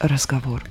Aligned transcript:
разговор. 0.00 0.64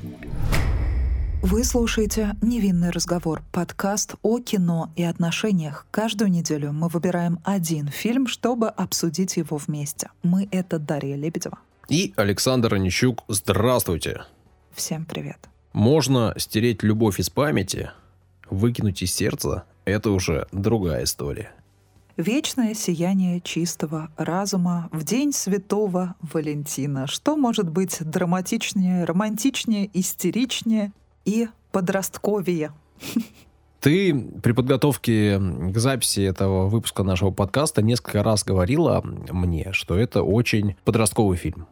Вы 1.42 1.64
слушаете 1.64 2.36
«Невинный 2.42 2.90
разговор»— 2.90 3.42
подкаст 3.54 4.16
о 4.24 4.40
кино 4.40 4.92
и 4.98 5.04
отношениях. 5.04 5.86
Каждую 5.90 6.30
неделю 6.30 6.74
мы 6.74 6.90
выбираем 6.90 7.40
один 7.46 7.88
фильм, 7.88 8.28
чтобы 8.28 8.68
обсудить 8.68 9.38
его 9.38 9.56
вместе. 9.56 10.10
Мы— 10.22 10.50
это 10.52 10.80
Дарья 10.80 11.16
Лебедева. 11.16 11.60
И 11.88 12.14
Александр 12.18 12.76
Онищук. 12.76 13.24
Здравствуйте. 13.30 14.24
Всем 14.74 15.06
привет. 15.06 15.38
Можно 15.72 16.34
стереть 16.38 16.84
любовь 16.84 17.20
из 17.20 17.30
памяти, 17.30 17.92
выкинуть 18.50 19.02
из 19.02 19.14
сердца— 19.14 19.64
это 19.86 20.12
уже 20.12 20.48
другая 20.52 21.06
история. 21.06 21.52
Вечное 22.20 22.74
сияние 22.74 23.40
чистого 23.40 24.12
разума 24.18 24.90
в 24.92 25.06
день 25.06 25.32
святого 25.32 26.16
Валентина. 26.34 27.08
Что 27.08 27.38
может 27.38 27.70
быть 27.70 27.98
драматичнее, 28.02 29.06
романтичнее, 29.06 29.90
истеричнее 29.94 30.92
и 31.24 31.48
подростковее? 31.72 32.74
Ты 33.80 34.14
при 34.44 34.52
подготовке 34.52 35.40
к 35.40 35.78
записи 35.78 36.20
этого 36.20 36.68
выпуска 36.68 37.04
нашего 37.04 37.32
подкаста 37.32 37.82
несколько 37.82 38.22
раз 38.22 38.44
говорила 38.44 39.02
мне, 39.02 39.70
что 39.72 39.98
это 39.98 40.22
очень 40.22 40.76
подростковый 40.84 41.38
фильм. 41.38 41.68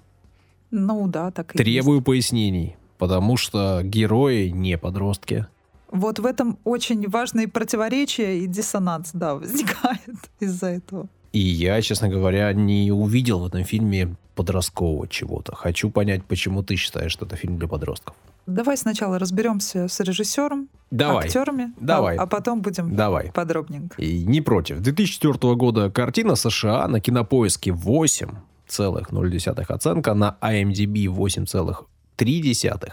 Ну 0.72 1.10
да, 1.10 1.32
так 1.32 1.56
и 1.56 1.58
Требую 1.58 1.98
есть. 1.98 2.06
пояснений, 2.06 2.78
потому 2.98 3.36
что 3.36 3.82
герои 3.84 4.48
не 4.48 4.78
подростки. 4.78 5.48
Вот 5.92 6.20
в 6.20 6.26
этом 6.26 6.60
очень 6.64 7.08
важные 7.10 7.48
противоречия 7.48 8.40
и 8.40 8.48
диссонанс, 8.48 9.12
да, 9.14 9.36
возникает 9.36 10.18
из-за 10.40 10.68
этого. 10.68 11.08
И 11.34 11.40
я, 11.40 11.82
честно 11.82 12.10
говоря, 12.10 12.52
не 12.54 12.92
увидел 12.92 13.40
в 13.40 13.46
этом 13.48 13.64
фильме 13.64 14.16
подросткового 14.36 15.08
чего-то. 15.08 15.56
Хочу 15.56 15.90
понять, 15.90 16.24
почему 16.24 16.64
ты 16.64 16.76
считаешь, 16.76 17.12
что 17.12 17.26
это 17.26 17.36
фильм 17.36 17.58
для 17.58 17.68
подростков. 17.68 18.16
Давай 18.46 18.78
сначала 18.78 19.20
разберемся 19.20 19.88
с 19.90 20.00
режиссером, 20.00 20.70
Давай. 20.90 21.26
актерами, 21.26 21.74
Давай. 21.80 22.16
а, 22.16 22.24
а 22.24 22.28
потом 22.28 22.62
будем 22.62 22.96
Давай. 22.96 23.32
подробненько. 23.34 24.02
И 24.02 24.24
не 24.24 24.40
против. 24.42 24.80
2004 24.80 25.56
года 25.56 25.92
картина 25.92 26.36
США 26.36 26.88
на 26.88 27.02
кинопоиске 27.02 27.72
8,0 27.72 29.64
оценка, 29.68 30.14
на 30.14 30.38
IMDb 30.42 31.06
8,3. 31.08 32.92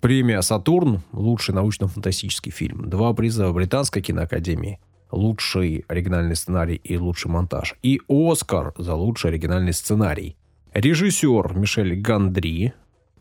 Премия 0.00 0.40
«Сатурн»— 0.40 1.02
лучший 1.12 1.54
научно-фантастический 1.54 2.50
фильм. 2.50 2.88
Два 2.88 3.12
приза 3.12 3.52
Британской 3.52 4.00
киноакадемии. 4.00 4.80
Лучший 5.10 5.84
оригинальный 5.88 6.36
сценарий 6.36 6.76
и 6.76 6.96
лучший 6.96 7.30
монтаж. 7.30 7.74
И 7.82 8.00
«Оскар» 8.08 8.72
за 8.78 8.94
лучший 8.94 9.30
оригинальный 9.30 9.74
сценарий. 9.74 10.36
Режиссер 10.72 11.54
Мишель 11.54 12.00
Гандри. 12.00 12.72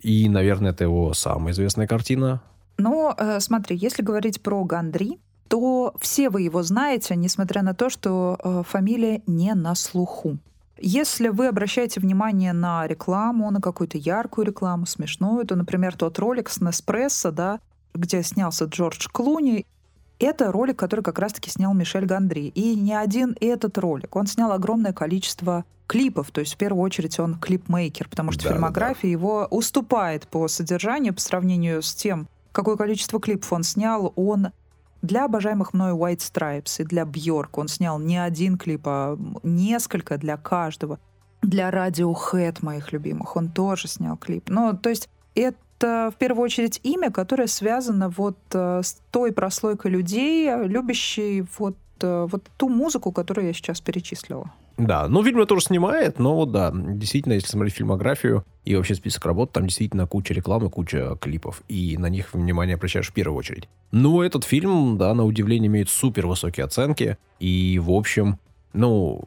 И, 0.01 0.29
наверное, 0.29 0.71
это 0.71 0.85
его 0.85 1.13
самая 1.13 1.51
известная 1.51 1.87
картина. 1.87 2.41
Но 2.77 3.13
э, 3.17 3.41
смотри, 3.41 3.75
если 3.75 4.01
говорить 4.01 4.41
про 4.41 4.63
Гандри, 4.63 5.19
то 5.49 5.93
все 5.99 6.29
вы 6.29 6.43
его 6.43 6.63
знаете, 6.63 7.17
несмотря 7.17 7.61
на 7.61 7.73
то, 7.73 7.89
что 7.89 8.37
э, 8.41 8.63
фамилия 8.65 9.21
не 9.27 9.53
на 9.53 9.75
слуху. 9.75 10.37
Если 10.81 11.29
вы 11.29 11.47
обращаете 11.47 11.99
внимание 11.99 12.53
на 12.53 12.87
рекламу, 12.87 13.49
на 13.51 13.61
какую-то 13.61 13.97
яркую 13.97 14.47
рекламу, 14.47 14.85
смешную, 14.85 15.45
то, 15.45 15.55
например, 15.55 15.95
тот 15.95 16.17
ролик 16.19 16.49
с 16.49 16.61
Неспрессо, 16.61 17.31
да, 17.31 17.59
где 17.93 18.23
снялся 18.23 18.65
Джордж 18.65 19.07
Клуни, 19.11 19.65
это 20.19 20.51
ролик, 20.51 20.77
который 20.77 21.01
как 21.01 21.19
раз-таки 21.19 21.49
снял 21.49 21.73
Мишель 21.73 22.05
Гандри. 22.05 22.47
И 22.47 22.75
не 22.75 22.93
один 22.93 23.35
этот 23.39 23.77
ролик. 23.77 24.15
Он 24.15 24.27
снял 24.27 24.51
огромное 24.51 24.93
количество 24.93 25.65
клипов, 25.87 26.29
то 26.31 26.41
есть 26.41 26.53
в 26.53 26.57
первую 26.57 26.83
очередь 26.83 27.19
он 27.19 27.39
клипмейкер, 27.39 28.09
потому 28.09 28.31
что 28.31 28.43
Да, 28.43 28.49
да, 28.49 28.55
фильмография 28.55 29.09
его 29.09 29.47
уступает 29.49 30.27
по 30.27 30.47
содержанию 30.47 31.15
по 31.15 31.21
сравнению 31.21 31.81
с 31.81 31.95
тем, 31.95 32.27
какое 32.51 32.75
количество 32.75 33.19
клипов 33.19 33.51
он 33.51 33.63
снял. 33.63 34.13
Он 34.15 34.49
для 35.01 35.25
обожаемых 35.25 35.73
мною 35.73 35.95
White 35.95 36.19
Stripes 36.19 36.81
и 36.81 36.83
для 36.83 37.05
Бьорк 37.05 37.57
он 37.57 37.67
снял 37.67 37.99
не 37.99 38.17
один 38.17 38.57
клип, 38.57 38.81
а 38.85 39.17
несколько 39.43 40.17
для 40.17 40.37
каждого. 40.37 40.99
Для 41.41 41.69
Radiohead, 41.69 42.57
моих 42.61 42.91
любимых, 42.91 43.35
он 43.35 43.49
тоже 43.49 43.87
снял 43.87 44.17
клип. 44.17 44.49
Ну, 44.49 44.77
то 44.77 44.89
есть 44.89 45.09
это 45.35 46.11
в 46.13 46.17
первую 46.17 46.43
очередь 46.43 46.81
имя, 46.83 47.11
которое 47.11 47.47
связано 47.47 48.09
вот 48.09 48.37
э, 48.53 48.81
с 48.83 48.99
той 49.11 49.31
прослойкой 49.31 49.91
людей, 49.91 50.53
любящей 50.65 51.45
вот, 51.57 51.77
э, 52.01 52.27
вот 52.29 52.49
ту 52.57 52.67
музыку, 52.67 53.13
которую 53.13 53.47
я 53.47 53.53
сейчас 53.53 53.79
перечислила. 53.79 54.51
Да, 54.79 55.07
ну 55.09 55.23
фильм 55.23 55.45
тоже 55.45 55.65
снимает, 55.65 56.19
но 56.19 56.35
вот 56.35 56.51
да, 56.51 56.71
действительно, 56.73 57.33
если 57.33 57.49
смотреть 57.49 57.75
фильмографию 57.75 58.45
и 58.63 58.75
вообще 58.75 58.95
список 58.95 59.25
работ, 59.25 59.51
там 59.51 59.67
действительно 59.67 60.07
куча 60.07 60.33
рекламы, 60.33 60.69
куча 60.69 61.17
клипов, 61.19 61.61
и 61.67 61.97
на 61.97 62.07
них 62.07 62.33
внимание 62.33 62.75
обращаешь 62.75 63.09
в 63.09 63.13
первую 63.13 63.37
очередь. 63.37 63.67
Но 63.91 64.23
этот 64.23 64.45
фильм, 64.45 64.97
да, 64.97 65.13
на 65.13 65.25
удивление 65.25 65.67
имеет 65.67 65.89
супер 65.89 66.27
высокие 66.27 66.65
оценки, 66.65 67.17
и 67.39 67.77
в 67.83 67.91
общем, 67.91 68.39
ну, 68.73 69.21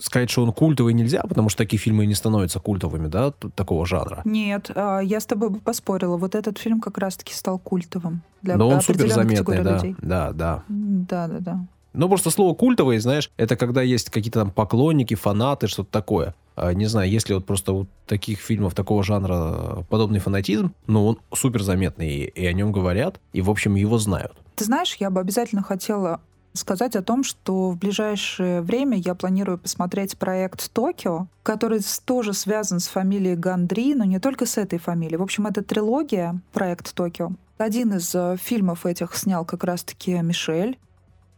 сказать, 0.00 0.30
что 0.30 0.42
он 0.42 0.52
культовый 0.52 0.92
нельзя, 0.92 1.22
потому 1.22 1.48
что 1.48 1.58
такие 1.58 1.78
фильмы 1.78 2.06
не 2.06 2.14
становятся 2.14 2.58
культовыми, 2.58 3.06
да, 3.06 3.30
такого 3.30 3.86
жанра. 3.86 4.22
Нет, 4.24 4.70
а, 4.74 5.00
я 5.00 5.20
с 5.20 5.26
тобой 5.26 5.50
бы 5.50 5.60
поспорила. 5.60 6.16
Вот 6.16 6.34
этот 6.34 6.58
фильм 6.58 6.80
как 6.80 6.98
раз-таки 6.98 7.34
стал 7.34 7.58
культовым 7.58 8.22
для 8.42 8.56
Но 8.56 8.68
он 8.68 8.80
супер 8.80 9.08
заметный, 9.08 9.62
да, 9.62 9.76
людей. 9.76 9.96
да, 10.00 10.32
да. 10.32 10.64
Да, 10.68 11.28
да, 11.28 11.38
да. 11.38 11.66
Ну, 11.92 12.08
просто 12.08 12.30
слово 12.30 12.54
культовый, 12.54 12.98
знаешь, 12.98 13.30
это 13.36 13.56
когда 13.56 13.82
есть 13.82 14.10
какие-то 14.10 14.40
там 14.40 14.50
поклонники, 14.50 15.14
фанаты, 15.14 15.66
что-то 15.66 15.90
такое. 15.90 16.34
А, 16.56 16.72
Не 16.72 16.86
знаю, 16.86 17.10
если 17.10 17.34
вот 17.34 17.46
просто 17.46 17.72
вот 17.72 17.88
таких 18.06 18.38
фильмов 18.38 18.74
такого 18.74 19.02
жанра 19.02 19.34
э, 19.34 19.82
подобный 19.88 20.20
фанатизм, 20.20 20.72
ну, 20.86 21.06
он 21.06 21.18
супер 21.32 21.62
заметный, 21.62 22.24
и, 22.24 22.46
о 22.46 22.52
нем 22.52 22.72
говорят, 22.72 23.20
и, 23.32 23.40
в 23.40 23.50
общем, 23.50 23.74
его 23.74 23.98
знают. 23.98 24.32
Ты 24.56 24.64
знаешь, 24.64 24.96
я 24.96 25.10
бы 25.10 25.20
обязательно 25.20 25.62
хотела 25.62 26.20
сказать 26.52 26.96
о 26.96 27.02
том, 27.02 27.24
что 27.24 27.70
в 27.70 27.78
ближайшее 27.78 28.60
время 28.60 28.98
я 28.98 29.14
планирую 29.14 29.58
посмотреть 29.58 30.18
проект 30.18 30.72
«Токио», 30.72 31.26
который 31.42 31.80
тоже 32.04 32.32
связан 32.34 32.80
с 32.80 32.88
фамилией 32.88 33.36
Гандри, 33.36 33.94
но 33.94 34.04
не 34.04 34.18
только 34.18 34.46
с 34.46 34.58
этой 34.58 34.78
фамилией. 34.78 35.16
В 35.16 35.22
общем, 35.22 35.46
это 35.46 35.62
трилогия 35.62 36.40
«Проект 36.52 36.94
Токио». 36.94 37.32
Один 37.58 37.94
из 37.94 38.14
э, 38.14 38.36
фильмов 38.40 38.86
этих 38.86 39.14
снял 39.16 39.44
как 39.44 39.64
раз-таки 39.64 40.12
Мишель. 40.22 40.78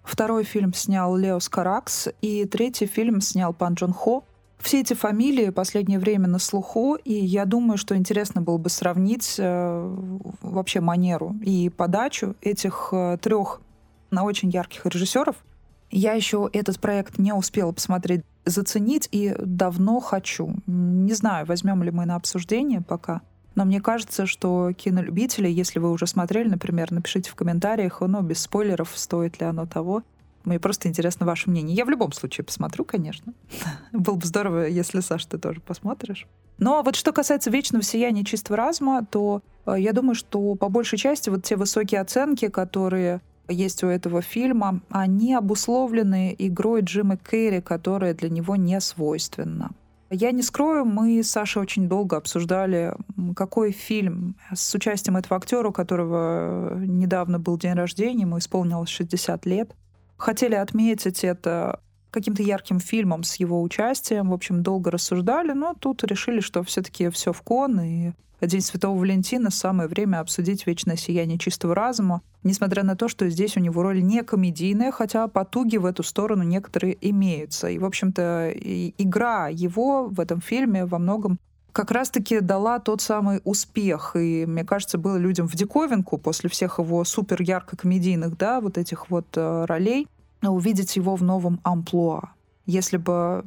Второй 0.02 0.44
фильм 0.44 0.74
снял 0.74 1.16
Лео 1.16 1.40
Скаракс. 1.40 2.08
И 2.20 2.44
третий 2.44 2.86
фильм 2.86 3.20
снял 3.20 3.52
Пан 3.52 3.74
Джон 3.74 3.92
Хо. 3.92 4.24
Все 4.58 4.80
эти 4.80 4.94
фамилии 4.94 5.50
последнее 5.50 5.98
время 5.98 6.28
на 6.28 6.38
слуху, 6.38 6.94
и 6.94 7.12
я 7.12 7.46
думаю, 7.46 7.76
что 7.76 7.96
интересно 7.96 8.42
было 8.42 8.58
бы 8.58 8.70
сравнить 8.70 9.34
э, 9.38 9.96
вообще 10.41 10.80
манеру 10.80 11.34
и 11.42 11.68
подачу 11.68 12.36
этих 12.41 12.91
э, 12.92 13.18
трех 13.20 13.60
на 14.12 14.22
очень 14.22 14.50
ярких 14.50 14.86
режиссеров. 14.86 15.34
Я 15.91 16.12
еще 16.12 16.48
этот 16.52 16.78
проект 16.78 17.18
не 17.18 17.32
успела 17.32 17.72
посмотреть, 17.72 18.22
заценить 18.44 19.08
и 19.10 19.34
давно 19.36 19.98
хочу. 19.98 20.54
Не 20.68 21.12
знаю, 21.12 21.44
возьмем 21.44 21.82
ли 21.82 21.91
мы 21.91 22.06
на 22.06 22.14
обсуждение 22.14 22.82
пока. 22.82 23.22
Но 23.54 23.64
мне 23.64 23.80
кажется, 23.80 24.26
что 24.26 24.72
кинолюбители, 24.72 25.48
если 25.48 25.78
вы 25.78 25.90
уже 25.90 26.06
смотрели, 26.06 26.48
например, 26.48 26.90
напишите 26.92 27.30
в 27.30 27.34
комментариях, 27.34 28.00
ну, 28.00 28.22
без 28.22 28.40
спойлеров, 28.40 28.90
стоит 28.94 29.40
ли 29.40 29.46
оно 29.46 29.66
того. 29.66 30.02
Мне 30.44 30.58
просто 30.58 30.88
интересно 30.88 31.24
ваше 31.24 31.50
мнение. 31.50 31.76
Я 31.76 31.84
в 31.84 31.91
любом 31.91 32.12
случае 32.12 32.44
посмотрю, 32.44 32.84
конечно. 32.84 33.32
Было 33.92 34.16
бы 34.16 34.26
здорово, 34.26 34.66
если, 34.66 35.00
Саш, 35.00 35.24
ты 35.26 35.38
тоже 35.38 35.60
посмотришь. 35.60 36.26
Но 36.58 36.82
вот 36.82 36.96
что 36.96 37.12
касается 37.12 37.50
вечного 37.50 37.84
сияния 37.84 38.24
чистого 38.24 38.56
разума, 38.56 39.06
то 39.08 39.42
э, 39.66 39.74
я 39.78 39.92
думаю, 39.92 40.14
что 40.14 40.54
по 40.54 40.68
большей 40.68 40.98
части 40.98 41.30
вот 41.30 41.44
те 41.44 41.56
высокие 41.56 42.00
оценки, 42.00 42.48
которые 42.48 43.20
есть 43.48 43.82
у 43.84 43.88
этого 43.88 44.22
фильма, 44.22 44.80
они 44.91 45.34
обусловлены 45.34 46.34
игрой 46.38 46.82
Джима 46.82 47.16
Керри, 47.16 47.60
которая 47.60 48.15
для 48.15 48.28
него 48.28 48.56
не 48.56 48.80
свойственна. 48.80 49.71
Я 50.14 50.30
не 50.30 50.42
скрою, 50.42 50.84
мы 50.84 51.22
с 51.22 51.30
Сашей 51.30 51.62
очень 51.62 51.88
долго 51.88 52.18
обсуждали, 52.18 52.94
какой 53.34 53.72
фильм 53.72 54.36
с 54.54 54.74
участием 54.74 55.16
этого 55.16 55.38
актера, 55.38 55.68
у 55.68 55.72
которого 55.72 56.74
э, 56.74 56.84
недавно 56.84 57.38
был 57.38 57.56
день 57.56 57.72
рождения, 57.72 58.22
ему 58.22 58.38
исполнилось 58.38 58.91
60 58.91 59.47
лет. 59.47 59.74
Хотели 60.18 60.54
отметить 60.54 61.24
это 61.24 61.80
каким-то 62.12 62.42
ярким 62.42 62.78
фильмом 62.78 63.24
с 63.24 63.36
его 63.36 63.60
участием. 63.60 64.30
В 64.30 64.34
общем, 64.34 64.62
долго 64.62 64.91
рассуждали, 64.91 65.53
но 65.53 65.74
тут 65.74 66.04
решили, 66.04 66.41
что 66.41 66.62
все-таки 66.62 67.09
все 67.09 67.32
в 67.32 67.42
кон, 67.42 67.80
и 67.80 68.12
День 68.47 68.60
Святого 68.60 68.98
Валентина 68.98 69.50
самое 69.50 69.88
время 69.88 70.20
обсудить 70.20 70.66
вечное 70.66 70.97
сияние 70.97 71.38
чистого 71.38 71.74
разума, 71.74 72.22
несмотря 72.42 72.82
на 72.82 72.97
то, 72.97 73.09
что 73.09 73.28
здесь 73.30 73.56
у 73.56 73.60
него 73.60 73.82
роль 73.82 74.03
не 74.03 74.22
комедийная, 74.22 74.91
хотя 74.91 75.28
потуги 75.28 75.76
в 75.76 75.86
эту 75.86 76.03
сторону 76.03 76.42
некоторые 76.42 76.97
имеются. 77.00 77.68
И, 77.68 77.78
в 77.78 77.84
общем-то, 77.84 78.53
игра 78.53 79.48
его 79.48 80.08
в 80.08 80.18
этом 80.18 80.41
фильме 80.41 80.86
во 80.86 80.98
многом 80.98 81.38
как 81.72 81.91
раз-таки 81.91 82.41
дала 82.41 82.80
тот 82.80 83.00
самый 83.00 83.41
успех. 83.44 84.16
И, 84.16 84.44
мне 84.44 84.65
кажется, 84.65 84.98
было 84.98 85.16
людям 85.16 85.47
в 85.48 85.54
диковинку 85.54 86.18
после 86.18 86.50
всех 86.50 86.78
его 86.78 87.04
супер 87.04 87.41
ярко 87.41 87.76
комедийных, 87.76 88.36
да, 88.36 88.60
вот 88.60 88.76
этих 88.76 89.08
вот 89.08 89.26
э, 89.36 89.65
ролей, 89.66 90.06
увидеть 90.50 90.97
его 90.97 91.16
в 91.16 91.22
новом 91.22 91.60
амплуа. 91.62 92.33
Если 92.65 92.97
бы 92.97 93.44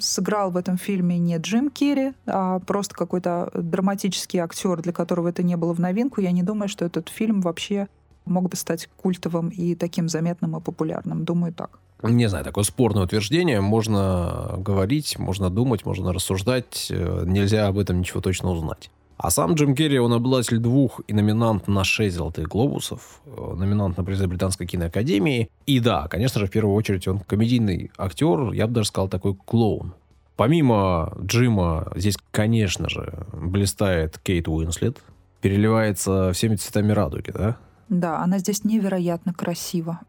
сыграл 0.00 0.50
в 0.50 0.56
этом 0.56 0.78
фильме 0.78 1.18
не 1.18 1.36
Джим 1.38 1.70
Керри, 1.70 2.12
а 2.26 2.60
просто 2.60 2.94
какой-то 2.94 3.50
драматический 3.52 4.38
актер, 4.38 4.80
для 4.80 4.92
которого 4.92 5.28
это 5.28 5.42
не 5.42 5.56
было 5.56 5.72
в 5.72 5.80
новинку, 5.80 6.20
я 6.20 6.30
не 6.30 6.42
думаю, 6.42 6.68
что 6.68 6.84
этот 6.84 7.08
фильм 7.08 7.40
вообще 7.40 7.88
мог 8.26 8.48
бы 8.48 8.56
стать 8.56 8.88
культовым 8.96 9.48
и 9.48 9.74
таким 9.74 10.08
заметным 10.08 10.56
и 10.56 10.60
популярным. 10.60 11.24
Думаю, 11.24 11.52
так. 11.52 11.78
Не 12.02 12.28
знаю, 12.28 12.44
такое 12.44 12.64
спорное 12.64 13.04
утверждение. 13.04 13.60
Можно 13.60 14.54
говорить, 14.58 15.18
можно 15.18 15.50
думать, 15.50 15.86
можно 15.86 16.12
рассуждать. 16.12 16.88
Э, 16.90 17.24
нельзя 17.26 17.66
об 17.66 17.78
этом 17.78 18.00
ничего 18.00 18.20
точно 18.20 18.50
узнать. 18.50 18.90
А 19.24 19.30
сам 19.30 19.54
Джим 19.54 19.74
Керри, 19.74 19.98
он 19.98 20.12
обладатель 20.12 20.58
двух 20.58 21.00
и 21.06 21.14
номинант 21.14 21.66
на 21.66 21.82
шесть 21.82 22.14
золотых 22.14 22.46
глобусов, 22.46 23.22
э, 23.24 23.54
номинант 23.56 23.96
на 23.96 24.04
призы 24.04 24.26
Британской 24.26 24.66
киноакадемии. 24.66 25.48
И 25.64 25.80
да, 25.80 26.08
конечно 26.08 26.40
же, 26.40 26.46
в 26.46 26.50
первую 26.50 26.74
очередь 26.74 27.08
он 27.08 27.20
комедийный 27.20 27.90
актер, 27.96 28.52
я 28.52 28.66
бы 28.66 28.74
даже 28.74 28.88
сказал, 28.88 29.08
такой 29.08 29.34
клоун. 29.34 29.94
Помимо 30.36 31.16
Джима, 31.22 31.90
здесь, 31.96 32.18
конечно 32.32 32.90
же, 32.90 33.26
блистает 33.32 34.18
Кейт 34.18 34.46
Уинслет, 34.46 35.02
переливается 35.40 36.34
всеми 36.34 36.56
цветами 36.56 36.92
радуги, 36.92 37.30
да? 37.30 37.56
Да, 37.88 38.18
она 38.18 38.36
здесь 38.36 38.62
невероятно 38.62 39.32
красива. 39.32 40.00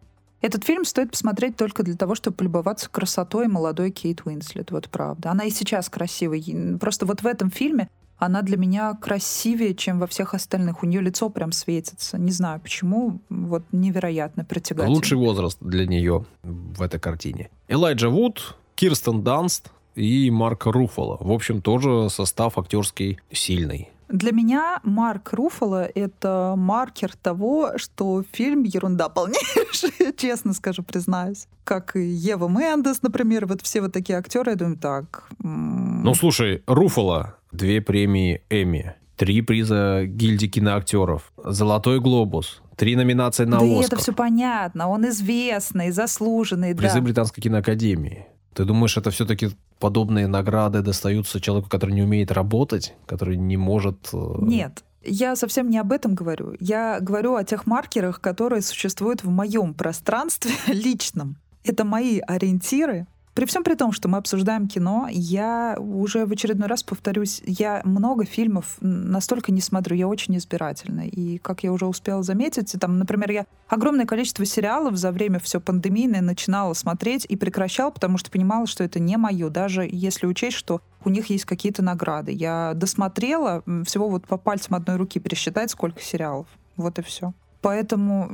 Этот 0.42 0.66
фильм 0.66 0.84
стоит 0.84 1.12
посмотреть 1.12 1.56
только 1.56 1.84
для 1.84 1.96
того, 1.96 2.16
чтобы 2.16 2.36
полюбоваться 2.36 2.90
красотой 2.90 3.48
молодой 3.48 3.92
Кейт 3.92 4.24
Уинслет, 4.26 4.72
вот 4.72 4.90
правда. 4.90 5.32
Она 5.32 5.46
и 5.46 5.50
сейчас 5.50 5.90
красивая. 5.90 6.78
Просто 6.80 7.06
вот 7.06 7.22
в 7.22 7.26
этом 7.26 7.50
фильме 7.50 7.88
она 8.18 8.42
для 8.42 8.58
меня 8.58 8.94
красивее, 8.94 9.76
чем 9.76 10.00
во 10.00 10.08
всех 10.08 10.34
остальных. 10.34 10.84
У 10.84 10.86
нее 10.86 11.02
лицо 11.02 11.30
прям 11.30 11.52
светится. 11.52 12.18
Не 12.18 12.32
знаю 12.32 12.60
почему, 12.60 13.20
вот 13.30 13.64
невероятно 13.72 14.46
притягательно. 14.46 14.96
Лучший 14.96 15.18
возраст 15.18 15.58
для 15.62 15.86
нее 15.86 16.26
в 16.44 16.82
этой 16.82 17.00
картине. 17.00 17.50
Элайджа 17.68 18.10
Вуд, 18.10 18.56
Кирстен 18.76 19.24
Данст 19.24 19.72
и 19.96 20.30
Марк 20.32 20.66
Руфало. 20.66 21.18
В 21.20 21.32
общем, 21.32 21.62
тоже 21.62 22.10
состав 22.10 22.58
актерский 22.58 23.20
сильный. 23.32 23.90
Для 24.10 24.32
меня 24.32 24.80
Марк 24.84 25.34
Руфало— 25.34 25.86
это 25.96 26.54
маркер 26.58 27.12
того, 27.16 27.74
что 27.78 28.24
фильм 28.32 28.64
ерунда 28.64 29.10
полнейшая, 29.10 30.14
честно 30.18 30.54
скажу, 30.54 30.84
признаюсь. 30.84 31.48
Как 31.64 31.96
и 31.96 32.04
Ева 32.04 32.48
Мендес, 32.48 33.02
например, 33.02 33.48
вот 33.48 33.62
все 33.62 33.82
вот 33.82 33.94
такие 33.94 34.18
актеры, 34.20 34.52
я 34.52 34.58
думаю, 34.58 34.78
так... 34.78 35.28
Ну, 35.40 36.14
слушай, 36.14 36.62
Руфало 36.68 37.36
две 37.52 37.82
премии 37.82 38.42
Эмми, 38.50 38.96
три 39.16 39.42
приза 39.42 40.04
гильдии 40.06 40.48
киноактеров, 40.48 41.32
Золотой 41.44 42.00
глобус, 42.00 42.62
три 42.76 42.96
номинации 42.96 43.46
на 43.46 43.60
да 43.60 43.66
Оскар. 43.66 43.86
это 43.86 43.98
все 43.98 44.14
понятно, 44.14 44.88
он 44.88 45.08
известный, 45.08 45.92
заслуженный, 45.92 46.76
Призы 46.76 46.96
да. 46.96 47.02
Британской 47.02 47.42
киноакадемии. 47.42 48.28
Ты 48.56 48.64
думаешь, 48.64 48.98
это 48.98 49.12
все-таки 49.12 49.50
подобные 49.80 50.28
награды 50.28 50.82
достаются 50.82 51.42
человеку, 51.42 51.70
который 51.70 51.92
не 51.92 52.04
умеет 52.04 52.32
работать, 52.32 52.94
который 53.06 53.36
не 53.36 53.58
может... 53.58 54.10
Э, 54.14 54.38
Нет, 54.42 54.84
я 55.04 55.36
совсем 55.36 55.70
не 55.70 55.78
об 55.78 55.92
этом 55.92 56.16
говорю. 56.16 56.56
Я 56.62 57.00
говорю 57.02 57.36
о 57.36 57.44
тех 57.44 57.68
маркерах, 57.68 58.22
которые 58.22 58.62
существуют 58.62 59.24
в 59.24 59.30
моем 59.30 59.74
пространстве 59.74 60.52
личном. 60.68 61.36
Это 61.66 61.84
мои 61.84 62.20
ориентиры, 62.20 63.08
при 63.36 63.46
всем 63.46 63.64
при 63.66 63.76
том, 63.76 63.92
что 63.92 64.08
мы 64.08 64.18
обсуждаем 64.18 64.70
кино, 64.70 65.08
я 65.12 65.76
уже 65.78 66.26
в 66.26 66.32
очередной 66.32 66.70
раз 66.70 66.84
повторюсь, 66.84 67.42
я 67.46 67.82
много 67.84 68.24
фильмов 68.24 68.78
настолько 68.80 69.52
не 69.52 69.60
смотрю, 69.60 69.98
я 69.98 70.08
очень 70.08 70.38
избирательна. 70.38 71.02
И, 71.02 71.38
как 71.40 71.64
я 71.64 71.74
уже 71.74 71.86
успела 71.86 72.24
заметить, 72.24 72.74
там, 72.80 72.98
например, 72.98 73.32
я 73.32 73.46
огромное 73.68 74.06
количество 74.06 74.46
сериалов 74.46 74.96
за 74.96 75.12
время 75.12 75.40
все 75.40 75.60
пандемийное 75.60 76.22
начинала 76.22 76.74
смотреть 76.74 77.26
и 77.28 77.36
прекращала, 77.36 77.90
потому 77.90 78.18
что 78.18 78.32
понимала, 78.32 78.68
что 78.68 78.86
это 78.86 79.00
не 79.00 79.18
мое, 79.18 79.50
даже 79.50 79.86
если 79.92 80.28
учесть, 80.28 80.56
что 80.56 80.80
у 81.04 81.10
них 81.10 81.30
есть 81.30 81.44
какие-то 81.44 81.84
награды. 81.84 82.32
Я 82.32 82.72
досмотрела 82.74 83.64
всего 83.86 84.08
вот 84.08 84.26
по 84.26 84.38
пальцам 84.38 84.76
одной 84.76 84.96
руки 84.96 85.20
пересчитать, 85.20 85.72
сколько 85.72 86.02
сериалов. 86.02 86.48
Вот 86.78 87.00
и 87.00 87.02
все. 87.02 87.34
Поэтому 87.66 88.30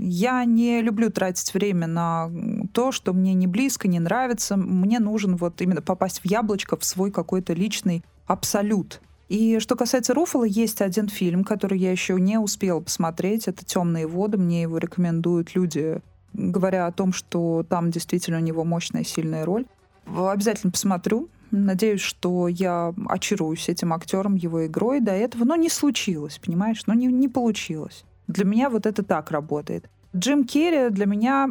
я 0.00 0.44
не 0.44 0.82
люблю 0.82 1.08
тратить 1.08 1.54
время 1.54 1.86
на 1.86 2.28
то, 2.72 2.90
что 2.90 3.12
мне 3.12 3.32
не 3.32 3.46
близко, 3.46 3.86
не 3.86 4.00
нравится. 4.00 4.56
Мне 4.56 4.98
нужен 4.98 5.36
вот 5.36 5.62
именно 5.62 5.82
попасть 5.82 6.18
в 6.18 6.24
яблочко, 6.26 6.76
в 6.76 6.84
свой 6.84 7.12
какой-то 7.12 7.52
личный 7.52 8.02
абсолют. 8.26 9.00
И 9.28 9.60
что 9.60 9.76
касается 9.76 10.14
Руфала, 10.14 10.42
есть 10.42 10.80
один 10.80 11.06
фильм, 11.06 11.44
который 11.44 11.78
я 11.78 11.92
еще 11.92 12.14
не 12.14 12.38
успела 12.38 12.80
посмотреть. 12.80 13.46
Это 13.46 13.64
«Темные 13.64 14.08
воды». 14.08 14.36
Мне 14.36 14.62
его 14.62 14.78
рекомендуют 14.78 15.54
люди, 15.54 16.00
говоря 16.32 16.88
о 16.88 16.92
том, 16.92 17.12
что 17.12 17.64
там 17.68 17.92
действительно 17.92 18.38
у 18.38 18.42
него 18.42 18.64
мощная, 18.64 19.04
сильная 19.04 19.44
роль. 19.44 19.64
Обязательно 20.06 20.72
посмотрю. 20.72 21.28
Надеюсь, 21.52 22.00
что 22.00 22.48
я 22.48 22.92
очаруюсь 23.08 23.68
этим 23.68 23.92
актером, 23.92 24.34
его 24.34 24.66
игрой 24.66 24.98
до 24.98 25.12
этого. 25.12 25.44
Но 25.44 25.54
не 25.54 25.68
случилось, 25.68 26.40
понимаешь? 26.44 26.82
Но 26.88 26.94
не, 26.94 27.06
не 27.06 27.28
получилось. 27.28 28.04
Для 28.28 28.44
меня 28.44 28.70
вот 28.70 28.86
это 28.86 29.02
так 29.02 29.30
работает. 29.30 29.88
Джим 30.14 30.44
Керри 30.44 30.90
для 30.90 31.06
меня 31.06 31.50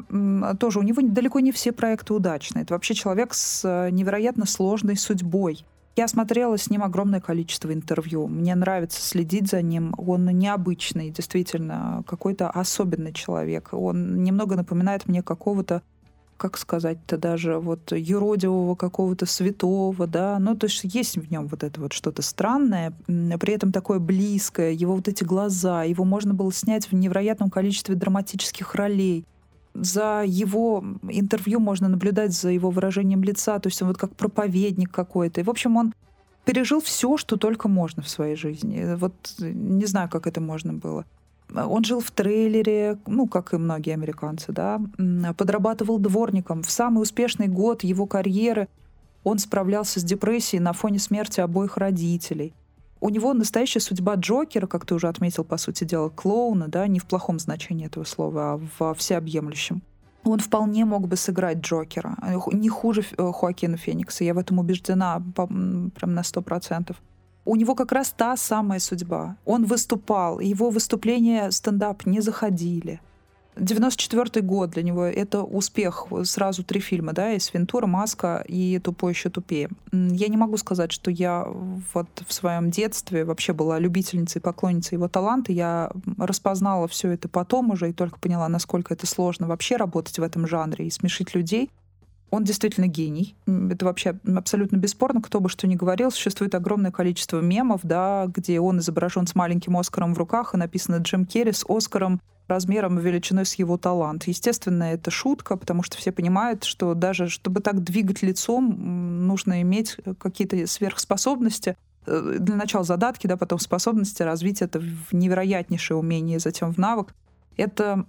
тоже, 0.60 0.80
у 0.80 0.82
него 0.82 1.02
далеко 1.02 1.40
не 1.40 1.52
все 1.52 1.72
проекты 1.72 2.14
удачные. 2.14 2.64
Это 2.64 2.74
вообще 2.74 2.96
человек 2.96 3.34
с 3.34 3.64
э, 3.64 3.92
невероятно 3.92 4.46
сложной 4.46 4.98
судьбой. 4.98 5.66
Я 5.96 6.08
смотрела 6.10 6.58
с 6.58 6.70
ним 6.70 6.84
огромное 6.84 7.22
количество 7.22 7.72
интервью. 7.74 8.28
Мне 8.28 8.54
нравится 8.56 9.02
следить 9.02 9.50
за 9.50 9.62
ним. 9.62 9.94
Он 9.98 10.26
необычный, 10.26 11.10
действительно, 11.10 12.04
какой-то 12.06 12.50
особенный 12.50 13.14
человек. 13.14 13.70
Он 13.72 14.22
немного 14.24 14.58
напоминает 14.58 15.08
мне 15.08 15.24
какого-то 15.24 15.84
как 16.38 16.58
сказать-то 16.58 17.18
даже, 17.18 17.60
вот 17.60 17.92
юродивого 17.92 18.76
какого-то 18.76 19.26
святого, 19.26 20.08
да, 20.08 20.38
ну, 20.40 20.56
то 20.56 20.68
есть 20.68 20.82
есть 20.84 21.18
в 21.18 21.32
нем 21.32 21.48
вот 21.48 21.64
это 21.64 21.80
вот 21.80 21.94
что-то 21.94 22.22
странное, 22.22 22.94
при 23.08 23.54
этом 23.54 23.72
такое 23.72 24.00
близкое, 24.00 24.72
его 24.72 24.96
вот 24.96 25.08
эти 25.08 25.24
глаза, 25.24 25.84
его 25.84 26.04
можно 26.04 26.34
было 26.34 26.52
снять 26.52 26.92
в 26.92 26.94
невероятном 26.94 27.50
количестве 27.50 27.96
драматических 27.96 28.76
ролей. 28.76 29.26
За 29.74 30.24
его 30.26 30.84
интервью 31.04 31.60
можно 31.60 31.90
наблюдать 31.90 32.34
за 32.34 32.50
его 32.50 32.70
выражением 32.70 33.24
лица, 33.24 33.60
то 33.60 33.68
есть 33.68 33.82
он 33.82 33.90
вот 33.90 33.98
как 33.98 34.16
проповедник 34.16 34.90
какой-то. 34.92 35.42
И, 35.42 35.44
в 35.44 35.50
общем, 35.50 35.76
он 35.76 35.94
пережил 36.46 36.80
все, 36.80 37.18
что 37.18 37.36
только 37.36 37.68
можно 37.68 38.02
в 38.02 38.08
своей 38.08 38.36
жизни. 38.36 38.96
Вот 38.96 39.14
не 39.40 39.86
знаю, 39.86 40.10
как 40.10 40.28
это 40.28 40.40
можно 40.40 40.74
было. 40.74 41.06
Он 41.54 41.84
жил 41.84 42.00
в 42.00 42.12
трейлере, 42.12 42.98
ну, 43.06 43.28
как 43.28 43.54
и 43.54 43.58
многие 43.58 43.94
американцы, 43.94 44.52
да, 44.52 44.82
подрабатывал 45.38 46.00
дворником. 46.00 46.64
В 46.64 46.72
самый 46.72 47.02
успешный 47.02 47.48
год 47.48 47.84
его 47.84 48.06
карьеры 48.06 48.68
он 49.24 49.40
справлялся 49.40 50.00
с 50.00 50.04
депрессией 50.04 50.62
на 50.62 50.74
фоне 50.74 51.00
смерти 51.00 51.40
обоих 51.40 51.78
родителей. 51.78 52.54
У 53.02 53.10
него 53.10 53.34
настоящая 53.34 53.82
судьба 53.82 54.16
Джокера, 54.16 54.68
как 54.68 54.86
ты 54.86 54.96
уже 54.96 55.08
отметил, 55.08 55.44
по 55.44 55.58
сути 55.58 55.84
дела, 55.84 56.10
клоуна, 56.10 56.68
да, 56.68 56.88
не 56.88 57.00
в 57.00 57.06
плохом 57.06 57.40
значении 57.40 57.86
этого 57.86 58.04
слова, 58.04 58.54
а 58.54 58.62
во 58.80 58.94
всеобъемлющем. 58.94 59.82
Он 60.24 60.40
вполне 60.40 60.86
мог 60.86 61.08
бы 61.08 61.16
сыграть 61.16 61.60
Джокера, 61.60 62.18
не 62.52 62.70
хуже 62.70 63.04
э, 63.18 63.32
Хоакина 63.32 63.78
Феникса, 63.78 64.24
я 64.24 64.34
в 64.34 64.40
этом 64.40 64.58
убеждена 64.58 65.22
прям 65.36 66.14
на 66.14 66.24
сто 66.24 66.42
процентов 66.42 66.98
у 67.46 67.56
него 67.56 67.76
как 67.76 67.92
раз 67.92 68.14
та 68.16 68.36
самая 68.38 68.80
судьба. 68.80 69.38
Он 69.46 69.66
выступал, 69.66 70.40
его 70.40 70.70
выступления 70.70 71.52
стендап 71.52 72.06
не 72.06 72.22
заходили. 72.22 73.00
94 73.58 74.46
год 74.46 74.72
для 74.72 74.84
него— 74.84 75.06
это 75.06 75.42
успех. 75.44 76.08
Сразу 76.24 76.64
три 76.64 76.80
фильма, 76.80 77.14
да, 77.14 77.32
из 77.32 77.54
«Вентура», 77.54 77.88
«Маска» 77.88 78.44
и 78.48 78.80
«Тупой 78.80 79.14
еще 79.14 79.30
тупее». 79.30 79.70
Я 79.92 80.28
не 80.28 80.38
могу 80.38 80.58
сказать, 80.58 80.92
что 80.92 81.10
я 81.10 81.48
вот 81.94 82.08
в 82.28 82.34
своем 82.34 82.70
детстве 82.70 83.24
вообще 83.24 83.54
была 83.54 83.80
любительницей, 83.80 84.42
поклонницей 84.42 84.98
его 84.98 85.08
таланта. 85.08 85.54
Я 85.54 85.92
распознала 86.18 86.88
все 86.88 87.12
это 87.12 87.30
потом 87.30 87.72
уже 87.72 87.90
и 87.90 87.94
только 87.94 88.20
поняла, 88.20 88.50
насколько 88.50 88.94
это 88.94 89.08
сложно 89.08 89.48
вообще 89.48 89.78
работать 89.78 90.20
в 90.20 90.24
этом 90.24 90.48
жанре 90.48 90.88
и 90.88 90.92
смешить 90.92 91.34
людей. 91.34 91.70
Он 92.32 92.44
действительно 92.44 92.88
гений. 92.88 93.36
Это 93.46 93.86
вообще 93.86 94.18
абсолютно 94.36 94.78
бесспорно. 94.78 95.22
Кто 95.22 95.40
бы 95.40 95.50
что 95.50 95.68
ни 95.68 95.76
говорил, 95.76 96.12
существует 96.12 96.56
огромное 96.56 96.92
количество 96.92 97.40
мемов, 97.40 97.82
да, 97.84 98.26
где 98.28 98.60
он 98.60 98.80
изображен 98.80 99.28
с 99.28 99.36
маленьким 99.36 99.78
Оскаром 99.78 100.14
в 100.14 100.18
руках, 100.18 100.54
и 100.54 100.58
написано 100.58 100.98
Джим 100.98 101.26
Керри 101.26 101.52
с 101.52 101.66
Оскаром 101.68 102.20
размером 102.48 103.00
и 103.00 103.02
величиной 103.02 103.46
с 103.46 103.56
его 103.56 103.78
талант. 103.78 104.28
Естественно, 104.28 104.84
это 104.84 105.12
шутка, 105.12 105.58
потому 105.58 105.84
что 105.84 105.98
все 105.98 106.12
понимают, 106.12 106.64
что 106.64 106.94
даже 106.94 107.28
чтобы 107.28 107.62
так 107.62 107.84
двигать 107.84 108.22
лицом, 108.22 109.26
нужно 109.28 109.62
иметь 109.62 109.98
какие-то 110.20 110.68
сверхспособности. 110.68 111.76
Э, 112.06 112.38
для 112.40 112.56
начала 112.56 112.84
задатки, 112.84 113.28
да, 113.28 113.38
потом 113.38 113.60
способности 113.60 114.22
развить 114.22 114.62
это 114.62 114.80
в 114.80 115.14
невероятнейшее 115.14 115.98
умение, 115.98 116.40
затем 116.40 116.74
в 116.74 116.78
навык. 116.78 117.14
Это 117.58 118.06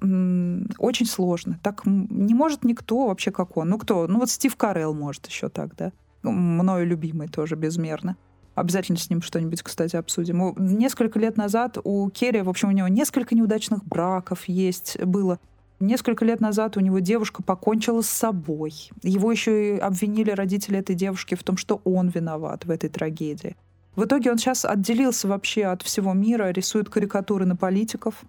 очень 0.78 1.06
сложно. 1.06 1.58
Так 1.62 1.82
не 1.84 2.34
может 2.34 2.64
никто 2.64 3.06
вообще, 3.06 3.30
как 3.30 3.56
он. 3.56 3.68
Ну 3.68 3.78
кто? 3.78 4.06
Ну 4.06 4.18
вот 4.18 4.30
Стив 4.30 4.54
Карелл 4.56 4.94
может 4.94 5.26
еще 5.26 5.48
так, 5.48 5.76
да? 5.76 5.92
Мною 6.22 6.86
любимый 6.86 7.28
тоже 7.28 7.54
безмерно. 7.54 8.16
Обязательно 8.56 8.98
с 8.98 9.10
ним 9.10 9.20
что-нибудь, 9.22 9.62
кстати, 9.62 9.96
обсудим. 9.96 10.54
Несколько 10.56 11.18
лет 11.18 11.36
назад 11.36 11.78
у 11.84 12.08
Керри, 12.10 12.40
в 12.40 12.48
общем, 12.48 12.70
у 12.70 12.72
него 12.72 12.88
несколько 12.88 13.34
неудачных 13.34 13.84
браков 13.84 14.46
есть, 14.46 14.98
было. 15.04 15.38
Несколько 15.78 16.24
лет 16.24 16.40
назад 16.40 16.78
у 16.78 16.80
него 16.80 17.00
девушка 17.00 17.42
покончила 17.42 18.00
с 18.00 18.08
собой. 18.08 18.72
Его 19.02 19.30
еще 19.30 19.76
и 19.76 19.78
обвинили 19.78 20.30
родители 20.30 20.78
этой 20.78 20.94
девушки 20.96 21.34
в 21.34 21.44
том, 21.44 21.58
что 21.58 21.82
он 21.84 22.08
виноват 22.08 22.64
в 22.64 22.70
этой 22.70 22.88
трагедии. 22.88 23.56
В 23.94 24.04
итоге 24.04 24.30
он 24.30 24.38
сейчас 24.38 24.64
отделился 24.64 25.28
вообще 25.28 25.66
от 25.66 25.82
всего 25.82 26.14
мира, 26.14 26.50
рисует 26.50 26.88
карикатуры 26.88 27.44
на 27.44 27.56
политиков, 27.56 28.24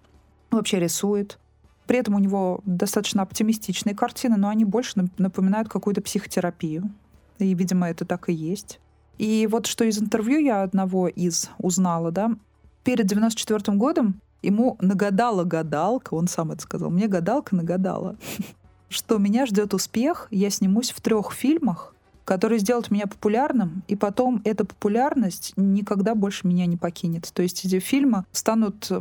вообще 0.51 0.80
рисует. 0.80 1.39
При 1.86 1.98
этом 1.98 2.16
у 2.16 2.20
него 2.20 2.60
достаточно 2.66 3.22
оптимистичные 3.22 3.96
картины, 3.96 4.36
но 4.38 4.50
они 4.50 4.66
больше 4.66 5.08
напоминают 5.18 5.70
какую-то 5.70 6.01
психотерапию. 6.01 6.89
И, 7.39 7.54
видимо, 7.54 7.89
это 7.89 8.06
так 8.06 8.30
и 8.30 8.34
есть. 8.34 8.80
И 9.18 9.48
вот 9.50 9.66
что 9.66 9.84
из 9.84 10.00
интервью 10.00 10.39
я 10.39 10.63
одного 10.63 11.08
из 11.08 11.50
узнала, 11.58 12.12
да, 12.12 12.32
перед 12.84 13.06
94 13.08 13.77
годом 13.77 14.22
ему 14.42 14.77
нагадала 14.80 15.44
гадалка, 15.44 16.13
он 16.13 16.27
сам 16.27 16.51
это 16.51 16.62
сказал, 16.62 16.89
мне 16.89 17.08
гадалка 17.08 17.56
нагадала, 17.56 18.16
что 18.89 19.18
меня 19.18 19.46
ждет 19.46 19.74
успех, 19.74 20.27
я 20.30 20.50
снимусь 20.50 20.92
в 20.92 21.01
трех 21.01 21.32
фильмах, 21.32 21.94
которые 22.25 22.60
сделают 22.60 22.92
меня 22.92 23.08
популярным, 23.08 23.84
и 23.88 23.96
потом 23.96 24.42
эта 24.44 24.66
популярность 24.66 25.54
никогда 25.56 26.13
больше 26.13 26.46
меня 26.46 26.66
не 26.66 26.75
покинет. 26.75 27.32
То 27.34 27.42
есть 27.42 27.66
эти 27.66 27.80
фильмы 27.80 28.25
станут, 28.34 28.92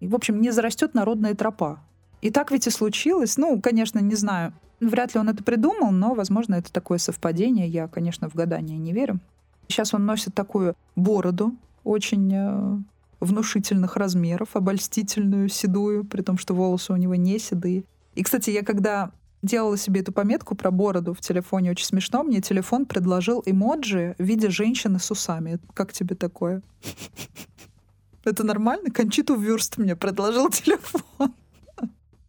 эм, 0.00 0.10
в 0.10 0.14
общем, 0.14 0.40
не 0.40 0.50
зарастет 0.50 0.94
народная 0.94 1.34
тропа. 1.34 1.80
И 2.22 2.30
так 2.30 2.50
ведь 2.50 2.66
и 2.66 2.70
случилось. 2.70 3.36
Ну, 3.36 3.60
конечно, 3.60 3.98
не 3.98 4.14
знаю. 4.14 4.52
Вряд 4.80 5.14
ли 5.14 5.20
он 5.20 5.28
это 5.28 5.42
придумал, 5.42 5.90
но, 5.90 6.14
возможно, 6.14 6.56
это 6.56 6.72
такое 6.72 6.98
совпадение. 6.98 7.68
Я, 7.68 7.88
конечно, 7.88 8.28
в 8.28 8.34
гадание 8.34 8.78
не 8.78 8.92
верю. 8.92 9.20
Сейчас 9.68 9.94
он 9.94 10.06
носит 10.06 10.34
такую 10.34 10.74
бороду, 10.94 11.54
очень 11.82 12.32
э, 12.32 12.78
внушительных 13.20 13.96
размеров, 13.96 14.54
обольстительную, 14.54 15.48
седую, 15.48 16.04
при 16.04 16.22
том, 16.22 16.38
что 16.38 16.54
волосы 16.54 16.92
у 16.92 16.96
него 16.96 17.14
не 17.14 17.38
седые. 17.38 17.84
И, 18.14 18.22
кстати, 18.22 18.50
я 18.50 18.62
когда 18.62 19.10
делала 19.42 19.76
себе 19.76 20.00
эту 20.00 20.12
пометку 20.12 20.54
про 20.54 20.70
бороду 20.70 21.14
в 21.14 21.20
телефоне, 21.20 21.70
очень 21.70 21.86
смешно, 21.86 22.22
мне 22.22 22.40
телефон 22.40 22.86
предложил 22.86 23.42
эмоджи 23.46 24.14
в 24.18 24.22
виде 24.22 24.50
женщины 24.50 24.98
с 24.98 25.10
усами. 25.10 25.58
Как 25.74 25.92
тебе 25.92 26.14
такое? 26.16 26.62
Это 28.26 28.42
нормально? 28.44 28.90
Кончиту 28.90 29.36
Вюрст 29.36 29.78
мне 29.78 29.94
предложил 29.94 30.50
телефон. 30.50 31.32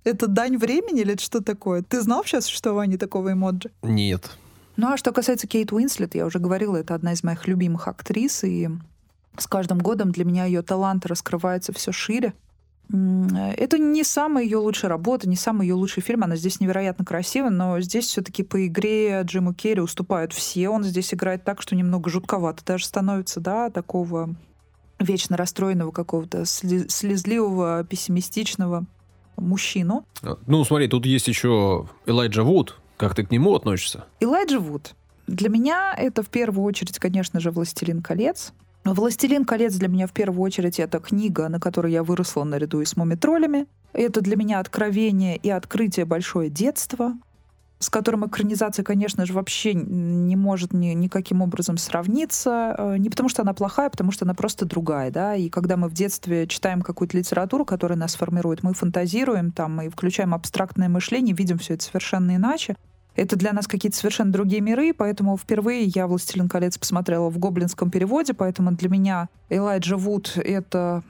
Это 0.04 0.27
дань 0.27 0.58
времени 0.58 1.01
или 1.01 1.18
что 1.18 1.42
такое? 1.42 1.82
Ты 1.82 2.01
знал 2.01 2.24
сейчас 2.24 2.46
о 2.46 2.48
существовании 2.48 2.98
такого 2.98 3.34
эмоджи? 3.34 3.72
Нет. 3.82 4.38
Ну 4.77 4.88
а 4.89 4.98
что 4.98 5.12
касается 5.12 5.48
Кейт 5.48 5.74
Уинслет, 5.74 6.13
я 6.13 6.25
уже 6.27 6.38
говорила, 6.38 6.77
это 6.77 6.94
одна 6.94 7.13
из 7.13 7.24
моих 7.24 7.48
любимых 7.48 7.88
актрис, 7.88 8.44
и 8.44 8.70
с 9.38 9.48
каждым 9.48 9.80
годом 9.80 10.12
для 10.12 10.24
меня 10.24 10.46
ее 10.46 10.62
талант 10.62 11.08
раскрывается 11.08 11.74
все 11.74 11.92
шире. 11.92 12.34
Это 12.89 13.80
не 13.80 14.04
самая 14.04 14.44
ее 14.44 14.60
лучшая 14.60 14.89
работа, 14.89 15.27
не 15.27 15.36
самый 15.36 15.68
ее 15.68 15.74
лучший 15.74 16.04
фильм. 16.04 16.24
Она 16.24 16.36
здесь 16.36 16.62
невероятно 16.62 17.04
красивая, 17.04 17.50
но 17.50 17.82
здесь 17.82 18.06
все-таки 18.06 18.44
по 18.44 18.66
игре 18.66 19.20
Джиму 19.24 19.54
Керри 19.54 19.82
уступают 19.82 20.32
все. 20.32 20.70
Он 20.70 20.84
здесь 20.84 21.13
играет 21.13 21.44
так, 21.44 21.62
что 21.62 21.75
немного 21.75 22.10
жутковато 22.10 22.63
даже 22.63 22.86
становится, 22.86 23.42
да, 23.42 23.72
такого 23.72 24.36
вечно 25.00 25.38
расстроенного 25.38 25.92
какого-то 25.92 26.46
слезливого, 26.46 27.84
пессимистичного 27.84 28.86
мужчину. 29.38 30.06
Ну, 30.48 30.63
смотри, 30.63 30.88
тут 30.88 31.06
есть 31.06 31.27
еще 31.27 31.88
Элайджа 32.06 32.44
Вуд. 32.44 32.80
Как 32.98 33.13
ты 33.13 33.24
к 33.24 33.32
нему 33.32 33.56
относишься? 33.56 34.06
Элайджа 34.20 34.60
Вуд. 34.60 34.96
Для 35.27 35.50
меня 35.50 35.94
это 35.96 36.24
в 36.24 36.30
первую 36.30 36.66
очередь, 36.66 36.98
конечно 37.00 37.39
же, 37.39 37.51
«Властелин 37.51 38.01
колец». 38.01 38.54
«Властелин 38.86 39.44
колец» 39.44 39.75
для 39.75 39.89
меня 39.89 40.08
в 40.08 40.13
первую 40.13 40.42
очередь 40.42 40.80
это 40.80 41.00
книга, 41.00 41.50
на 41.50 41.60
которой 41.60 41.92
я 41.92 42.04
выросла 42.04 42.46
наряду 42.46 42.80
и 42.80 42.86
с 42.86 42.96
мумитроллями. 42.96 43.68
Это 43.92 44.22
для 44.22 44.38
меня 44.38 44.60
откровение 44.60 45.36
и 45.36 45.50
открытие 45.50 46.06
большое 46.06 46.50
детства 46.50 47.13
с 47.80 47.90
которым 47.90 48.26
экранизация, 48.26 48.84
конечно 48.84 49.26
же, 49.26 49.34
вообще 49.34 49.74
не 49.74 50.36
может 50.36 50.74
ни, 50.74 50.88
никаким 50.88 51.42
образом 51.42 51.78
сравниться. 51.78 52.76
Э, 52.78 52.98
не 52.98 53.10
потому, 53.10 53.30
что 53.30 53.44
она 53.44 53.54
плохая, 53.54 53.88
а 53.88 53.90
потому 53.90 54.12
что 54.12 54.26
она 54.26 54.34
просто 54.34 54.66
другая. 54.66 55.12
Да? 55.12 55.36
И 55.36 55.50
когда 55.50 55.78
мы 55.78 55.88
в 55.88 55.94
детстве 55.94 56.48
читаем 56.48 56.82
какую-то 56.82 57.18
литературу, 57.18 57.66
которая 57.66 57.98
нас 57.98 58.16
формирует, 58.16 58.64
мы 58.64 58.74
фантазируем, 58.74 59.52
там, 59.52 59.76
мы 59.76 59.90
включаем 59.90 60.34
абстрактное 60.34 60.90
мышление, 60.90 61.36
видим 61.36 61.60
все 61.60 61.76
это 61.76 61.84
совершенно 61.84 62.36
иначе. 62.36 62.76
Это 63.16 63.36
для 63.36 63.52
нас 63.52 63.68
какие-то 63.68 63.98
совершенно 63.98 64.32
другие 64.32 64.62
миры, 64.62 64.94
поэтому 64.94 65.38
впервые 65.38 65.86
я 65.86 66.06
«Властелин 66.06 66.48
колец» 66.48 66.78
посмотрела 66.78 67.30
в 67.30 67.40
гоблинском 67.40 67.90
переводе, 67.90 68.36
поэтому 68.36 68.72
для 68.74 68.90
меня 68.90 69.30
Элайджа 69.50 69.98
Вуд— 69.98 70.34
это 70.36 71.04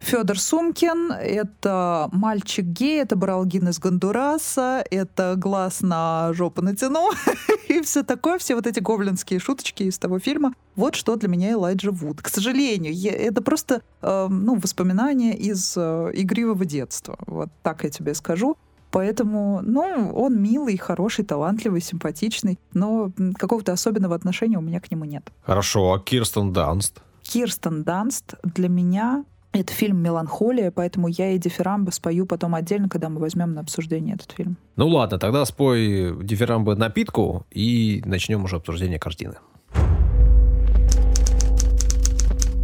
Федор 0.00 0.38
Сумкин, 0.38 1.12
это 1.12 2.08
мальчик 2.10 2.64
гей, 2.64 3.02
это 3.02 3.16
Баралгин 3.16 3.68
из 3.68 3.78
Гондураса, 3.78 4.82
это 4.90 5.34
глаз 5.36 5.82
на 5.82 6.32
жопу 6.32 6.62
натяну 6.62 7.10
и 7.68 7.82
все 7.82 8.02
такое, 8.02 8.38
все 8.38 8.54
вот 8.54 8.66
эти 8.66 8.80
гоблинские 8.80 9.38
шуточки 9.38 9.84
из 9.84 9.98
того 9.98 10.18
фильма. 10.18 10.54
Вот 10.74 10.94
что 10.94 11.16
для 11.16 11.28
меня 11.28 11.52
Элайджа 11.52 11.90
Вуд. 11.90 12.22
К 12.22 12.28
сожалению, 12.28 12.94
я, 12.94 13.12
это 13.12 13.42
просто 13.42 13.82
э, 14.00 14.26
ну, 14.28 14.56
воспоминания 14.56 15.36
из 15.36 15.74
э, 15.76 16.10
игривого 16.14 16.64
детства. 16.64 17.18
Вот 17.26 17.50
так 17.62 17.84
я 17.84 17.90
тебе 17.90 18.14
скажу. 18.14 18.56
Поэтому, 18.90 19.60
ну, 19.62 20.12
он 20.14 20.42
милый, 20.42 20.76
хороший, 20.76 21.24
талантливый, 21.24 21.80
симпатичный, 21.80 22.58
но 22.72 23.12
какого-то 23.38 23.72
особенного 23.72 24.16
отношения 24.16 24.58
у 24.58 24.62
меня 24.62 24.80
к 24.80 24.90
нему 24.90 25.04
нет. 25.04 25.30
Хорошо, 25.42 25.92
а 25.92 26.00
Кирстен 26.00 26.52
Данст? 26.52 27.00
Кирстен 27.22 27.84
Данст 27.84 28.34
для 28.42 28.68
меня 28.68 29.24
это 29.52 29.72
фильм 29.72 29.98
«Меланхолия», 29.98 30.70
поэтому 30.70 31.08
я 31.08 31.32
и 31.32 31.38
дифирамбы 31.38 31.92
спою 31.92 32.26
потом 32.26 32.54
отдельно, 32.54 32.88
когда 32.88 33.08
мы 33.08 33.20
возьмем 33.20 33.54
на 33.54 33.60
обсуждение 33.60 34.14
этот 34.14 34.32
фильм. 34.32 34.56
Ну 34.76 34.88
ладно, 34.88 35.18
тогда 35.18 35.44
спой 35.44 36.14
дифирамбы 36.22 36.76
напитку 36.76 37.46
и 37.50 38.02
начнем 38.04 38.44
уже 38.44 38.56
обсуждение 38.56 38.98
картины. 38.98 39.34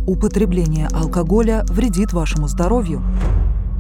Употребление 0.07 0.87
алкоголя 0.93 1.65
вредит 1.69 2.13
вашему 2.13 2.47
здоровью. 2.47 3.03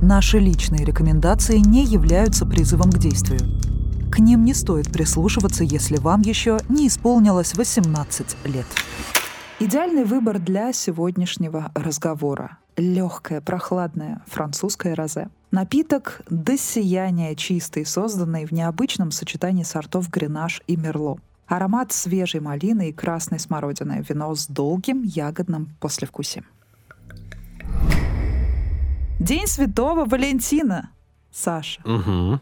Наши 0.02 0.38
личные 0.38 0.84
рекомендации 0.84 1.58
не 1.58 1.84
являются 1.84 2.44
призывом 2.44 2.90
к 2.90 2.98
действию. 2.98 3.40
К 4.10 4.18
ним 4.18 4.44
не 4.44 4.52
стоит 4.52 4.90
прислушиваться, 4.90 5.62
если 5.62 5.98
вам 5.98 6.22
еще 6.22 6.58
не 6.68 6.88
исполнилось 6.88 7.54
18 7.54 8.36
лет. 8.46 8.66
Идеальный 9.60 10.04
выбор 10.04 10.38
для 10.40 10.72
сегодняшнего 10.72 11.70
разговора 11.74 12.58
легкое, 12.76 13.40
прохладное 13.40 14.22
французское 14.26 14.94
розе. 14.94 15.28
Напиток 15.50 16.20
до 16.28 16.58
сияния 16.58 17.34
чистый, 17.34 17.86
созданный 17.86 18.44
в 18.44 18.52
необычном 18.52 19.10
сочетании 19.10 19.62
сортов 19.62 20.10
гренаж 20.10 20.62
и 20.66 20.76
мерло. 20.76 21.18
Аромат 21.46 21.92
свежей 21.92 22.40
малины 22.40 22.90
и 22.90 22.92
красной 22.92 23.38
смородины. 23.38 24.04
Вино 24.08 24.34
с 24.34 24.46
долгим 24.48 25.02
ягодным 25.02 25.76
послевкусием. 25.80 26.46
День 29.20 29.46
Святого 29.46 30.04
Валентина, 30.04 30.90
Саша. 31.32 31.80
Угу. 31.84 32.40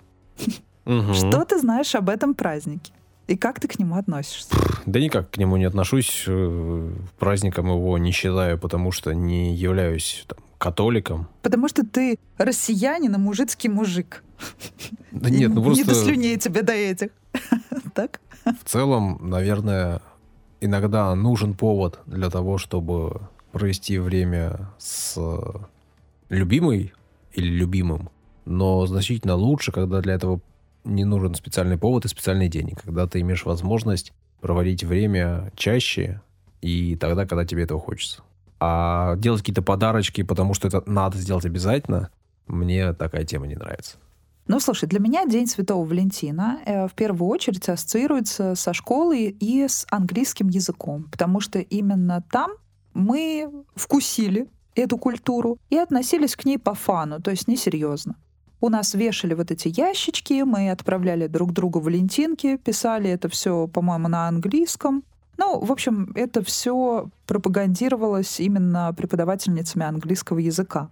Угу. 0.86 1.14
Что 1.14 1.44
ты 1.44 1.58
знаешь 1.60 1.94
об 1.94 2.08
этом 2.08 2.34
празднике? 2.34 2.92
И 3.26 3.36
как 3.36 3.58
ты 3.60 3.68
к 3.68 3.78
нему 3.78 3.96
относишься? 3.96 4.54
Да 4.84 5.00
никак 5.00 5.30
к 5.30 5.38
нему 5.38 5.56
не 5.56 5.64
отношусь. 5.64 6.24
Э, 6.26 6.90
праздником 7.18 7.66
его 7.66 7.96
не 7.96 8.10
считаю, 8.10 8.58
потому 8.58 8.92
что 8.92 9.14
не 9.14 9.54
являюсь 9.54 10.24
там, 10.28 10.38
католиком. 10.58 11.28
Потому 11.42 11.68
что 11.68 11.86
ты 11.86 12.18
россиянин, 12.36 13.14
а 13.14 13.18
мужицкий 13.18 13.70
мужик. 13.70 14.22
Да 15.10 15.30
нет, 15.30 15.54
ну 15.54 15.62
просто... 15.62 15.84
Не 15.84 15.88
до 15.88 15.94
слюней 15.94 16.36
тебе 16.36 16.62
до 16.62 16.72
этих. 16.72 17.08
Так? 17.94 18.20
В 18.44 18.68
целом, 18.68 19.18
наверное, 19.22 20.02
иногда 20.60 21.14
нужен 21.14 21.54
повод 21.54 22.00
для 22.06 22.28
того, 22.28 22.58
чтобы 22.58 23.28
провести 23.52 23.98
время 23.98 24.68
с 24.78 25.16
любимой 26.28 26.92
или 27.32 27.46
любимым. 27.46 28.10
Но 28.44 28.84
значительно 28.86 29.36
лучше, 29.36 29.70
когда 29.70 30.00
для 30.00 30.14
этого 30.14 30.40
не 30.84 31.04
нужен 31.04 31.34
специальный 31.34 31.78
повод 31.78 32.04
и 32.04 32.08
специальный 32.08 32.48
день. 32.48 32.72
Когда 32.82 33.06
ты 33.06 33.20
имеешь 33.20 33.44
возможность 33.44 34.12
проводить 34.40 34.84
время 34.84 35.52
чаще 35.56 36.20
и 36.60 36.96
тогда, 36.96 37.26
когда 37.26 37.44
тебе 37.44 37.64
этого 37.64 37.80
хочется. 37.80 38.22
А 38.60 39.16
делать 39.16 39.40
какие-то 39.40 39.62
подарочки, 39.62 40.22
потому 40.22 40.54
что 40.54 40.68
это 40.68 40.82
надо 40.86 41.18
сделать 41.18 41.44
обязательно, 41.44 42.10
мне 42.46 42.92
такая 42.92 43.24
тема 43.24 43.46
не 43.46 43.56
нравится. 43.56 43.96
Ну, 44.46 44.60
слушай, 44.60 44.86
для 44.86 45.00
меня 45.00 45.24
День 45.24 45.46
Святого 45.46 45.86
Валентина 45.86 46.60
э, 46.66 46.86
в 46.86 46.92
первую 46.92 47.30
очередь 47.30 47.66
ассоциируется 47.68 48.54
со 48.54 48.74
школой 48.74 49.28
и 49.28 49.66
с 49.66 49.86
английским 49.90 50.48
языком, 50.48 51.04
потому 51.10 51.40
что 51.40 51.58
именно 51.58 52.22
там 52.30 52.52
мы 52.92 53.50
вкусили 53.74 54.46
эту 54.74 54.98
культуру 54.98 55.58
и 55.70 55.78
относились 55.78 56.36
к 56.36 56.44
ней 56.44 56.58
по 56.58 56.74
фану, 56.74 57.22
то 57.22 57.30
есть 57.30 57.48
несерьезно. 57.48 58.16
У 58.64 58.70
нас 58.70 58.94
вешали 58.94 59.34
вот 59.34 59.50
эти 59.50 59.68
ящички, 59.68 60.42
мы 60.42 60.70
отправляли 60.70 61.26
друг 61.26 61.52
другу 61.52 61.80
валентинки, 61.80 62.56
писали 62.56 63.10
это 63.10 63.28
все, 63.28 63.68
по-моему, 63.68 64.08
на 64.08 64.26
английском. 64.26 65.02
Ну, 65.36 65.60
в 65.60 65.70
общем, 65.70 66.12
это 66.14 66.42
все 66.42 67.10
пропагандировалось 67.26 68.40
именно 68.40 68.94
преподавательницами 68.96 69.84
английского 69.84 70.38
языка. 70.38 70.88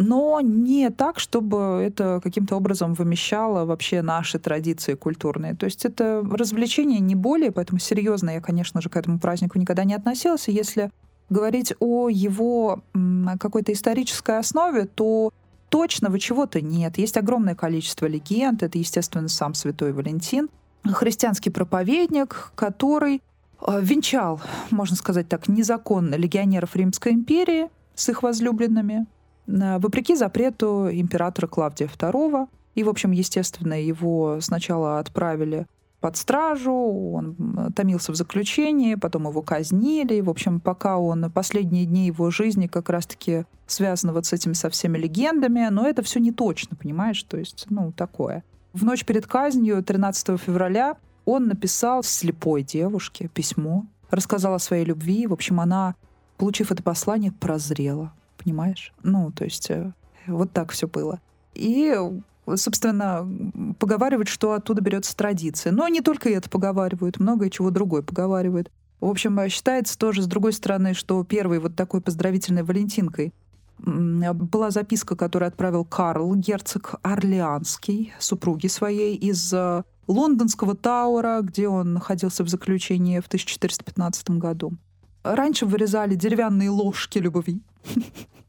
но 0.00 0.40
не 0.40 0.90
так, 0.90 1.18
чтобы 1.18 1.82
это 1.84 2.20
каким-то 2.22 2.56
образом 2.56 2.94
вымещало 2.94 3.64
вообще 3.66 4.02
наши 4.02 4.38
традиции 4.38 4.94
культурные. 4.94 5.54
То 5.54 5.66
есть 5.66 5.84
это 5.84 6.24
развлечение 6.30 7.00
не 7.00 7.14
более, 7.14 7.50
поэтому 7.52 7.78
серьезно 7.78 8.30
я, 8.30 8.40
конечно 8.40 8.80
же, 8.80 8.88
к 8.88 8.96
этому 8.96 9.18
празднику 9.18 9.58
никогда 9.58 9.84
не 9.84 9.94
относился. 9.94 10.50
Если 10.52 10.90
говорить 11.28 11.74
о 11.80 12.08
его 12.08 12.82
какой-то 13.38 13.72
исторической 13.72 14.38
основе, 14.38 14.86
то 14.86 15.32
точного 15.70 16.18
чего-то 16.18 16.60
нет. 16.60 16.98
Есть 16.98 17.16
огромное 17.16 17.54
количество 17.54 18.06
легенд. 18.06 18.62
Это, 18.62 18.76
естественно, 18.76 19.28
сам 19.28 19.54
святой 19.54 19.92
Валентин, 19.92 20.50
христианский 20.84 21.50
проповедник, 21.50 22.52
который 22.54 23.22
э, 23.66 23.80
венчал, 23.80 24.40
можно 24.70 24.96
сказать 24.96 25.28
так, 25.28 25.48
незаконно 25.48 26.16
легионеров 26.16 26.76
Римской 26.76 27.12
империи 27.12 27.68
с 27.94 28.08
их 28.08 28.22
возлюбленными, 28.22 29.06
вопреки 29.46 30.14
запрету 30.14 30.88
императора 30.90 31.46
Клавдия 31.46 31.88
II. 31.88 32.48
И, 32.74 32.84
в 32.84 32.88
общем, 32.88 33.10
естественно, 33.10 33.80
его 33.80 34.40
сначала 34.40 34.98
отправили 34.98 35.66
под 36.00 36.16
стражу, 36.16 36.72
он 36.72 37.72
томился 37.74 38.12
в 38.12 38.16
заключении, 38.16 38.94
потом 38.94 39.28
его 39.28 39.42
казнили. 39.42 40.20
В 40.20 40.30
общем, 40.30 40.60
пока 40.60 40.98
он 40.98 41.30
последние 41.30 41.84
дни 41.84 42.06
его 42.06 42.30
жизни 42.30 42.66
как 42.66 42.88
раз-таки 42.88 43.44
связаны 43.66 44.12
вот 44.12 44.26
с 44.26 44.32
этими 44.32 44.54
со 44.54 44.70
всеми 44.70 44.98
легендами, 44.98 45.68
но 45.70 45.86
это 45.86 46.02
все 46.02 46.20
не 46.20 46.32
точно, 46.32 46.76
понимаешь? 46.76 47.22
То 47.22 47.36
есть, 47.36 47.66
ну, 47.68 47.92
такое. 47.92 48.42
В 48.72 48.84
ночь 48.84 49.04
перед 49.04 49.26
казнью, 49.26 49.82
13 49.82 50.40
февраля, 50.40 50.96
он 51.24 51.48
написал 51.48 52.02
слепой 52.02 52.62
девушке 52.62 53.28
письмо, 53.28 53.86
рассказал 54.10 54.54
о 54.54 54.58
своей 54.58 54.84
любви. 54.84 55.26
В 55.26 55.32
общем, 55.32 55.60
она, 55.60 55.94
получив 56.38 56.72
это 56.72 56.82
послание, 56.82 57.32
прозрела 57.32 58.12
понимаешь? 58.42 58.92
Ну, 59.02 59.30
то 59.30 59.44
есть 59.44 59.70
э, 59.70 59.92
вот 60.26 60.52
так 60.52 60.72
все 60.72 60.88
было. 60.88 61.20
И 61.54 61.94
собственно, 62.56 63.28
поговаривают, 63.78 64.28
что 64.28 64.52
оттуда 64.52 64.80
берется 64.80 65.16
традиция. 65.16 65.72
Но 65.72 65.88
не 65.88 66.00
только 66.00 66.28
это 66.30 66.48
поговаривают, 66.48 67.18
многое 67.18 67.50
чего 67.50 67.70
другое 67.70 68.02
поговаривают. 68.02 68.70
В 69.00 69.06
общем, 69.06 69.38
э, 69.40 69.48
считается 69.48 69.98
тоже, 69.98 70.22
с 70.22 70.26
другой 70.26 70.52
стороны, 70.52 70.94
что 70.94 71.22
первой 71.24 71.58
вот 71.58 71.76
такой 71.76 72.00
поздравительной 72.00 72.62
Валентинкой 72.62 73.32
была 73.78 74.70
записка, 74.70 75.16
которую 75.16 75.48
отправил 75.48 75.84
Карл, 75.84 76.34
герцог 76.34 76.96
Орлеанский, 77.02 78.12
супруги 78.18 78.66
своей, 78.66 79.16
из 79.16 79.52
э, 79.54 79.82
лондонского 80.06 80.76
Таура, 80.76 81.40
где 81.42 81.68
он 81.68 81.94
находился 81.94 82.44
в 82.44 82.48
заключении 82.48 83.20
в 83.20 83.26
1415 83.26 84.30
году. 84.32 84.72
Раньше 85.22 85.66
вырезали 85.66 86.14
деревянные 86.14 86.70
ложки 86.70 87.18
любви. 87.18 87.62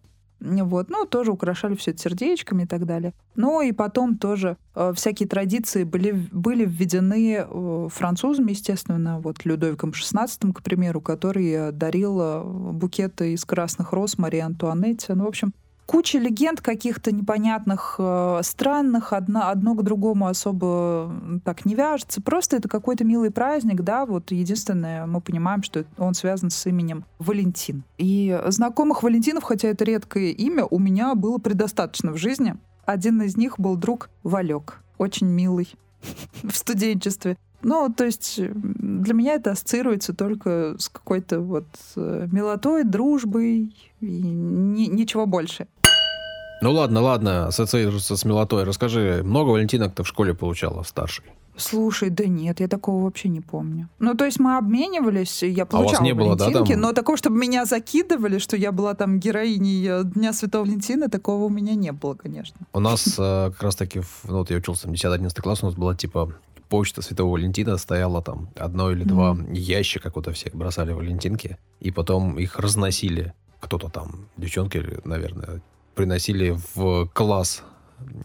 Вот, 0.42 0.90
ну, 0.90 1.06
тоже 1.06 1.32
украшали 1.32 1.76
все 1.76 1.92
это 1.92 2.02
сердечками 2.02 2.64
и 2.64 2.66
так 2.66 2.86
далее. 2.86 3.14
Ну, 3.36 3.62
и 3.62 3.72
потом 3.72 4.18
тоже 4.18 4.58
э, 4.74 4.92
всякие 4.96 5.30
традиции 5.30 5.84
были, 5.84 6.12
были 6.32 6.66
введены 6.66 7.46
э, 7.48 7.88
французами, 7.92 8.52
естественно, 8.52 9.20
вот 9.20 9.46
Людовиком 9.46 9.92
XVI, 9.92 10.52
к 10.52 10.64
примеру, 10.64 11.00
который 11.00 11.72
дарил 11.72 12.20
э, 12.20 12.44
букеты 12.44 13.34
из 13.34 13.46
красных 13.46 13.94
роз 13.94 14.18
Марии 14.18 14.40
Антуанетте. 14.40 15.14
Ну, 15.14 15.26
в 15.26 15.28
общем, 15.28 15.54
куча 15.92 16.20
легенд 16.20 16.62
каких-то 16.62 17.12
непонятных, 17.12 17.96
э, 18.00 18.40
странных, 18.44 19.12
одно, 19.12 19.50
одно 19.50 19.76
к 19.76 19.84
другому 19.84 20.28
особо 20.28 21.14
так 21.44 21.66
не 21.66 21.76
вяжется. 21.76 22.22
Просто 22.22 22.56
это 22.56 22.70
какой-то 22.70 23.04
милый 23.04 23.30
праздник, 23.30 23.82
да, 23.82 24.06
вот 24.06 24.32
единственное, 24.32 25.06
мы 25.06 25.20
понимаем, 25.20 25.64
что 25.64 25.84
он 25.98 26.14
связан 26.14 26.50
с 26.50 26.66
именем 26.66 27.04
Валентин. 27.20 27.84
И 27.98 28.40
знакомых 28.48 29.04
Валентинов, 29.04 29.44
хотя 29.44 29.68
это 29.68 29.84
редкое 29.84 30.32
имя, 30.32 30.64
у 30.64 30.80
меня 30.80 31.14
было 31.14 31.40
предостаточно 31.40 32.14
в 32.14 32.18
жизни. 32.18 32.56
Один 32.86 33.22
из 33.22 33.36
них 33.36 33.60
был 33.60 33.76
друг 33.76 34.10
Валек, 34.24 34.80
очень 34.98 35.28
милый 35.28 35.74
в 36.44 36.56
студенчестве. 36.56 37.36
Ну, 37.64 37.94
то 37.96 38.06
есть 38.06 38.40
для 38.40 39.14
меня 39.14 39.34
это 39.34 39.52
ассоциируется 39.52 40.14
только 40.14 40.76
с 40.80 40.88
какой-то 40.88 41.42
вот 41.42 41.68
э, 41.98 42.28
милотой, 42.32 42.86
дружбой 42.86 43.76
и 44.00 44.06
ни, 44.06 44.86
ничего 44.86 45.26
больше. 45.26 45.68
Ну 46.62 46.72
ладно, 46.72 47.02
ладно, 47.02 47.48
ассоциируется 47.48 48.16
с 48.16 48.24
милотой. 48.24 48.64
Расскажи, 48.64 49.22
много 49.24 49.50
валентинок 49.50 49.96
ты 49.96 50.04
в 50.04 50.08
школе 50.08 50.34
получала 50.36 50.84
старшей? 50.84 51.26
Слушай, 51.58 52.10
да 52.10 52.26
нет, 52.26 52.60
я 52.60 52.68
такого 52.68 53.04
вообще 53.04 53.30
не 53.30 53.42
помню. 53.42 53.90
Ну, 54.00 54.16
то 54.16 54.26
есть 54.26 54.40
мы 54.40 54.58
обменивались, 54.58 55.44
я 55.44 55.66
получала 55.66 55.84
а 55.84 55.86
у 55.88 55.92
вас 55.92 56.02
не 56.02 56.14
было, 56.14 56.36
да, 56.36 56.50
там... 56.50 56.66
но 56.80 56.94
такого, 56.94 57.18
чтобы 57.18 57.38
меня 57.38 57.66
закидывали, 57.66 58.38
что 58.38 58.56
я 58.56 58.72
была 58.72 58.94
там 58.94 59.20
героиней 59.20 59.86
э, 59.88 60.04
Дня 60.04 60.34
Святого 60.34 60.64
Валентина, 60.64 61.10
такого 61.10 61.46
у 61.46 61.50
меня 61.50 61.76
не 61.76 61.92
было, 61.92 62.14
конечно. 62.14 62.56
У 62.74 62.80
нас 62.80 63.16
э, 63.18 63.52
как 63.52 63.62
раз-таки, 63.64 64.02
ну, 64.24 64.40
вот 64.40 64.50
я 64.50 64.58
учился 64.58 64.88
в 64.88 64.92
10-11 64.92 65.42
класс, 65.42 65.62
у 65.64 65.66
нас 65.66 65.76
была 65.76 65.94
типа 65.94 66.34
почта 66.70 67.02
Святого 67.02 67.34
Валентина 67.34 67.78
стояла 67.78 68.22
там 68.22 68.50
одно 68.56 68.92
или 68.92 69.04
два 69.04 69.34
mm-hmm. 69.34 69.54
ящика, 69.54 70.10
куда 70.10 70.32
все 70.32 70.50
бросали 70.54 70.94
валентинки, 70.94 71.58
и 71.82 71.92
потом 71.92 72.40
их 72.40 72.58
разносили. 72.60 73.34
Кто-то 73.60 73.90
там, 73.90 74.30
девчонки, 74.38 74.84
наверное, 75.04 75.62
приносили 76.02 76.58
в 76.74 77.08
класс 77.14 77.62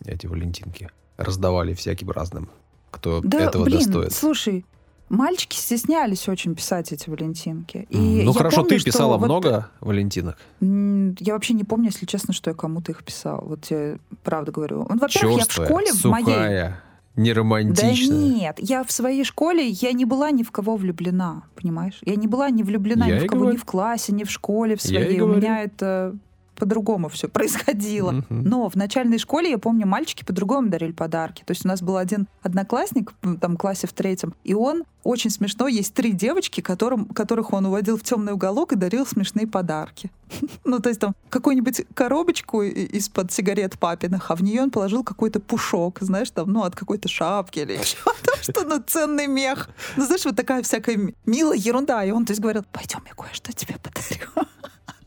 эти 0.06 0.26
валентинки. 0.26 0.88
Раздавали 1.18 1.74
всяким 1.74 2.10
разным, 2.10 2.48
кто 2.90 3.20
да, 3.22 3.40
этого 3.40 3.64
блин, 3.64 3.80
достоит. 3.80 4.12
слушай, 4.14 4.64
мальчики 5.10 5.56
стеснялись 5.56 6.26
очень 6.26 6.54
писать 6.54 6.90
эти 6.92 7.10
валентинки. 7.10 7.86
И 7.90 8.22
ну 8.22 8.32
хорошо, 8.32 8.62
помню, 8.62 8.78
ты 8.78 8.84
писала 8.84 9.18
вот 9.18 9.26
много 9.26 9.68
валентинок? 9.80 10.38
Я 10.60 11.34
вообще 11.34 11.52
не 11.52 11.64
помню, 11.64 11.90
если 11.90 12.06
честно, 12.06 12.32
что 12.32 12.48
я 12.48 12.54
кому-то 12.54 12.92
их 12.92 13.04
писала. 13.04 13.42
Вот 13.42 13.66
я 13.66 13.98
правда 14.24 14.52
говорю. 14.52 14.86
Ну, 14.88 14.98
во-первых, 14.98 15.38
я 15.38 15.44
в 15.44 15.52
школе 15.52 15.92
сухая. 15.92 16.22
в 16.22 16.26
моей 16.26 16.70
не 17.16 17.32
романтично. 17.34 18.14
Да 18.14 18.22
нет, 18.22 18.56
я 18.58 18.84
в 18.84 18.90
своей 18.90 19.24
школе, 19.24 19.68
я 19.68 19.92
не 19.92 20.06
была 20.06 20.30
ни 20.30 20.42
в 20.42 20.50
кого 20.50 20.76
влюблена, 20.76 21.42
понимаешь? 21.54 21.98
Я 22.06 22.16
не 22.16 22.26
была 22.26 22.48
не 22.48 22.62
влюблена 22.62 23.06
я 23.06 23.16
ни 23.16 23.26
в 23.26 23.26
кого, 23.26 23.40
говорю. 23.40 23.56
ни 23.56 23.60
в 23.60 23.64
классе, 23.64 24.12
ни 24.12 24.24
в 24.24 24.30
школе 24.30 24.76
в 24.76 24.82
своей. 24.82 25.20
У 25.20 25.26
меня 25.26 25.62
это 25.62 26.14
по-другому 26.56 27.08
все 27.08 27.28
происходило. 27.28 28.12
Мгм. 28.12 28.42
Но 28.42 28.68
в 28.68 28.74
начальной 28.74 29.18
школе, 29.18 29.50
я 29.50 29.58
помню, 29.58 29.86
мальчики 29.86 30.24
по-другому 30.24 30.68
дарили 30.68 30.92
подарки. 30.92 31.42
То 31.44 31.52
есть 31.52 31.64
у 31.64 31.68
нас 31.68 31.82
был 31.82 31.96
один 31.96 32.26
одноклассник, 32.42 33.12
там, 33.40 33.56
классе 33.56 33.86
в 33.86 33.92
третьем, 33.92 34.34
и 34.44 34.54
он 34.54 34.84
очень 35.06 35.30
смешно. 35.30 35.68
Есть 35.68 35.94
три 35.94 36.12
девочки, 36.12 36.60
которым, 36.60 37.06
которых 37.06 37.52
он 37.52 37.66
уводил 37.66 37.96
в 37.96 38.02
темный 38.02 38.32
уголок 38.32 38.72
и 38.72 38.76
дарил 38.76 39.06
смешные 39.06 39.46
подарки. 39.46 40.10
Ну, 40.64 40.80
то 40.80 40.88
есть 40.88 41.00
там 41.00 41.14
какую-нибудь 41.30 41.82
коробочку 41.94 42.62
из-под 42.62 43.30
сигарет 43.30 43.78
папиных, 43.78 44.32
а 44.32 44.34
в 44.34 44.42
нее 44.42 44.62
он 44.62 44.70
положил 44.72 45.04
какой-то 45.04 45.38
пушок, 45.38 45.98
знаешь, 46.00 46.30
там, 46.30 46.52
ну, 46.52 46.64
от 46.64 46.74
какой-то 46.74 47.08
шапки 47.08 47.60
или 47.60 47.76
чего-то, 47.82 48.42
что, 48.42 48.64
ну, 48.64 48.82
ценный 48.84 49.28
мех. 49.28 49.68
Ну, 49.96 50.04
знаешь, 50.04 50.24
вот 50.24 50.34
такая 50.34 50.62
всякая 50.64 51.14
милая 51.24 51.56
ерунда. 51.56 52.04
И 52.04 52.10
он, 52.10 52.24
то 52.24 52.32
есть, 52.32 52.40
говорил, 52.40 52.64
пойдем, 52.72 53.00
я 53.06 53.14
кое-что 53.14 53.52
тебе 53.52 53.76
подарю. 53.80 54.48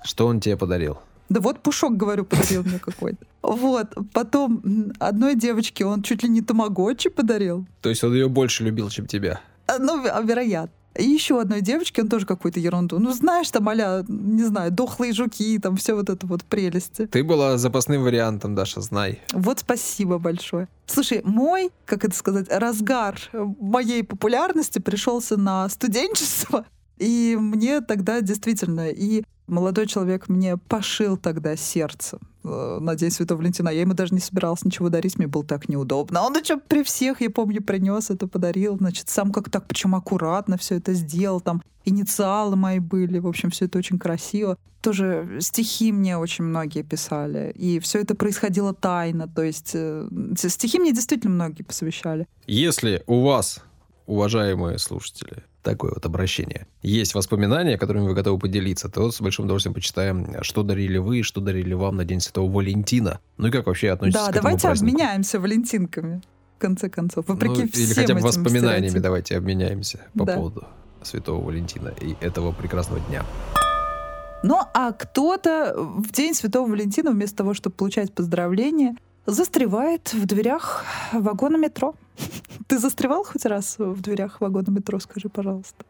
Что 0.04 0.28
он 0.28 0.40
тебе 0.40 0.56
подарил? 0.56 0.98
Да 1.30 1.40
вот 1.42 1.62
пушок, 1.62 1.96
говорю, 1.96 2.26
подарил 2.26 2.64
мне 2.64 2.80
какой-то. 2.80 3.26
Вот. 3.44 3.88
Потом 4.14 4.62
одной 5.00 5.36
девочке 5.36 5.86
он 5.86 6.02
чуть 6.04 6.24
ли 6.24 6.30
не 6.30 6.42
тамагочи 6.42 7.10
подарил. 7.10 7.66
То 7.82 7.90
есть 7.90 8.04
он 8.04 8.14
ее 8.14 8.28
больше 8.30 8.64
любил, 8.64 8.90
чем 8.90 9.06
тебя? 9.06 9.40
А, 9.68 9.78
Ну, 9.78 10.04
ве- 10.04 10.26
вероятно. 10.26 10.74
И 10.96 11.04
еще 11.04 11.40
одной 11.40 11.62
девочке 11.62 12.02
он 12.02 12.10
тоже 12.10 12.26
какую-то 12.26 12.60
ерунду. 12.60 12.98
Ну, 13.00 13.14
знаешь, 13.14 13.50
там 13.52 13.70
а 13.70 14.04
не 14.08 14.44
знаю, 14.44 14.72
дохлые 14.72 15.14
жуки, 15.14 15.60
там 15.60 15.78
все 15.78 15.94
вот 15.94 16.10
это 16.10 16.26
вот 16.26 16.44
прелести. 16.44 17.06
Ты 17.06 17.24
была 17.24 17.58
запасным 17.58 18.04
вариантом, 18.04 18.56
Даша, 18.56 18.82
знай. 18.82 19.22
Вот 19.32 19.60
спасибо 19.60 20.18
большое. 20.18 20.68
Слушай, 20.88 21.22
мой, 21.24 21.70
как 21.86 22.04
это 22.06 22.16
сказать, 22.16 22.48
разгар 22.50 23.16
моей 23.32 24.04
популярности 24.04 24.80
пришелся 24.80 25.38
на 25.38 25.70
студенчество. 25.70 26.66
И 27.00 27.38
мне 27.40 27.82
тогда 27.82 28.22
действительно, 28.22 28.90
и 28.90 29.24
молодой 29.48 29.88
человек 29.88 30.30
мне 30.30 30.58
пошил 30.58 31.18
тогда 31.18 31.56
сердце 31.56 32.20
э, 32.44 32.78
на 32.80 32.96
День 32.96 33.12
Святого 33.12 33.40
Валентина. 33.40 33.70
Я 33.70 33.82
ему 33.82 33.94
даже 33.94 34.14
не 34.14 34.20
собиралась 34.20 34.64
ничего 34.64 34.90
дарить, 34.90 35.18
мне 35.18 35.28
было 35.28 35.44
так 35.44 35.70
неудобно. 35.70 36.20
А 36.20 36.24
Он 36.28 36.38
еще 36.38 36.58
при 36.58 36.84
всех, 36.84 37.22
я 37.22 37.30
помню, 37.30 37.64
принес 37.64 38.10
это, 38.10 38.28
подарил. 38.28 38.78
Значит, 38.78 39.10
сам 39.10 39.32
как 39.32 39.50
так, 39.50 39.66
причем 39.68 39.96
аккуратно 39.96 40.58
все 40.58 40.76
это 40.76 40.94
сделал. 40.94 41.42
Там 41.42 41.62
инициалы 41.86 42.56
мои 42.56 42.80
были. 42.80 43.20
В 43.20 43.28
общем, 43.28 43.50
все 43.50 43.66
это 43.66 43.80
очень 43.80 43.98
красиво. 43.98 44.58
Тоже 44.82 45.40
стихи 45.42 45.92
мне 45.92 46.18
очень 46.18 46.46
многие 46.46 46.84
писали. 46.84 47.52
И 47.56 47.80
все 47.80 48.00
это 48.00 48.16
происходило 48.16 48.74
тайно. 48.74 49.28
То 49.28 49.44
есть 49.44 49.72
э, 49.74 50.08
стихи 50.36 50.80
мне 50.80 50.94
действительно 50.94 51.34
многие 51.34 51.64
посвящали. 51.64 52.28
Если 52.46 53.04
у 53.08 53.24
вас, 53.24 53.64
уважаемые 54.06 54.78
слушатели, 54.80 55.44
такое 55.64 55.92
вот 55.94 56.06
обращение, 56.06 56.68
есть 56.82 57.14
воспоминания, 57.16 57.78
которыми 57.78 58.08
вы 58.08 58.14
готовы 58.14 58.40
поделиться, 58.40 58.90
то 58.90 59.12
с 59.12 59.20
большим 59.22 59.46
удовольствием 59.46 59.74
почитаем, 59.74 60.36
что 60.42 60.64
дарили 60.64 60.98
вы, 60.98 61.24
что 61.24 61.42
дарили 61.42 61.74
вам 61.74 61.98
на 61.98 62.06
День 62.06 62.20
Святого 62.22 62.52
Валентина. 62.52 63.20
Ну 63.38 63.48
и 63.48 63.52
как 63.52 63.68
вообще 63.68 63.92
относитесь 63.92 64.20
Да, 64.22 64.28
к 64.28 64.30
этому 64.30 64.44
давайте 64.44 64.68
празднику? 64.68 64.96
обменяемся 64.96 65.40
валентинками. 65.40 66.22
В 66.58 66.62
конце 66.62 66.90
концов, 66.90 67.28
вопреки 67.28 67.62
Ну, 67.64 67.68
всем 67.70 67.84
или 67.86 67.94
хотя 67.94 68.14
бы 68.16 68.20
воспоминаниями 68.22 68.76
стереотипам. 68.90 69.02
давайте 69.02 69.38
обменяемся 69.38 70.00
по 70.18 70.26
Да. 70.26 70.36
поводу 70.36 70.64
Святого 71.04 71.44
Валентина 71.46 71.94
и 72.02 72.16
этого 72.20 72.52
прекрасного 72.52 73.00
дня. 73.08 73.24
Ну, 74.44 74.60
а 74.74 74.92
кто-то 74.94 75.74
в 75.78 76.12
День 76.12 76.34
Святого 76.34 76.70
Валентина 76.70 77.12
вместо 77.12 77.38
того, 77.38 77.54
чтобы 77.54 77.76
получать 77.76 78.14
поздравления, 78.14 78.96
застревает 79.26 80.14
в 80.14 80.26
дверях 80.26 80.86
вагона 81.14 81.58
метро. 81.58 81.94
Ты 82.68 82.80
застревал 82.80 83.24
хоть 83.24 83.46
раз 83.46 83.76
в 83.78 84.02
дверях 84.02 84.42
вагона 84.42 84.70
метро, 84.70 85.00
скажи, 85.00 85.30
пожалуйста? 85.30 85.86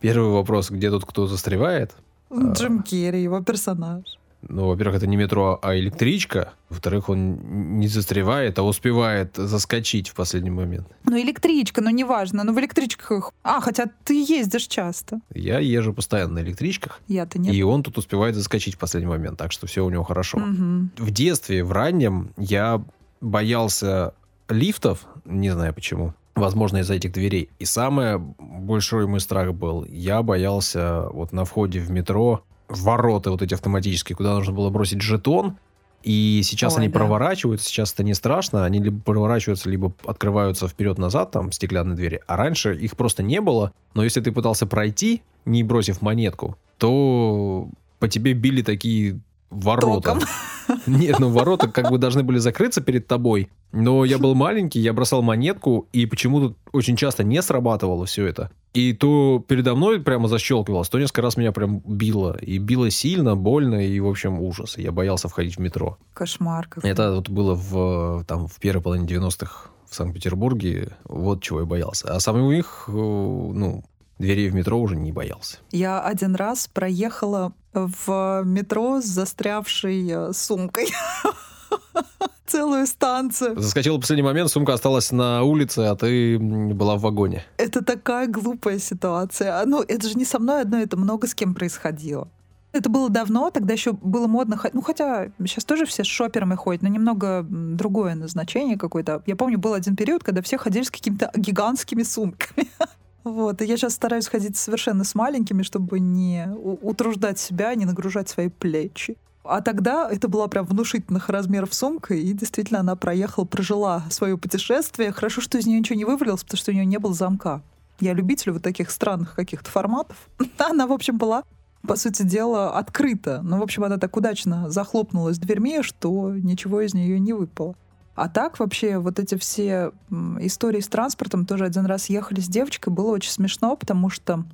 Первый 0.00 0.30
вопрос, 0.30 0.70
где 0.70 0.90
тут 0.90 1.04
кто 1.04 1.26
застревает? 1.26 1.94
Джим 2.32 2.82
Керри, 2.82 3.22
его 3.22 3.40
персонаж. 3.40 4.18
Ну, 4.42 4.68
во-первых, 4.68 4.98
это 4.98 5.06
не 5.06 5.16
метро, 5.16 5.58
а 5.62 5.76
электричка. 5.76 6.52
Во-вторых, 6.68 7.08
он 7.08 7.78
не 7.80 7.88
застревает, 7.88 8.58
а 8.58 8.62
успевает 8.62 9.34
заскочить 9.36 10.08
в 10.08 10.14
последний 10.14 10.50
момент. 10.50 10.86
Ну, 11.04 11.18
электричка, 11.18 11.80
ну, 11.80 11.90
неважно. 11.90 12.44
Ну, 12.44 12.52
в 12.52 12.60
электричках... 12.60 13.32
А, 13.42 13.60
хотя 13.60 13.86
ты 14.04 14.14
ездишь 14.14 14.68
часто. 14.68 15.20
Я 15.34 15.58
езжу 15.58 15.92
постоянно 15.92 16.34
на 16.34 16.38
электричках. 16.40 17.00
Я-то 17.08 17.38
нет. 17.40 17.52
И 17.52 17.62
он 17.62 17.82
тут 17.82 17.98
успевает 17.98 18.36
заскочить 18.36 18.76
в 18.76 18.78
последний 18.78 19.08
момент, 19.08 19.38
так 19.38 19.50
что 19.50 19.66
все 19.66 19.84
у 19.84 19.90
него 19.90 20.04
хорошо. 20.04 20.38
Мгм. 20.38 20.92
В 20.96 21.10
детстве, 21.10 21.64
в 21.64 21.72
раннем, 21.72 22.30
я 22.36 22.80
боялся 23.20 24.14
лифтов, 24.48 25.06
не 25.24 25.50
знаю 25.50 25.74
почему. 25.74 26.14
Возможно, 26.34 26.78
из-за 26.78 26.94
этих 26.94 27.12
дверей. 27.12 27.50
И 27.58 27.64
самый 27.64 28.18
большой 28.18 29.06
мой 29.06 29.20
страх 29.20 29.52
был, 29.54 29.84
я 29.84 30.22
боялся 30.22 31.08
вот 31.10 31.32
на 31.32 31.44
входе 31.44 31.80
в 31.80 31.90
метро 31.90 32.44
ворота 32.68 33.30
вот 33.30 33.42
эти 33.42 33.54
автоматические, 33.54 34.16
куда 34.16 34.34
нужно 34.34 34.52
было 34.52 34.70
бросить 34.70 35.02
жетон, 35.02 35.56
и 36.02 36.42
сейчас 36.44 36.74
Ой, 36.74 36.82
они 36.82 36.92
да. 36.92 36.98
проворачиваются, 37.00 37.68
сейчас 37.68 37.92
это 37.92 38.04
не 38.04 38.14
страшно, 38.14 38.64
они 38.64 38.78
либо 38.78 39.00
проворачиваются, 39.00 39.68
либо 39.68 39.92
открываются 40.06 40.68
вперед-назад, 40.68 41.32
там, 41.32 41.50
стеклянные 41.50 41.96
двери, 41.96 42.20
а 42.26 42.36
раньше 42.36 42.76
их 42.76 42.96
просто 42.96 43.22
не 43.22 43.40
было, 43.40 43.72
но 43.94 44.04
если 44.04 44.20
ты 44.20 44.30
пытался 44.30 44.66
пройти, 44.66 45.22
не 45.44 45.64
бросив 45.64 46.00
монетку, 46.02 46.56
то 46.76 47.68
по 47.98 48.06
тебе 48.06 48.32
били 48.32 48.62
такие 48.62 49.20
ворота. 49.50 50.14
Током. 50.14 50.28
Нет, 50.86 51.18
ну 51.18 51.30
ворота 51.30 51.68
как 51.68 51.90
бы 51.90 51.98
должны 51.98 52.22
были 52.22 52.38
закрыться 52.38 52.80
перед 52.80 53.06
тобой, 53.06 53.48
но 53.72 54.04
я 54.04 54.18
был 54.18 54.34
маленький, 54.34 54.80
я 54.80 54.92
бросал 54.92 55.22
монетку, 55.22 55.88
и 55.92 56.06
почему-то 56.06 56.54
очень 56.72 56.96
часто 56.96 57.24
не 57.24 57.40
срабатывало 57.42 58.06
все 58.06 58.26
это. 58.26 58.50
И 58.74 58.92
то 58.92 59.42
передо 59.46 59.74
мной 59.74 60.00
прямо 60.00 60.28
защелкивалось, 60.28 60.88
то 60.88 60.98
несколько 60.98 61.22
раз 61.22 61.36
меня 61.36 61.52
прям 61.52 61.80
било. 61.86 62.36
И 62.36 62.58
било 62.58 62.90
сильно, 62.90 63.34
больно, 63.34 63.86
и, 63.86 63.98
в 63.98 64.06
общем, 64.06 64.40
ужас. 64.40 64.76
Я 64.76 64.92
боялся 64.92 65.28
входить 65.28 65.56
в 65.56 65.60
метро. 65.60 65.98
Кошмар. 66.12 66.68
какой. 66.68 66.90
Это 66.90 67.14
вот 67.14 67.30
было 67.30 67.54
в, 67.54 68.24
там, 68.26 68.46
в 68.46 68.56
первой 68.60 68.82
половине 68.82 69.06
90-х 69.08 69.70
в 69.88 69.94
Санкт-Петербурге. 69.94 70.90
Вот 71.04 71.42
чего 71.42 71.60
я 71.60 71.66
боялся. 71.66 72.14
А 72.14 72.20
самих, 72.20 72.84
э, 72.88 72.92
ну, 72.92 73.84
дверей 74.18 74.50
в 74.50 74.54
метро 74.54 74.78
уже 74.78 74.96
не 74.96 75.12
боялся. 75.12 75.58
Я 75.70 76.00
один 76.00 76.34
раз 76.34 76.68
проехала 76.68 77.52
в 77.86 78.42
метро 78.44 79.00
с 79.00 79.04
застрявшей 79.04 80.10
э, 80.10 80.32
сумкой. 80.32 80.88
Целую 82.46 82.86
станцию. 82.86 83.60
Заскочил 83.60 83.98
в 83.98 84.00
последний 84.00 84.22
момент, 84.22 84.50
сумка 84.50 84.72
осталась 84.72 85.12
на 85.12 85.42
улице, 85.42 85.80
а 85.80 85.96
ты 85.96 86.38
была 86.38 86.96
в 86.96 87.02
вагоне. 87.02 87.44
Это 87.58 87.84
такая 87.84 88.26
глупая 88.26 88.78
ситуация. 88.78 89.60
А, 89.60 89.66
Ну, 89.66 89.82
это 89.82 90.08
же 90.08 90.14
не 90.14 90.24
со 90.24 90.38
мной 90.38 90.62
одно, 90.62 90.78
это 90.78 90.96
много 90.96 91.26
с 91.26 91.34
кем 91.34 91.54
происходило. 91.54 92.28
Это 92.72 92.90
было 92.90 93.08
давно, 93.08 93.50
тогда 93.50 93.72
еще 93.72 93.92
было 93.92 94.26
модно, 94.26 94.60
ну 94.74 94.82
хотя 94.82 95.28
сейчас 95.38 95.64
тоже 95.64 95.86
все 95.86 96.04
с 96.04 96.06
шоперами 96.06 96.54
ходят, 96.54 96.82
но 96.82 96.88
немного 96.88 97.44
другое 97.48 98.14
назначение 98.14 98.76
какое-то. 98.76 99.22
Я 99.26 99.36
помню, 99.36 99.58
был 99.58 99.72
один 99.72 99.96
период, 99.96 100.22
когда 100.22 100.42
все 100.42 100.58
ходили 100.58 100.84
с 100.84 100.90
какими-то 100.90 101.30
гигантскими 101.34 102.02
сумками. 102.02 102.68
Вот, 103.28 103.60
и 103.60 103.66
я 103.66 103.76
сейчас 103.76 103.94
стараюсь 103.94 104.26
ходить 104.26 104.56
совершенно 104.56 105.04
с 105.04 105.14
маленькими, 105.14 105.62
чтобы 105.62 106.00
не 106.00 106.48
утруждать 106.54 107.38
себя, 107.38 107.74
не 107.74 107.84
нагружать 107.84 108.28
свои 108.28 108.48
плечи. 108.48 109.16
А 109.44 109.60
тогда 109.60 110.08
это 110.10 110.28
была 110.28 110.48
прям 110.48 110.64
внушительных 110.64 111.28
размеров 111.28 111.74
сумка, 111.74 112.14
и 112.14 112.32
действительно 112.32 112.80
она 112.80 112.96
проехала, 112.96 113.44
прожила 113.44 114.02
свое 114.10 114.36
путешествие. 114.38 115.12
Хорошо, 115.12 115.40
что 115.40 115.58
из 115.58 115.66
нее 115.66 115.78
ничего 115.78 115.96
не 115.96 116.04
вывалилось, 116.04 116.42
потому 116.42 116.58
что 116.58 116.70
у 116.70 116.74
нее 116.74 116.86
не 116.86 116.98
было 116.98 117.14
замка. 117.14 117.62
Я 118.00 118.14
любитель 118.14 118.52
вот 118.52 118.62
таких 118.62 118.90
странных 118.90 119.34
каких-то 119.34 119.70
форматов. 119.70 120.16
Она, 120.58 120.86
в 120.86 120.92
общем, 120.92 121.18
была, 121.18 121.44
по 121.86 121.96
сути 121.96 122.22
дела, 122.22 122.78
открыта. 122.78 123.40
Но, 123.42 123.58
в 123.58 123.62
общем, 123.62 123.84
она 123.84 123.98
так 123.98 124.16
удачно 124.16 124.70
захлопнулась 124.70 125.38
дверьми, 125.38 125.82
что 125.82 126.32
ничего 126.34 126.80
из 126.80 126.94
нее 126.94 127.18
не 127.18 127.32
выпало. 127.32 127.74
А 128.18 128.28
так 128.28 128.58
вообще 128.58 128.98
вот 128.98 129.20
эти 129.20 129.36
все 129.36 129.92
истории 130.40 130.80
с 130.80 130.88
транспортом 130.88 131.46
тоже 131.46 131.64
один 131.64 131.86
раз 131.86 132.06
ехали 132.06 132.40
с 132.40 132.48
девочкой, 132.48 132.92
было 132.92 133.12
очень 133.12 133.30
смешно, 133.30 133.76
потому 133.76 134.10
что 134.10 134.44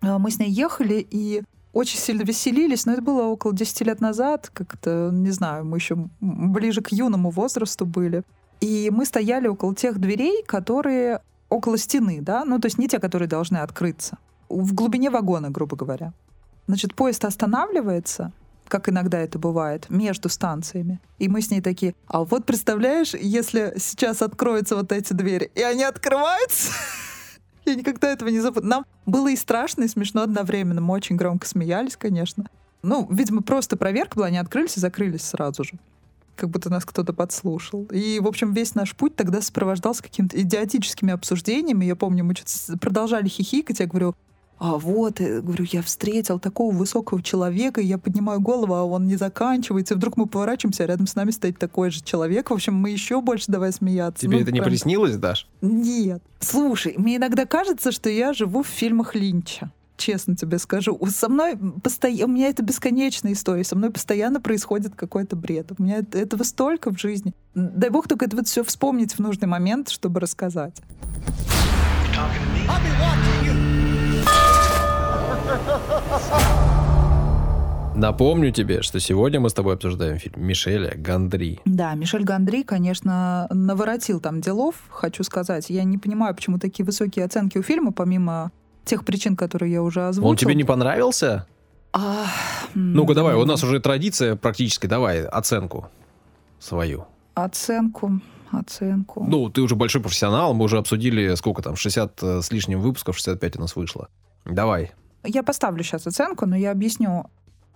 э, 0.00 0.16
мы 0.16 0.30
с 0.30 0.38
ней 0.38 0.48
ехали 0.48 1.06
и 1.10 1.42
очень 1.74 1.98
сильно 1.98 2.22
веселились, 2.22 2.86
но 2.86 2.94
это 2.94 3.02
было 3.02 3.24
около 3.24 3.52
10 3.52 3.82
лет 3.82 4.00
назад, 4.00 4.50
как-то, 4.54 5.10
не 5.12 5.32
знаю, 5.32 5.66
мы 5.66 5.76
еще 5.76 6.08
ближе 6.20 6.80
к 6.80 6.92
юному 6.92 7.28
возрасту 7.28 7.84
были. 7.84 8.22
И 8.62 8.90
мы 8.90 9.04
стояли 9.04 9.48
около 9.48 9.74
тех 9.74 9.98
дверей, 9.98 10.42
которые 10.44 11.20
около 11.50 11.76
стены, 11.76 12.22
да, 12.22 12.46
ну 12.46 12.58
то 12.58 12.66
есть 12.66 12.78
не 12.78 12.88
те, 12.88 12.98
которые 12.98 13.28
должны 13.28 13.58
открыться, 13.58 14.16
в 14.48 14.72
глубине 14.72 15.10
вагона, 15.10 15.50
грубо 15.50 15.76
говоря. 15.76 16.14
Значит, 16.68 16.94
поезд 16.94 17.26
останавливается, 17.26 18.32
как 18.70 18.88
иногда 18.88 19.18
это 19.18 19.38
бывает, 19.38 19.90
между 19.90 20.30
станциями. 20.30 21.00
И 21.18 21.28
мы 21.28 21.42
с 21.42 21.50
ней 21.50 21.60
такие, 21.60 21.94
а 22.06 22.24
вот 22.24 22.46
представляешь, 22.46 23.12
если 23.14 23.74
сейчас 23.76 24.22
откроются 24.22 24.76
вот 24.76 24.92
эти 24.92 25.12
двери, 25.12 25.50
и 25.54 25.62
они 25.62 25.82
открываются, 25.82 26.72
я 27.66 27.74
никогда 27.74 28.10
этого 28.10 28.30
не 28.30 28.40
забуду. 28.40 28.66
Нам 28.66 28.86
было 29.04 29.28
и 29.28 29.36
страшно, 29.36 29.82
и 29.82 29.88
смешно 29.88 30.22
одновременно. 30.22 30.80
Мы 30.80 30.94
очень 30.94 31.16
громко 31.16 31.46
смеялись, 31.46 31.96
конечно. 31.96 32.46
Ну, 32.82 33.06
видимо, 33.10 33.42
просто 33.42 33.76
проверка 33.76 34.16
была, 34.16 34.26
они 34.28 34.38
открылись 34.38 34.76
и 34.76 34.80
закрылись 34.80 35.22
сразу 35.22 35.64
же. 35.64 35.72
Как 36.36 36.48
будто 36.48 36.70
нас 36.70 36.86
кто-то 36.86 37.12
подслушал. 37.12 37.84
И, 37.90 38.18
в 38.20 38.26
общем, 38.26 38.54
весь 38.54 38.74
наш 38.74 38.94
путь 38.96 39.14
тогда 39.16 39.42
сопровождался 39.42 40.02
какими-то 40.02 40.40
идиотическими 40.40 41.12
обсуждениями. 41.12 41.84
Я 41.84 41.96
помню, 41.96 42.24
мы 42.24 42.34
что-то 42.34 42.78
продолжали 42.78 43.28
хихикать. 43.28 43.80
Я 43.80 43.86
говорю, 43.86 44.14
а 44.60 44.76
вот, 44.76 45.20
э, 45.20 45.40
говорю, 45.40 45.64
я 45.72 45.80
встретил 45.82 46.38
такого 46.38 46.72
высокого 46.74 47.22
человека, 47.22 47.80
и 47.80 47.86
я 47.86 47.96
поднимаю 47.98 48.40
голову, 48.40 48.74
а 48.74 48.84
он 48.84 49.06
не 49.06 49.16
заканчивается. 49.16 49.94
И 49.94 49.96
вдруг 49.96 50.18
мы 50.18 50.26
поворачиваемся, 50.26 50.84
а 50.84 50.86
рядом 50.86 51.06
с 51.06 51.14
нами 51.14 51.30
стоит 51.30 51.58
такой 51.58 51.90
же 51.90 52.02
человек. 52.02 52.50
В 52.50 52.52
общем, 52.54 52.74
мы 52.74 52.90
еще 52.90 53.22
больше 53.22 53.46
давай 53.48 53.72
смеяться. 53.72 54.20
Тебе 54.22 54.36
Ну, 54.36 54.42
это 54.42 54.52
не 54.52 54.60
прям- 54.60 54.70
приснилось, 54.70 55.16
Даш? 55.16 55.48
нет. 55.62 56.22
Слушай, 56.40 56.94
мне 56.98 57.16
иногда 57.16 57.46
кажется, 57.46 57.90
что 57.90 58.10
я 58.10 58.32
живу 58.34 58.62
в 58.62 58.66
фильмах 58.66 59.14
Линча. 59.14 59.70
Честно 59.96 60.34
тебе 60.36 60.58
скажу. 60.58 60.98
Со 61.08 61.28
мной 61.28 61.58
постоянно... 61.82 62.32
У 62.32 62.34
меня 62.36 62.48
это 62.48 62.62
бесконечная 62.62 63.32
история. 63.32 63.64
Со 63.64 63.76
мной 63.76 63.90
постоянно 63.90 64.40
происходит 64.40 64.94
какой-то 64.94 65.36
бред. 65.36 65.72
У 65.78 65.82
меня 65.82 65.98
это- 65.98 66.18
этого 66.18 66.42
столько 66.42 66.90
в 66.90 66.98
жизни. 66.98 67.32
Дай 67.54 67.90
бог 67.90 68.08
только 68.08 68.24
это 68.26 68.36
вот 68.36 68.46
все 68.48 68.62
вспомнить 68.64 69.12
в 69.14 69.18
нужный 69.18 69.48
момент, 69.48 69.88
чтобы 69.90 70.20
рассказать. 70.20 70.80
Напомню 77.94 78.50
тебе, 78.52 78.82
что 78.82 78.98
сегодня 79.00 79.40
мы 79.40 79.50
с 79.50 79.52
тобой 79.52 79.74
обсуждаем 79.74 80.18
фильм 80.18 80.42
Мишеля 80.42 80.94
Гандри. 80.96 81.60
Да, 81.64 81.94
Мишель 81.94 82.24
Гандри, 82.24 82.62
конечно, 82.62 83.46
наворотил 83.50 84.20
там 84.20 84.40
делов, 84.40 84.76
хочу 84.88 85.22
сказать. 85.22 85.68
Я 85.68 85.84
не 85.84 85.98
понимаю, 85.98 86.34
почему 86.34 86.58
такие 86.58 86.86
высокие 86.86 87.24
оценки 87.24 87.58
у 87.58 87.62
фильма, 87.62 87.92
помимо 87.92 88.52
тех 88.84 89.04
причин, 89.04 89.36
которые 89.36 89.72
я 89.72 89.82
уже 89.82 90.06
озвучил. 90.06 90.30
Он 90.30 90.36
тебе 90.36 90.54
не 90.54 90.64
понравился? 90.64 91.46
А, 91.92 92.26
Ну-ка, 92.74 93.14
давай, 93.14 93.34
у 93.34 93.44
нас 93.44 93.62
уже 93.64 93.80
традиция 93.80 94.36
практически. 94.36 94.86
Давай 94.86 95.24
оценку 95.24 95.88
свою. 96.58 97.04
Оценку, 97.34 98.20
оценку. 98.52 99.24
Ну, 99.28 99.50
ты 99.50 99.60
уже 99.60 99.74
большой 99.74 100.00
профессионал, 100.00 100.54
мы 100.54 100.64
уже 100.64 100.78
обсудили, 100.78 101.34
сколько 101.34 101.60
там, 101.62 101.76
60 101.76 102.22
с 102.22 102.50
лишним 102.52 102.80
выпусков, 102.80 103.16
65 103.16 103.56
у 103.56 103.60
нас 103.60 103.76
вышло. 103.76 104.08
Давай. 104.46 104.92
Я 105.24 105.42
поставлю 105.42 105.82
сейчас 105.82 106.06
оценку, 106.06 106.46
но 106.46 106.56
я 106.56 106.70
объясню. 106.70 107.26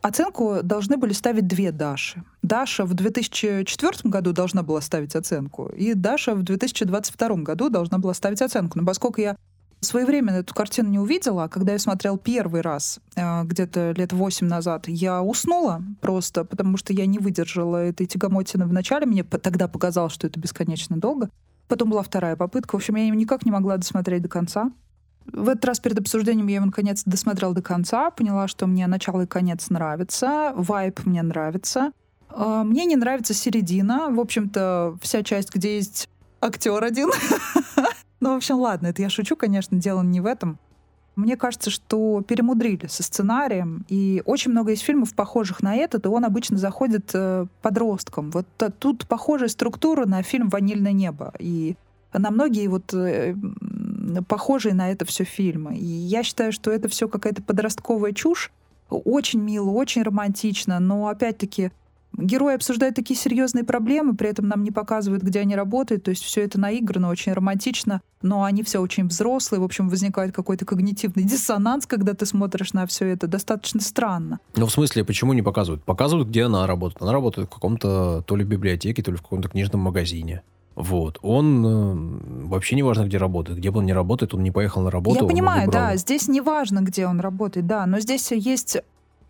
Оценку 0.03 0.59
должны 0.63 0.97
были 0.97 1.13
ставить 1.13 1.47
две 1.47 1.73
Даши. 1.73 2.23
Даша 2.43 2.85
в 2.85 2.93
2004 2.95 4.11
году 4.11 4.33
должна 4.33 4.63
была 4.63 4.81
ставить 4.83 5.17
оценку, 5.17 5.69
и 5.69 5.95
Даша 5.95 6.35
в 6.35 6.43
2022 6.43 7.37
году 7.37 7.71
должна 7.71 7.99
была 7.99 8.13
ставить 8.13 8.43
оценку. 8.43 8.79
Но 8.79 8.85
поскольку 8.85 9.21
я 9.21 9.37
своевременно 9.81 10.37
эту 10.37 10.55
картину 10.55 10.91
не 10.91 10.99
увидела, 10.99 11.45
а 11.45 11.49
когда 11.49 11.73
я 11.73 11.79
смотрел 11.79 12.19
первый 12.19 12.61
раз, 12.61 12.99
э, 13.17 13.45
где-то 13.45 13.93
лет 13.93 14.13
восемь 14.13 14.47
назад, 14.47 14.89
я 14.89 15.23
уснула 15.23 15.83
просто, 16.01 16.45
потому 16.45 16.77
что 16.77 16.93
я 16.93 17.07
не 17.07 17.19
выдержала 17.19 17.77
этой 17.79 18.07
тягомотины 18.07 18.67
в 18.67 18.73
начале. 18.73 19.07
Мне 19.07 19.25
тогда 19.25 19.69
показалось, 19.69 20.13
что 20.13 20.27
это 20.27 20.41
бесконечно 20.41 20.99
долго. 20.99 21.31
Потом 21.69 21.91
была 21.91 22.03
вторая 22.03 22.37
попытка. 22.37 22.73
В 22.73 22.77
общем, 22.77 22.97
я 22.97 23.09
никак 23.09 23.47
не 23.47 23.51
могла 23.51 23.77
досмотреть 23.77 24.23
до 24.23 24.29
конца. 24.29 24.71
В 25.27 25.49
этот 25.49 25.65
раз 25.65 25.81
перед 25.81 25.99
обсуждением 25.99 26.47
я 26.49 26.57
его 26.57 26.67
наконец 26.67 27.03
досмотрела 27.05 27.55
до 27.55 27.63
конца, 27.63 28.11
поняла, 28.11 28.49
что 28.49 28.67
мне 28.67 28.87
начало 28.87 29.23
и 29.23 29.27
конец 29.27 29.71
нравится, 29.71 30.53
вайп 30.55 31.07
мне 31.07 31.23
нравится. 31.23 31.93
А, 32.35 32.65
Мне 32.65 32.85
не 32.85 32.97
нравится 32.97 33.35
середина. 33.35 34.09
В 34.11 34.21
общем-то, 34.21 34.97
вся 35.01 35.23
часть, 35.23 35.55
где 35.55 35.77
есть 35.77 36.09
актер 36.41 36.83
один. 36.83 37.11
Ну, 38.21 38.33
в 38.33 38.37
общем, 38.37 38.57
ладно, 38.57 38.87
это 38.87 39.03
я 39.03 39.11
шучу, 39.11 39.37
конечно, 39.37 39.77
дело 39.77 40.01
не 40.01 40.19
в 40.23 40.25
этом. 40.25 40.59
Мне 41.15 41.37
кажется, 41.37 41.69
что 41.69 42.23
перемудрили 42.23 42.87
со 42.87 43.03
сценарием, 43.03 43.85
и 43.91 44.23
очень 44.25 44.51
много 44.51 44.71
есть 44.71 44.83
фильмов, 44.83 45.15
похожих 45.15 45.63
на 45.63 45.77
этот, 45.77 46.07
и 46.07 46.09
он 46.09 46.25
обычно 46.25 46.57
заходит 46.57 47.11
э, 47.13 47.45
подросткам. 47.61 48.31
Вот 48.31 48.47
тут 48.79 49.07
похожая 49.07 49.51
структура 49.51 50.07
на 50.07 50.23
фильм 50.23 50.49
«Ванильное 50.49 50.93
небо», 50.93 51.35
и 51.39 51.77
на 52.15 52.31
многие 52.31 52.67
вот 52.69 52.95
э, 52.95 53.35
похожие 54.27 54.75
на 54.75 54.91
это 54.91 55.05
все 55.05 55.25
фильмы. 55.25 55.77
И 55.77 55.85
я 55.85 56.23
считаю, 56.23 56.53
что 56.53 56.71
это 56.71 56.89
все 56.89 57.09
какая-то 57.09 57.43
подростковая 57.43 58.13
чушь, 58.13 58.53
очень 58.89 59.41
мило, 59.41 59.71
очень 59.71 60.03
романтично, 60.03 60.79
но 60.79 61.09
опять-таки 61.09 61.71
Герои 62.17 62.55
обсуждают 62.55 62.95
такие 62.95 63.19
серьезные 63.19 63.65
проблемы, 63.65 64.15
при 64.15 64.29
этом 64.29 64.47
нам 64.47 64.63
не 64.63 64.71
показывают, 64.71 65.23
где 65.23 65.41
они 65.41 65.57
работают. 65.57 66.05
То 66.05 66.11
есть 66.11 66.23
все 66.23 66.43
это 66.43 66.61
наиграно, 66.61 67.09
очень 67.09 67.33
романтично, 67.33 68.03
но 68.23 68.45
они 68.45 68.63
все 68.63 68.81
очень 68.81 69.09
взрослые. 69.09 69.61
В 69.61 69.65
общем, 69.65 69.89
возникает 69.89 70.33
какой-то 70.33 70.65
когнитивный 70.65 71.25
диссонанс, 71.25 71.87
когда 71.87 72.15
ты 72.15 72.25
смотришь 72.25 72.73
на 72.73 72.87
все 72.87 73.07
это. 73.07 73.27
Достаточно 73.27 73.81
странно. 73.81 74.39
Ну, 74.55 74.67
в 74.67 74.71
смысле, 74.71 75.05
почему 75.05 75.33
не 75.33 75.43
показывают? 75.43 75.83
Показывают, 75.83 76.29
где 76.29 76.45
она 76.45 76.67
работает. 76.67 77.03
Она 77.03 77.13
работает 77.13 77.49
в 77.49 77.53
каком-то 77.53 78.23
то 78.23 78.37
ли 78.37 78.45
библиотеке, 78.45 79.03
то 79.03 79.11
ли 79.11 79.17
в 79.17 79.23
каком-то 79.23 79.49
книжном 79.49 79.81
магазине. 79.81 80.43
Вот. 80.77 81.19
Он 81.23 81.67
э, 81.67 82.47
вообще 82.47 82.75
не 82.75 82.83
важно, 82.83 83.05
где 83.05 83.17
работает. 83.17 83.59
Где 83.59 83.71
бы 83.71 83.79
он 83.79 83.87
не 83.87 83.93
работает, 83.93 84.35
он 84.35 84.43
не 84.43 84.51
поехал 84.51 84.83
на 84.83 84.91
работу. 84.91 85.23
Я 85.23 85.29
понимаю, 85.29 85.71
да, 85.71 85.97
здесь 85.97 86.29
не 86.29 86.41
важно, 86.41 86.81
где 86.81 87.07
он 87.07 87.21
работает, 87.21 87.67
да, 87.67 87.87
но 87.87 88.01
здесь 88.01 88.33
есть 88.33 88.79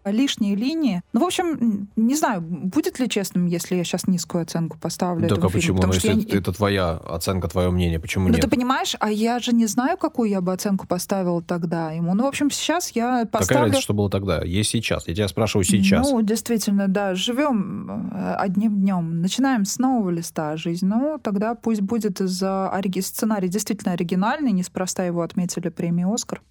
лишние 0.05 0.55
линии. 0.55 1.03
Ну, 1.13 1.21
в 1.21 1.25
общем, 1.25 1.89
не 1.97 2.15
знаю, 2.15 2.41
будет 2.41 2.99
ли 2.99 3.09
честным, 3.09 3.47
если 3.47 3.77
я 3.77 3.85
сейчас 3.85 4.07
низкую 4.07 4.43
оценку 4.43 4.79
поставлю 4.79 5.29
Так 5.29 5.39
а 5.39 5.49
почему? 5.49 5.79
Фильму, 5.79 5.83
ну, 5.87 5.93
если 5.93 6.33
я... 6.33 6.39
это 6.39 6.53
твоя 6.53 6.91
оценка, 6.93 7.49
твое 7.49 7.71
мнение, 7.71 7.99
почему 7.99 8.29
ну, 8.29 8.35
нет? 8.35 8.43
ты 8.43 8.49
понимаешь, 8.49 8.97
а 9.01 9.11
я 9.11 9.39
же 9.39 9.53
не 9.53 9.67
знаю, 9.67 9.97
какую 9.97 10.31
я 10.31 10.41
бы 10.41 10.53
оценку 10.53 10.87
поставила 10.87 11.43
тогда 11.43 11.93
ему. 11.93 12.15
Ну, 12.15 12.25
в 12.25 12.27
общем, 12.27 12.51
сейчас 12.51 12.91
я 12.91 13.27
поставлю... 13.31 13.49
Какая 13.49 13.63
разница, 13.63 13.83
что 13.83 13.95
было 13.95 14.11
тогда? 14.11 14.43
Есть 14.43 14.71
сейчас. 14.71 15.09
Я 15.09 15.15
тебя 15.15 15.29
спрашиваю 15.29 15.65
сейчас. 15.65 16.09
Ну, 16.09 16.23
действительно, 16.23 16.89
да. 16.89 17.15
Живем 17.15 18.11
э, 18.13 18.35
одним 18.35 18.77
днем. 18.81 19.21
Начинаем 19.21 19.65
с 19.65 19.79
нового 19.79 20.11
листа 20.11 20.57
жизнь. 20.57 20.87
Ну, 20.87 21.19
тогда 21.23 21.55
пусть 21.55 21.81
будет 21.81 22.21
из-за 22.21 22.71
ориги... 22.71 23.01
сценарий 23.01 23.49
действительно 23.49 23.93
оригинальный. 23.93 24.53
Неспроста 24.53 25.05
его 25.05 25.23
отметили 25.23 25.69
премии 25.69 26.13
«Оскар». 26.13 26.43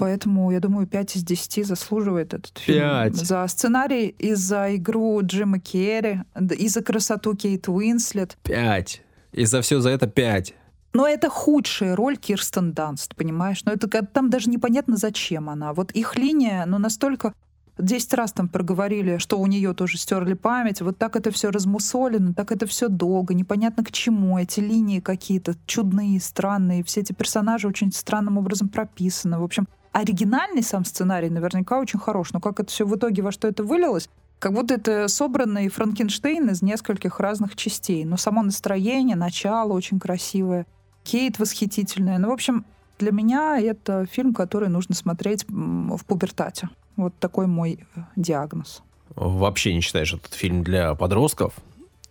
Поэтому, 0.00 0.50
я 0.50 0.60
думаю, 0.60 0.86
5 0.86 1.16
из 1.16 1.24
10 1.24 1.66
заслуживает 1.66 2.32
этот 2.32 2.56
фильм. 2.56 2.80
5. 2.80 3.16
За 3.16 3.46
сценарий 3.48 4.06
и 4.08 4.32
за 4.32 4.74
игру 4.76 5.20
Джима 5.22 5.58
Керри, 5.58 6.20
и 6.58 6.68
за 6.68 6.82
красоту 6.82 7.36
Кейт 7.36 7.68
Уинслет. 7.68 8.38
5. 8.44 9.02
И 9.32 9.44
за 9.44 9.60
все 9.60 9.80
за 9.80 9.90
это 9.90 10.06
5. 10.06 10.54
Но 10.94 11.06
это 11.06 11.28
худшая 11.28 11.94
роль 11.94 12.16
Кирстен 12.16 12.72
Данст, 12.72 13.14
понимаешь? 13.14 13.62
Но 13.66 13.72
это 13.72 13.88
там 14.06 14.30
даже 14.30 14.48
непонятно, 14.48 14.96
зачем 14.96 15.50
она. 15.50 15.74
Вот 15.74 15.92
их 15.92 16.16
линия, 16.16 16.64
ну, 16.64 16.78
настолько 16.78 17.34
10 17.76 18.14
раз 18.14 18.32
там 18.32 18.48
проговорили, 18.48 19.18
что 19.18 19.38
у 19.38 19.46
нее 19.46 19.74
тоже 19.74 19.98
стерли 19.98 20.32
память. 20.32 20.80
Вот 20.80 20.96
так 20.96 21.14
это 21.14 21.30
все 21.30 21.50
размусолено, 21.50 22.32
так 22.32 22.52
это 22.52 22.64
все 22.64 22.88
долго, 22.88 23.34
непонятно 23.34 23.84
к 23.84 23.92
чему. 23.92 24.38
Эти 24.38 24.60
линии 24.60 25.00
какие-то 25.00 25.56
чудные, 25.66 26.20
странные, 26.20 26.84
все 26.84 27.02
эти 27.02 27.12
персонажи 27.12 27.68
очень 27.68 27.92
странным 27.92 28.38
образом 28.38 28.70
прописаны. 28.70 29.38
В 29.38 29.44
общем, 29.44 29.68
оригинальный 29.92 30.62
сам 30.62 30.84
сценарий 30.84 31.30
наверняка 31.30 31.78
очень 31.78 31.98
хорош, 31.98 32.32
но 32.32 32.40
как 32.40 32.60
это 32.60 32.70
все 32.70 32.86
в 32.86 32.96
итоге 32.96 33.22
во 33.22 33.32
что 33.32 33.48
это 33.48 33.64
вылилось, 33.64 34.08
как 34.38 34.54
будто 34.54 34.74
это 34.74 35.08
собранный 35.08 35.68
Франкенштейн 35.68 36.48
из 36.50 36.62
нескольких 36.62 37.20
разных 37.20 37.56
частей. 37.56 38.04
Но 38.04 38.16
само 38.16 38.42
настроение, 38.42 39.16
начало 39.16 39.74
очень 39.74 40.00
красивое, 40.00 40.66
Кейт 41.04 41.38
восхитительная. 41.38 42.18
Ну, 42.18 42.28
в 42.28 42.32
общем, 42.32 42.64
для 42.98 43.12
меня 43.12 43.58
это 43.58 44.06
фильм, 44.06 44.34
который 44.34 44.68
нужно 44.68 44.94
смотреть 44.94 45.44
в 45.48 46.04
пубертате. 46.06 46.68
Вот 46.96 47.14
такой 47.18 47.46
мой 47.46 47.86
э, 47.94 48.00
диагноз. 48.16 48.82
Вообще 49.16 49.74
не 49.74 49.80
считаешь 49.80 50.12
этот 50.12 50.34
фильм 50.34 50.62
для 50.62 50.94
подростков? 50.94 51.54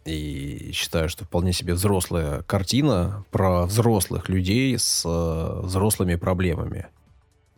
И 0.05 0.71
считаю, 0.73 1.09
что 1.09 1.25
вполне 1.25 1.53
себе 1.53 1.73
взрослая 1.73 2.41
картина 2.43 3.23
про 3.31 3.65
взрослых 3.65 4.29
людей 4.29 4.77
с 4.77 5.03
э, 5.05 5.61
взрослыми 5.61 6.15
проблемами 6.15 6.87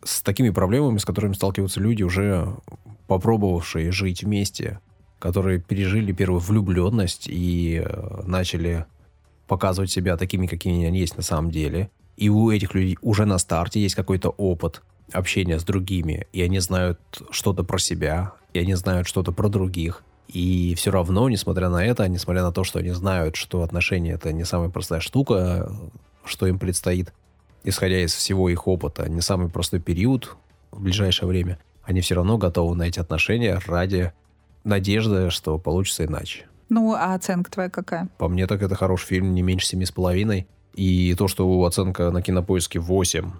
с 0.04 0.22
такими 0.22 0.50
проблемами, 0.50 0.98
с 0.98 1.04
которыми 1.04 1.34
сталкиваются 1.34 1.80
люди, 1.80 2.02
уже 2.02 2.48
попробовавшие 3.06 3.92
жить 3.92 4.24
вместе, 4.24 4.80
которые 5.18 5.60
пережили 5.60 6.12
первую 6.12 6.40
влюбленность 6.40 7.26
и 7.28 7.82
э, 7.84 8.22
начали 8.24 8.86
показывать 9.46 9.90
себя 9.90 10.16
такими, 10.16 10.46
какими 10.46 10.84
они 10.86 10.98
есть 10.98 11.16
на 11.16 11.22
самом 11.22 11.50
деле. 11.50 11.90
И 12.16 12.28
у 12.28 12.50
этих 12.50 12.74
людей 12.74 12.98
уже 13.02 13.24
на 13.24 13.38
старте 13.38 13.80
есть 13.80 13.94
какой-то 13.94 14.30
опыт 14.30 14.82
общения 15.12 15.58
с 15.58 15.64
другими, 15.64 16.26
и 16.32 16.42
они 16.42 16.58
знают 16.58 16.98
что-то 17.30 17.64
про 17.64 17.78
себя, 17.78 18.32
и 18.52 18.58
они 18.58 18.74
знают 18.74 19.06
что-то 19.06 19.32
про 19.32 19.48
других. 19.48 20.02
И 20.28 20.74
все 20.76 20.90
равно, 20.90 21.28
несмотря 21.28 21.68
на 21.68 21.84
это, 21.84 22.08
несмотря 22.08 22.42
на 22.42 22.52
то, 22.52 22.64
что 22.64 22.78
они 22.78 22.90
знают, 22.90 23.36
что 23.36 23.62
отношения 23.62 24.12
это 24.12 24.32
не 24.32 24.44
самая 24.44 24.70
простая 24.70 25.00
штука, 25.00 25.70
что 26.24 26.46
им 26.46 26.58
предстоит 26.58 27.12
исходя 27.64 28.02
из 28.04 28.14
всего 28.14 28.48
их 28.48 28.66
опыта, 28.66 29.08
не 29.08 29.20
самый 29.20 29.48
простой 29.48 29.80
период 29.80 30.36
в 30.70 30.82
ближайшее 30.82 31.28
время, 31.28 31.58
они 31.82 32.00
все 32.00 32.14
равно 32.14 32.38
готовы 32.38 32.74
на 32.76 32.84
эти 32.84 32.98
отношения 32.98 33.60
ради 33.66 34.12
надежды, 34.64 35.30
что 35.30 35.58
получится 35.58 36.04
иначе. 36.04 36.46
Ну, 36.68 36.94
а 36.94 37.14
оценка 37.14 37.50
твоя 37.50 37.68
какая? 37.68 38.08
По 38.18 38.28
мне 38.28 38.46
так 38.46 38.62
это 38.62 38.74
хороший 38.74 39.06
фильм, 39.06 39.34
не 39.34 39.42
меньше 39.42 39.66
семи 39.66 39.84
с 39.84 39.92
половиной. 39.92 40.46
И 40.74 41.14
то, 41.14 41.28
что 41.28 41.62
оценка 41.64 42.10
на 42.10 42.22
кинопоиске 42.22 42.78
8, 42.78 43.30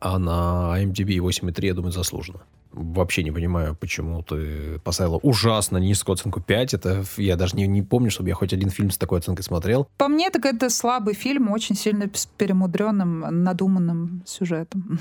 а 0.00 0.18
на 0.18 0.74
IMDb 0.78 1.16
8,3, 1.18 1.66
я 1.66 1.74
думаю, 1.74 1.92
заслуженно. 1.92 2.40
Вообще 2.76 3.22
не 3.22 3.30
понимаю, 3.30 3.74
почему 3.74 4.22
ты 4.22 4.78
поставила 4.80 5.16
ужасно 5.16 5.78
низкую 5.78 6.14
оценку 6.14 6.42
5. 6.42 6.74
Это 6.74 7.04
я 7.16 7.36
даже 7.36 7.56
не, 7.56 7.66
не 7.66 7.80
помню, 7.80 8.10
чтобы 8.10 8.28
я 8.28 8.34
хоть 8.34 8.52
один 8.52 8.68
фильм 8.68 8.90
с 8.90 8.98
такой 8.98 9.20
оценкой 9.20 9.44
смотрел. 9.44 9.88
По 9.96 10.08
мне, 10.08 10.28
так 10.28 10.44
это 10.44 10.68
слабый 10.68 11.14
фильм, 11.14 11.50
очень 11.50 11.74
сильно 11.74 12.06
с 12.12 12.26
перемудренным, 12.26 13.42
надуманным 13.42 14.22
сюжетом. 14.26 15.00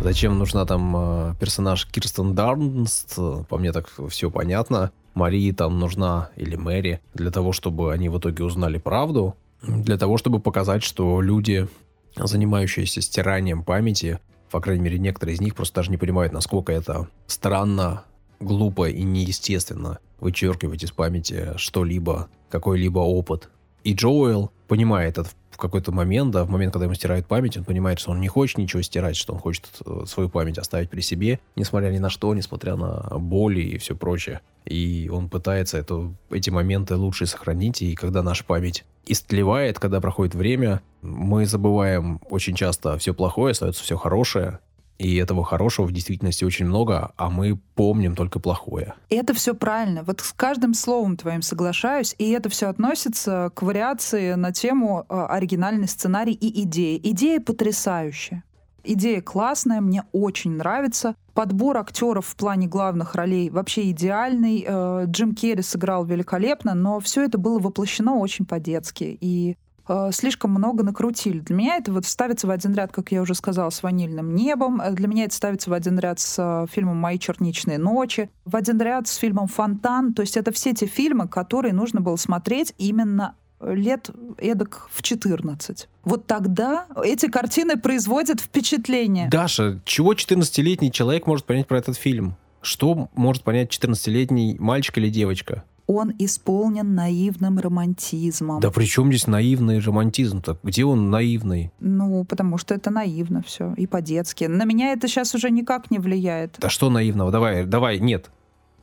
Зачем 0.00 0.38
нужна 0.38 0.64
там 0.64 0.94
э, 0.96 1.34
персонаж 1.40 1.84
Кирстен 1.86 2.36
Дарнст? 2.36 3.16
По 3.48 3.58
мне 3.58 3.72
так 3.72 3.90
все 4.10 4.30
понятно. 4.30 4.92
Марии 5.14 5.50
там 5.50 5.80
нужна, 5.80 6.30
или 6.36 6.54
Мэри, 6.54 7.00
для 7.14 7.32
того, 7.32 7.52
чтобы 7.52 7.92
они 7.92 8.08
в 8.08 8.18
итоге 8.18 8.44
узнали 8.44 8.78
правду. 8.78 9.34
Для 9.60 9.98
того, 9.98 10.18
чтобы 10.18 10.38
показать, 10.38 10.84
что 10.84 11.20
люди, 11.20 11.66
занимающиеся 12.14 13.00
стиранием 13.00 13.64
памяти, 13.64 14.20
по 14.50 14.60
крайней 14.60 14.82
мере, 14.82 14.98
некоторые 14.98 15.34
из 15.34 15.40
них 15.40 15.54
просто 15.54 15.76
даже 15.76 15.90
не 15.90 15.96
понимают, 15.96 16.32
насколько 16.32 16.72
это 16.72 17.08
странно, 17.26 18.04
глупо 18.40 18.88
и 18.88 19.02
неестественно 19.02 19.98
вычеркивать 20.20 20.82
из 20.84 20.92
памяти 20.92 21.52
что-либо, 21.56 22.28
какой-либо 22.50 22.98
опыт. 23.00 23.48
И 23.84 23.94
Джоэл 23.94 24.50
понимает 24.66 25.18
это 25.18 25.30
в 25.58 25.60
какой-то 25.60 25.90
момент, 25.90 26.30
да, 26.30 26.44
в 26.44 26.50
момент, 26.50 26.72
когда 26.72 26.84
ему 26.84 26.94
стирают 26.94 27.26
память, 27.26 27.56
он 27.56 27.64
понимает, 27.64 27.98
что 27.98 28.12
он 28.12 28.20
не 28.20 28.28
хочет 28.28 28.58
ничего 28.58 28.80
стирать, 28.80 29.16
что 29.16 29.32
он 29.32 29.40
хочет 29.40 29.66
э, 29.84 30.04
свою 30.06 30.28
память 30.28 30.56
оставить 30.56 30.88
при 30.88 31.00
себе, 31.00 31.40
несмотря 31.56 31.90
ни 31.90 31.98
на 31.98 32.10
что, 32.10 32.32
несмотря 32.32 32.76
на 32.76 33.18
боли 33.18 33.62
и 33.62 33.78
все 33.78 33.96
прочее. 33.96 34.40
И 34.66 35.10
он 35.12 35.28
пытается 35.28 35.76
это, 35.76 36.12
эти 36.30 36.50
моменты 36.50 36.94
лучше 36.94 37.26
сохранить, 37.26 37.82
и 37.82 37.96
когда 37.96 38.22
наша 38.22 38.44
память 38.44 38.84
истлевает, 39.04 39.80
когда 39.80 40.00
проходит 40.00 40.36
время, 40.36 40.80
мы 41.02 41.44
забываем 41.44 42.20
очень 42.30 42.54
часто 42.54 42.96
все 42.96 43.12
плохое, 43.12 43.50
остается 43.50 43.82
все 43.82 43.96
хорошее, 43.96 44.60
и 44.98 45.14
этого 45.16 45.44
хорошего 45.44 45.86
в 45.86 45.92
действительности 45.92 46.44
очень 46.44 46.66
много, 46.66 47.12
а 47.16 47.30
мы 47.30 47.58
помним 47.74 48.16
только 48.16 48.40
плохое. 48.40 48.94
Это 49.10 49.32
все 49.32 49.54
правильно. 49.54 50.02
Вот 50.02 50.20
с 50.20 50.32
каждым 50.32 50.74
словом 50.74 51.16
твоим 51.16 51.42
соглашаюсь, 51.42 52.14
и 52.18 52.30
это 52.30 52.48
все 52.48 52.66
относится 52.66 53.50
к 53.54 53.62
вариации 53.62 54.34
на 54.34 54.52
тему 54.52 55.06
э, 55.08 55.26
оригинальный 55.30 55.88
сценарий 55.88 56.32
и 56.32 56.62
идеи. 56.62 57.00
Идея 57.02 57.40
потрясающая. 57.40 58.42
Идея 58.84 59.20
классная, 59.20 59.80
мне 59.80 60.04
очень 60.12 60.52
нравится. 60.52 61.14
Подбор 61.34 61.76
актеров 61.76 62.26
в 62.26 62.36
плане 62.36 62.66
главных 62.66 63.14
ролей 63.14 63.50
вообще 63.50 63.90
идеальный. 63.90 64.64
Э, 64.66 65.04
Джим 65.06 65.34
Керри 65.34 65.62
сыграл 65.62 66.04
великолепно, 66.04 66.74
но 66.74 66.98
все 66.98 67.24
это 67.24 67.38
было 67.38 67.60
воплощено 67.60 68.16
очень 68.16 68.46
по-детски. 68.46 69.16
И 69.20 69.56
э, 69.88 70.10
слишком 70.12 70.50
много 70.52 70.84
накрутили. 70.84 71.40
Для 71.40 71.56
меня 71.56 71.76
это 71.76 71.92
вот 71.92 72.06
ставится 72.06 72.46
в 72.46 72.50
один 72.50 72.74
ряд, 72.74 72.92
как 72.92 73.12
я 73.12 73.22
уже 73.22 73.34
сказала, 73.34 73.70
с 73.70 73.82
«Ванильным 73.82 74.34
небом». 74.34 74.80
Э, 74.80 74.92
для 74.92 75.08
меня 75.08 75.24
это 75.24 75.34
ставится 75.34 75.70
в 75.70 75.72
один 75.72 75.98
ряд 75.98 76.20
с 76.20 76.36
э, 76.38 76.66
фильмом 76.70 76.96
«Мои 76.98 77.18
черничные 77.18 77.78
ночи», 77.78 78.30
в 78.44 78.56
один 78.56 78.80
ряд 78.80 79.08
с 79.08 79.16
фильмом 79.16 79.48
«Фонтан». 79.48 80.14
То 80.14 80.22
есть 80.22 80.36
это 80.36 80.52
все 80.52 80.72
те 80.74 80.86
фильмы, 80.86 81.28
которые 81.28 81.72
нужно 81.72 82.00
было 82.00 82.16
смотреть 82.16 82.74
именно 82.78 83.34
лет 83.60 84.10
эдак 84.38 84.88
в 84.92 85.02
14. 85.02 85.88
Вот 86.04 86.26
тогда 86.26 86.86
эти 87.02 87.26
картины 87.26 87.76
производят 87.76 88.40
впечатление. 88.40 89.28
Даша, 89.28 89.80
чего 89.84 90.14
14-летний 90.14 90.92
человек 90.92 91.26
может 91.26 91.44
понять 91.44 91.66
про 91.66 91.78
этот 91.78 91.96
фильм? 91.96 92.36
Что 92.60 93.08
может 93.14 93.42
понять 93.44 93.70
14-летний 93.70 94.56
мальчик 94.58 94.98
или 94.98 95.10
девочка? 95.10 95.64
Он 95.88 96.12
исполнен 96.18 96.94
наивным 96.94 97.58
романтизмом. 97.58 98.60
Да 98.60 98.70
при 98.70 98.84
чем 98.84 99.08
здесь 99.08 99.26
наивный 99.26 99.78
романтизм-то? 99.78 100.58
Где 100.62 100.84
он 100.84 101.08
наивный? 101.08 101.72
Ну, 101.80 102.24
потому 102.24 102.58
что 102.58 102.74
это 102.74 102.90
наивно 102.90 103.42
все 103.42 103.72
и 103.74 103.86
по-детски. 103.86 104.44
На 104.44 104.64
меня 104.64 104.92
это 104.92 105.08
сейчас 105.08 105.34
уже 105.34 105.50
никак 105.50 105.90
не 105.90 105.98
влияет. 105.98 106.56
Да 106.58 106.68
что 106.68 106.90
наивного? 106.90 107.30
Давай, 107.30 107.64
давай, 107.64 107.98
нет. 108.00 108.30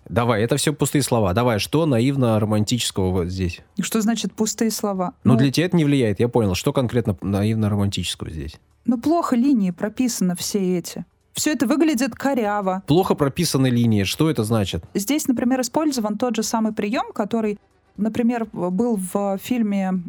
Давай, 0.09 0.43
это 0.43 0.57
все 0.57 0.73
пустые 0.73 1.03
слова. 1.03 1.33
Давай, 1.33 1.59
что 1.59 1.85
наивно-романтического 1.85 3.11
вот 3.11 3.27
здесь? 3.27 3.61
Что 3.79 4.01
значит 4.01 4.33
пустые 4.33 4.71
слова? 4.71 5.13
Ну, 5.23 5.33
ну, 5.33 5.39
для 5.39 5.51
тебя 5.51 5.67
это 5.67 5.77
не 5.77 5.85
влияет, 5.85 6.19
я 6.19 6.27
понял. 6.27 6.55
Что 6.55 6.73
конкретно 6.73 7.15
наивно-романтического 7.21 8.31
здесь? 8.31 8.59
Ну, 8.85 8.99
плохо 8.99 9.35
линии 9.35 9.69
прописаны 9.69 10.35
все 10.35 10.77
эти. 10.77 11.05
Все 11.35 11.51
это 11.51 11.67
выглядит 11.67 12.15
коряво. 12.15 12.81
Плохо 12.87 13.13
прописаны 13.13 13.67
линии. 13.67 14.03
Что 14.05 14.29
это 14.29 14.43
значит? 14.45 14.83
Здесь, 14.93 15.27
например, 15.27 15.59
использован 15.61 16.17
тот 16.17 16.35
же 16.37 16.43
самый 16.43 16.71
прием, 16.71 17.11
который, 17.13 17.59
например, 17.97 18.47
был 18.53 18.97
в 19.13 19.37
фильме 19.37 20.01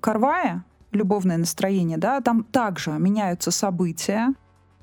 Карвая 0.00 0.62
«Любовное 0.92 1.38
настроение». 1.38 1.96
Да? 1.96 2.20
Там 2.20 2.44
также 2.44 2.90
меняются 2.90 3.50
события, 3.50 4.34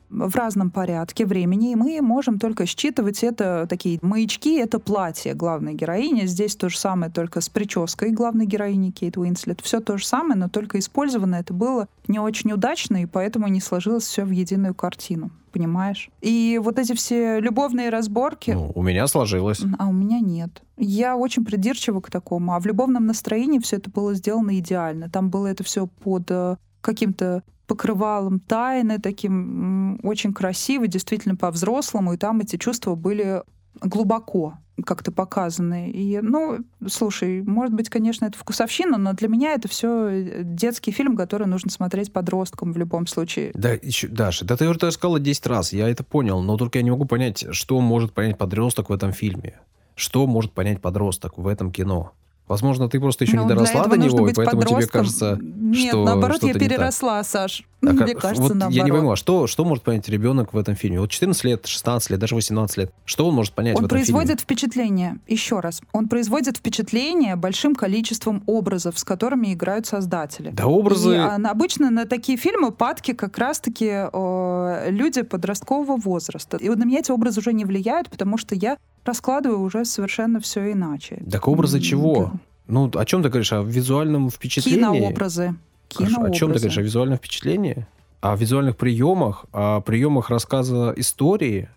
в 0.10 0.36
разном 0.36 0.72
порядке 0.72 1.26
времени, 1.26 1.72
и 1.72 1.76
мы 1.76 2.02
можем 2.02 2.40
только 2.40 2.66
считывать 2.66 3.24
это, 3.24 3.66
такие 3.70 4.00
маячки, 4.02 4.58
это 4.58 4.80
платье 4.80 5.34
главной 5.34 5.74
героини. 5.74 6.26
Здесь 6.26 6.56
то 6.56 6.70
же 6.70 6.78
самое, 6.78 7.12
только 7.12 7.42
с 7.42 7.50
прической 7.50 8.12
главной 8.12 8.46
героини 8.46 8.92
Кейт 8.92 9.18
Уинслет. 9.18 9.62
Все 9.62 9.80
то 9.80 9.98
же 9.98 10.06
самое, 10.06 10.36
но 10.36 10.50
только 10.50 10.80
использовано 10.80 11.36
это 11.36 11.54
было 11.54 11.88
не 12.08 12.20
очень 12.20 12.52
удачно, 12.52 13.02
и 13.02 13.06
поэтому 13.06 13.48
не 13.48 13.60
сложилось 13.60 14.04
все 14.04 14.24
в 14.24 14.32
единую 14.32 14.74
картину 14.74 15.32
понимаешь? 15.58 16.12
И 16.22 16.60
вот 16.64 16.78
эти 16.78 16.94
все 16.94 17.40
любовные 17.40 17.90
разборки... 17.90 18.52
Ну, 18.52 18.72
у 18.76 18.84
меня 18.84 19.08
сложилось. 19.08 19.62
А 19.80 19.88
у 19.88 19.92
меня 19.92 20.20
нет. 20.20 20.62
Я 20.78 21.18
очень 21.18 21.44
придирчива 21.44 22.00
к 22.00 22.12
такому. 22.12 22.54
А 22.54 22.60
в 22.60 22.68
любовном 22.68 23.08
настроении 23.08 23.58
все 23.58 23.78
это 23.78 23.90
было 23.90 24.14
сделано 24.14 24.60
идеально. 24.60 25.10
Там 25.10 25.32
было 25.32 25.48
это 25.48 25.64
все 25.64 25.88
под 25.88 26.30
э, 26.30 26.58
каким-то 26.88 27.44
покрывалом 27.68 28.40
тайны, 28.40 28.98
таким 28.98 30.00
очень 30.04 30.34
красиво, 30.34 30.88
действительно 30.88 31.36
по-взрослому, 31.36 32.14
и 32.14 32.18
там 32.18 32.40
эти 32.40 32.56
чувства 32.56 32.96
были 32.96 33.44
глубоко 33.82 34.54
как-то 34.86 35.12
показаны. 35.12 35.92
И, 35.92 36.20
ну, 36.22 36.60
слушай, 36.88 37.42
может 37.42 37.74
быть, 37.76 37.90
конечно, 37.90 38.26
это 38.26 38.38
вкусовщина, 38.38 38.98
но 38.98 39.14
для 39.14 39.28
меня 39.28 39.54
это 39.54 39.68
все 39.68 40.44
детский 40.44 40.92
фильм, 40.92 41.18
который 41.18 41.46
нужно 41.46 41.70
смотреть 41.70 42.14
подросткам 42.14 42.72
в 42.72 42.78
любом 42.78 43.06
случае. 43.06 43.52
Да, 43.54 43.74
еще, 43.74 44.08
Даша, 44.08 44.46
да 44.46 44.56
ты 44.56 44.70
уже 44.70 44.92
сказала 44.92 45.20
10 45.20 45.48
раз, 45.48 45.74
я 45.74 45.90
это 45.90 46.06
понял, 46.06 46.42
но 46.42 46.56
только 46.58 46.80
я 46.80 46.84
не 46.84 46.92
могу 46.92 47.06
понять, 47.06 47.48
что 47.52 47.82
может 47.82 48.14
понять 48.14 48.38
подросток 48.38 48.90
в 48.90 48.94
этом 48.94 49.12
фильме. 49.12 49.60
Что 49.96 50.26
может 50.26 50.54
понять 50.54 50.80
подросток 50.80 51.38
в 51.38 51.48
этом 51.48 51.72
кино? 51.72 52.14
Возможно, 52.48 52.88
ты 52.88 53.00
просто 53.00 53.26
еще 53.26 53.36
ну, 53.36 53.44
не 53.44 53.50
доросла 53.50 53.86
до 53.86 53.98
него, 53.98 54.28
и 54.28 54.34
поэтому 54.34 54.62
подростком. 54.62 54.82
тебе 54.82 54.88
кажется, 54.88 55.40
Нет, 55.42 55.90
что 55.90 56.06
наоборот, 56.06 56.44
я 56.44 56.54
переросла, 56.54 57.22
Саш. 57.24 57.64
А 57.82 57.86
Мне 57.94 58.16
кажется, 58.16 58.42
вот 58.42 58.56
наоборот. 58.56 58.74
Я 58.74 58.84
не 58.84 59.12
а 59.12 59.16
что, 59.16 59.48
что 59.48 59.66
может 59.66 59.84
понять 59.84 60.08
ребенок 60.08 60.54
в 60.54 60.58
этом 60.58 60.76
фильме? 60.76 61.00
Вот 61.00 61.12
14 61.12 61.44
лет, 61.44 61.66
16 61.68 62.10
лет, 62.12 62.20
даже 62.20 62.36
18 62.36 62.78
лет. 62.78 62.92
Что 63.06 63.28
он 63.28 63.36
может 63.36 63.54
понять 63.54 63.76
он 63.76 63.84
в 63.84 63.86
этом 63.86 63.98
производит 63.98 64.40
фильме? 64.40 64.44
впечатление, 64.44 65.18
еще 65.28 65.60
раз, 65.60 65.82
он 65.92 66.08
производит 66.08 66.58
впечатление 66.58 67.36
большим 67.36 67.76
количеством 67.76 68.44
образов, 68.46 68.98
с 68.98 69.04
которыми 69.04 69.54
играют 69.54 69.86
создатели. 69.86 70.52
Да, 70.52 70.68
образы... 70.68 71.16
И, 71.16 71.18
а, 71.18 71.36
обычно 71.36 71.92
на 71.92 72.06
такие 72.06 72.38
фильмы 72.38 72.72
падки 72.72 73.14
как 73.14 73.38
раз-таки 73.38 73.90
э, 74.12 74.88
люди 74.90 75.22
подросткового 75.22 75.98
возраста. 75.98 76.58
И 76.58 76.70
вот 76.70 76.78
на 76.78 76.86
меня 76.86 77.00
эти 77.00 77.12
образы 77.12 77.42
уже 77.42 77.54
не 77.54 77.66
влияют, 77.66 78.10
потому 78.10 78.38
что 78.38 78.56
я 78.56 78.78
раскладываю 79.06 79.62
уже 79.62 79.86
совершенно 79.86 80.40
все 80.40 80.72
иначе. 80.72 81.24
Так 81.30 81.48
образы 81.48 81.80
чего? 81.80 82.32
Ну, 82.68 82.92
о 82.94 83.06
чем 83.06 83.24
ты 83.24 83.30
говоришь? 83.30 83.54
О 83.54 83.62
визуальном 83.62 84.30
впечатлении? 84.30 85.00
Кинообразы. 85.00 85.56
Кинообразы. 85.88 86.30
О 86.30 86.32
чем 86.32 86.52
ты 86.52 86.60
говоришь? 86.60 86.78
О 86.78 86.82
визуальном 86.82 87.18
впечатлении? 87.18 87.88
О 88.22 88.36
визуальных 88.36 88.76
приемах? 88.76 89.46
О 89.54 89.82
приемах 89.82 90.30
рассказа 90.30 90.94
истории? 90.98 91.70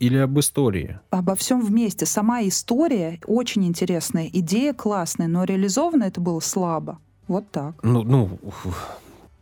Или 0.00 0.18
об 0.18 0.36
истории? 0.40 0.98
Обо 1.10 1.36
всем 1.36 1.64
вместе. 1.64 2.06
Сама 2.06 2.42
история 2.42 3.20
очень 3.24 3.64
интересная, 3.64 4.28
идея 4.32 4.72
классная, 4.74 5.28
но 5.28 5.44
реализовано 5.44 6.02
это 6.02 6.20
было 6.20 6.40
слабо. 6.40 6.98
Вот 7.28 7.48
так. 7.52 7.74
Ну, 7.84 8.02
ну, 8.02 8.38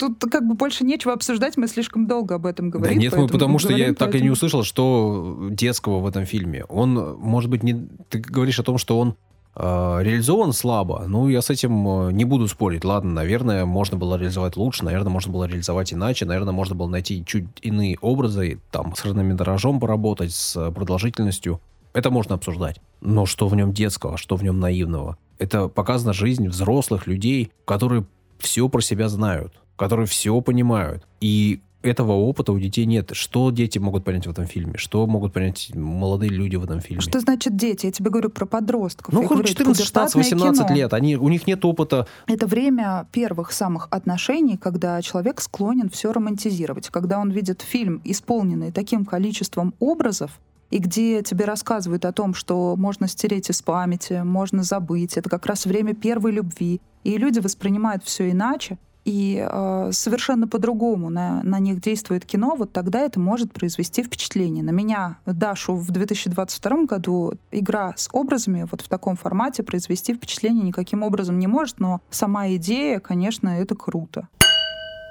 тут 0.00 0.30
как 0.30 0.46
бы 0.46 0.54
больше 0.54 0.84
нечего 0.84 1.12
обсуждать, 1.12 1.56
мы 1.56 1.68
слишком 1.68 2.06
долго 2.06 2.34
об 2.36 2.46
этом 2.46 2.70
говорим. 2.70 2.96
Да 2.96 3.00
нет, 3.00 3.14
мы, 3.16 3.28
потому 3.28 3.58
что 3.58 3.72
я 3.72 3.94
так 3.94 4.14
и 4.14 4.20
не 4.20 4.30
услышал, 4.30 4.64
что 4.64 5.48
детского 5.50 6.00
в 6.00 6.06
этом 6.06 6.26
фильме. 6.26 6.64
Он, 6.64 7.16
может 7.18 7.50
быть, 7.50 7.62
не... 7.62 7.88
Ты 8.08 8.18
говоришь 8.18 8.58
о 8.58 8.62
том, 8.64 8.78
что 8.78 8.98
он 8.98 9.16
Э, 9.56 9.98
реализован 10.02 10.52
слабо. 10.52 11.04
Ну, 11.08 11.28
я 11.28 11.42
с 11.42 11.50
этим 11.50 12.08
э, 12.08 12.12
не 12.12 12.24
буду 12.24 12.46
спорить. 12.46 12.84
Ладно, 12.84 13.10
наверное, 13.12 13.64
можно 13.64 13.96
было 13.96 14.16
реализовать 14.16 14.56
лучше, 14.56 14.84
наверное, 14.84 15.10
можно 15.10 15.32
было 15.32 15.44
реализовать 15.44 15.92
иначе, 15.92 16.24
наверное, 16.24 16.52
можно 16.52 16.76
было 16.76 16.86
найти 16.86 17.24
чуть 17.26 17.46
иные 17.60 17.98
образы, 18.00 18.60
там, 18.70 18.94
с 18.94 19.00
хронометражом 19.00 19.80
поработать, 19.80 20.32
с 20.32 20.70
продолжительностью. 20.70 21.60
Это 21.92 22.10
можно 22.10 22.36
обсуждать. 22.36 22.80
Но 23.00 23.26
что 23.26 23.48
в 23.48 23.56
нем 23.56 23.72
детского, 23.72 24.16
что 24.16 24.36
в 24.36 24.44
нем 24.44 24.60
наивного? 24.60 25.18
Это 25.38 25.66
показана 25.66 26.12
жизнь 26.12 26.48
взрослых 26.48 27.08
людей, 27.08 27.50
которые 27.64 28.04
все 28.38 28.68
про 28.68 28.80
себя 28.80 29.08
знают, 29.08 29.52
которые 29.80 30.04
все 30.06 30.38
понимают. 30.42 31.06
И 31.22 31.62
этого 31.80 32.12
опыта 32.12 32.52
у 32.52 32.58
детей 32.58 32.84
нет. 32.84 33.12
Что 33.14 33.50
дети 33.50 33.78
могут 33.78 34.04
понять 34.04 34.26
в 34.26 34.30
этом 34.30 34.44
фильме? 34.44 34.74
Что 34.76 35.06
могут 35.06 35.32
понять 35.32 35.74
молодые 35.74 36.30
люди 36.30 36.56
в 36.56 36.64
этом 36.64 36.80
фильме? 36.80 37.00
Что 37.00 37.18
значит 37.18 37.56
дети? 37.56 37.86
Я 37.86 37.92
тебе 37.92 38.10
говорю 38.10 38.28
про 38.28 38.44
подростков. 38.44 39.14
Ну, 39.14 39.26
хоть 39.26 39.46
14, 39.46 39.82
16, 39.82 40.16
18 40.16 40.66
кино. 40.66 40.76
лет. 40.76 40.92
Они, 40.92 41.16
у 41.16 41.30
них 41.30 41.46
нет 41.46 41.64
опыта. 41.64 42.06
Это 42.26 42.46
время 42.46 43.08
первых 43.10 43.52
самых 43.52 43.88
отношений, 43.90 44.58
когда 44.58 45.00
человек 45.00 45.40
склонен 45.40 45.88
все 45.88 46.12
романтизировать. 46.12 46.90
Когда 46.90 47.18
он 47.18 47.30
видит 47.30 47.62
фильм, 47.62 48.02
исполненный 48.04 48.72
таким 48.72 49.06
количеством 49.06 49.72
образов, 49.78 50.30
и 50.70 50.76
где 50.76 51.22
тебе 51.22 51.46
рассказывают 51.46 52.04
о 52.04 52.12
том, 52.12 52.34
что 52.34 52.74
можно 52.76 53.08
стереть 53.08 53.48
из 53.48 53.62
памяти, 53.62 54.20
можно 54.24 54.62
забыть. 54.62 55.16
Это 55.16 55.30
как 55.30 55.46
раз 55.46 55.64
время 55.64 55.94
первой 55.94 56.32
любви. 56.32 56.82
И 57.02 57.16
люди 57.16 57.38
воспринимают 57.38 58.04
все 58.04 58.30
иначе 58.30 58.76
и 59.04 59.46
э, 59.48 59.90
совершенно 59.92 60.46
по-другому 60.46 61.10
на, 61.10 61.42
на 61.42 61.58
них 61.58 61.80
действует 61.80 62.24
кино, 62.24 62.54
вот 62.56 62.72
тогда 62.72 63.00
это 63.00 63.18
может 63.18 63.52
произвести 63.52 64.02
впечатление. 64.02 64.62
На 64.62 64.70
меня, 64.70 65.18
Дашу, 65.26 65.74
в 65.74 65.90
2022 65.90 66.84
году 66.84 67.34
игра 67.50 67.94
с 67.96 68.08
образами 68.12 68.66
вот 68.70 68.82
в 68.82 68.88
таком 68.88 69.16
формате 69.16 69.62
произвести 69.62 70.14
впечатление 70.14 70.64
никаким 70.64 71.02
образом 71.02 71.38
не 71.38 71.46
может, 71.46 71.80
но 71.80 72.00
сама 72.10 72.48
идея, 72.54 73.00
конечно, 73.00 73.48
это 73.48 73.74
круто. 73.74 74.28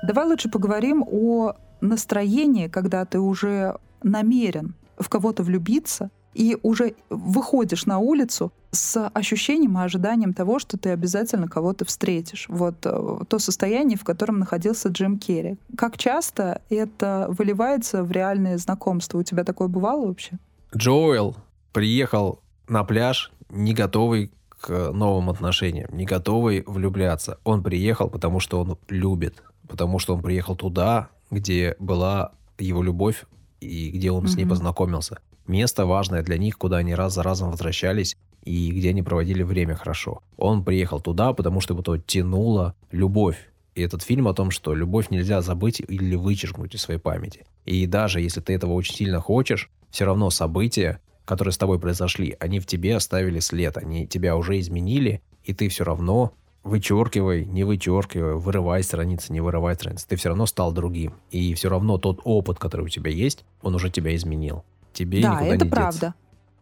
Давай 0.03 0.25
лучше 0.25 0.49
поговорим 0.49 1.03
о 1.09 1.53
настроении, 1.81 2.67
когда 2.67 3.05
ты 3.05 3.19
уже 3.19 3.77
намерен 4.03 4.75
в 4.97 5.09
кого-то 5.09 5.43
влюбиться, 5.43 6.09
и 6.33 6.57
уже 6.61 6.95
выходишь 7.09 7.85
на 7.85 7.99
улицу 7.99 8.51
с 8.71 9.07
ощущением 9.07 9.77
и 9.77 9.81
ожиданием 9.81 10.33
того, 10.33 10.59
что 10.59 10.77
ты 10.77 10.89
обязательно 10.89 11.47
кого-то 11.47 11.85
встретишь. 11.85 12.45
Вот 12.49 12.75
э, 12.85 13.19
то 13.27 13.39
состояние, 13.39 13.97
в 13.97 14.03
котором 14.03 14.39
находился 14.39 14.89
Джим 14.89 15.17
Керри. 15.17 15.57
Как 15.75 15.97
часто 15.97 16.61
это 16.69 17.27
выливается 17.29 18.03
в 18.03 18.11
реальные 18.11 18.57
знакомства? 18.57 19.17
У 19.17 19.23
тебя 19.23 19.43
такое 19.43 19.67
бывало 19.67 20.07
вообще? 20.07 20.37
Джоэл 20.75 21.35
приехал 21.73 22.41
на 22.67 22.83
пляж 22.83 23.31
не 23.49 23.73
готовый 23.73 24.31
к 24.59 24.91
новым 24.91 25.29
отношениям, 25.29 25.89
не 25.91 26.05
готовый 26.05 26.63
влюбляться. 26.67 27.39
Он 27.43 27.63
приехал, 27.63 28.09
потому 28.09 28.39
что 28.39 28.59
он 28.59 28.77
любит, 28.87 29.41
потому 29.67 29.97
что 29.97 30.15
он 30.15 30.21
приехал 30.21 30.55
туда, 30.55 31.09
где 31.31 31.75
была 31.79 32.33
его 32.59 32.83
любовь 32.83 33.25
и 33.61 33.89
где 33.89 34.11
он 34.11 34.25
mm-hmm. 34.25 34.27
с 34.27 34.35
ней 34.35 34.45
познакомился 34.45 35.19
место 35.49 35.85
важное 35.85 36.23
для 36.23 36.37
них, 36.37 36.57
куда 36.57 36.77
они 36.77 36.95
раз 36.95 37.15
за 37.15 37.23
разом 37.23 37.51
возвращались 37.51 38.15
и 38.43 38.71
где 38.71 38.89
они 38.89 39.03
проводили 39.03 39.43
время 39.43 39.75
хорошо. 39.75 40.21
Он 40.37 40.63
приехал 40.63 41.01
туда, 41.01 41.33
потому 41.33 41.59
что 41.59 41.73
его 41.73 41.83
то 41.83 41.97
тянула 41.97 42.75
любовь. 42.91 43.49
И 43.75 43.81
этот 43.81 44.01
фильм 44.01 44.27
о 44.27 44.33
том, 44.33 44.51
что 44.51 44.73
любовь 44.73 45.09
нельзя 45.09 45.41
забыть 45.41 45.81
или 45.81 46.15
вычеркнуть 46.15 46.75
из 46.75 46.81
своей 46.81 46.99
памяти. 46.99 47.45
И 47.65 47.85
даже 47.85 48.21
если 48.21 48.41
ты 48.41 48.53
этого 48.53 48.73
очень 48.73 48.95
сильно 48.95 49.19
хочешь, 49.19 49.69
все 49.89 50.05
равно 50.05 50.29
события, 50.29 51.01
которые 51.25 51.51
с 51.51 51.57
тобой 51.57 51.79
произошли, 51.79 52.35
они 52.39 52.59
в 52.59 52.65
тебе 52.65 52.95
оставили 52.95 53.39
след, 53.39 53.77
они 53.77 54.07
тебя 54.07 54.35
уже 54.35 54.59
изменили, 54.59 55.21
и 55.43 55.53
ты 55.53 55.69
все 55.69 55.83
равно 55.83 56.33
вычеркивай, 56.63 57.45
не 57.45 57.63
вычеркивай, 57.63 58.35
вырывай 58.35 58.83
страницы, 58.83 59.31
не 59.31 59.39
вырывай 59.39 59.75
страницы, 59.75 60.07
ты 60.07 60.15
все 60.15 60.29
равно 60.29 60.45
стал 60.45 60.71
другим. 60.71 61.13
И 61.31 61.53
все 61.53 61.69
равно 61.69 61.97
тот 61.97 62.21
опыт, 62.23 62.59
который 62.59 62.85
у 62.85 62.89
тебя 62.89 63.11
есть, 63.11 63.45
он 63.61 63.75
уже 63.75 63.89
тебя 63.89 64.15
изменил 64.15 64.63
тебе 64.93 65.21
да, 65.21 65.35
никуда 65.35 65.55
это 65.55 65.65
не 65.65 65.71
правда. 65.71 65.99
Деться. 65.99 66.13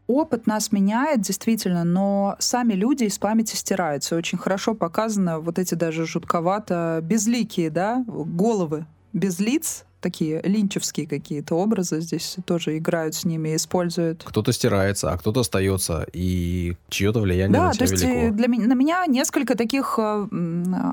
Опыт 0.07 0.47
нас 0.47 0.71
меняет, 0.71 1.19
действительно, 1.21 1.83
но 1.83 2.37
сами 2.39 2.73
люди 2.73 3.03
из 3.03 3.17
памяти 3.17 3.55
стираются. 3.55 4.15
Очень 4.15 4.37
хорошо 4.37 4.73
показано 4.73 5.39
вот 5.39 5.59
эти 5.59 5.75
даже 5.75 6.05
жутковато 6.05 7.01
безликие, 7.03 7.69
да, 7.69 8.05
головы 8.07 8.85
без 9.11 9.39
лиц, 9.39 9.85
такие 10.07 10.41
линчевские 10.41 11.05
какие-то 11.05 11.55
образы 11.55 11.99
здесь 11.99 12.37
тоже 12.45 12.77
играют 12.77 13.13
с 13.13 13.25
ними, 13.25 13.57
используют. 13.57 14.23
Кто-то 14.23 14.53
стирается, 14.53 15.11
а 15.11 15.17
кто-то 15.17 15.41
остается, 15.41 16.07
и 16.13 16.75
чье-то 16.87 17.19
влияние 17.19 17.59
да, 17.59 17.67
на 17.67 17.73
тебя 17.73 17.87
то 17.87 17.91
есть 17.91 18.03
велико. 18.05 18.19
э, 18.19 18.31
для 18.31 18.47
меня, 18.47 18.67
на 18.67 18.73
меня 18.73 19.05
несколько 19.05 19.57
таких 19.57 19.95
э, 19.97 20.27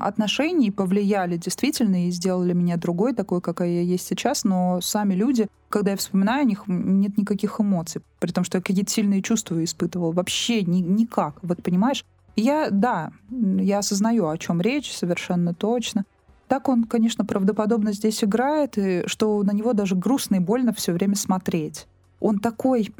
отношений 0.03 0.69
повлияли 0.69 1.37
действительно 1.37 2.07
и 2.07 2.11
сделали 2.11 2.51
меня 2.51 2.75
другой, 2.75 3.13
такой, 3.13 3.39
какая 3.39 3.69
я 3.69 3.81
есть 3.81 4.05
сейчас, 4.05 4.43
но 4.43 4.81
сами 4.81 5.13
люди, 5.13 5.47
когда 5.69 5.91
я 5.91 5.97
вспоминаю 5.97 6.41
о 6.41 6.45
них, 6.45 6.63
нет 6.67 7.17
никаких 7.17 7.61
эмоций, 7.61 8.01
при 8.19 8.31
том, 8.31 8.43
что 8.43 8.57
я 8.57 8.61
какие-то 8.61 8.91
сильные 8.91 9.21
чувства 9.21 9.63
испытывала. 9.63 10.11
Вообще 10.11 10.61
ни, 10.63 10.79
никак, 10.81 11.35
вот 11.41 11.63
понимаешь? 11.63 12.03
Я, 12.35 12.67
да, 12.69 13.11
я 13.29 13.77
осознаю, 13.77 14.27
о 14.27 14.37
чем 14.37 14.59
речь, 14.59 14.91
совершенно 14.91 15.53
точно. 15.53 16.03
Так 16.47 16.69
он, 16.69 16.83
конечно, 16.83 17.25
правдоподобно 17.25 17.91
здесь 17.91 18.23
играет, 18.23 18.77
и 18.77 19.03
что 19.07 19.41
на 19.43 19.51
него 19.51 19.73
даже 19.73 19.95
грустно 19.95 20.35
и 20.35 20.39
больно 20.39 20.73
все 20.73 20.93
время 20.93 21.15
смотреть. 21.15 21.87
Он 22.19 22.39
такой... 22.39 22.93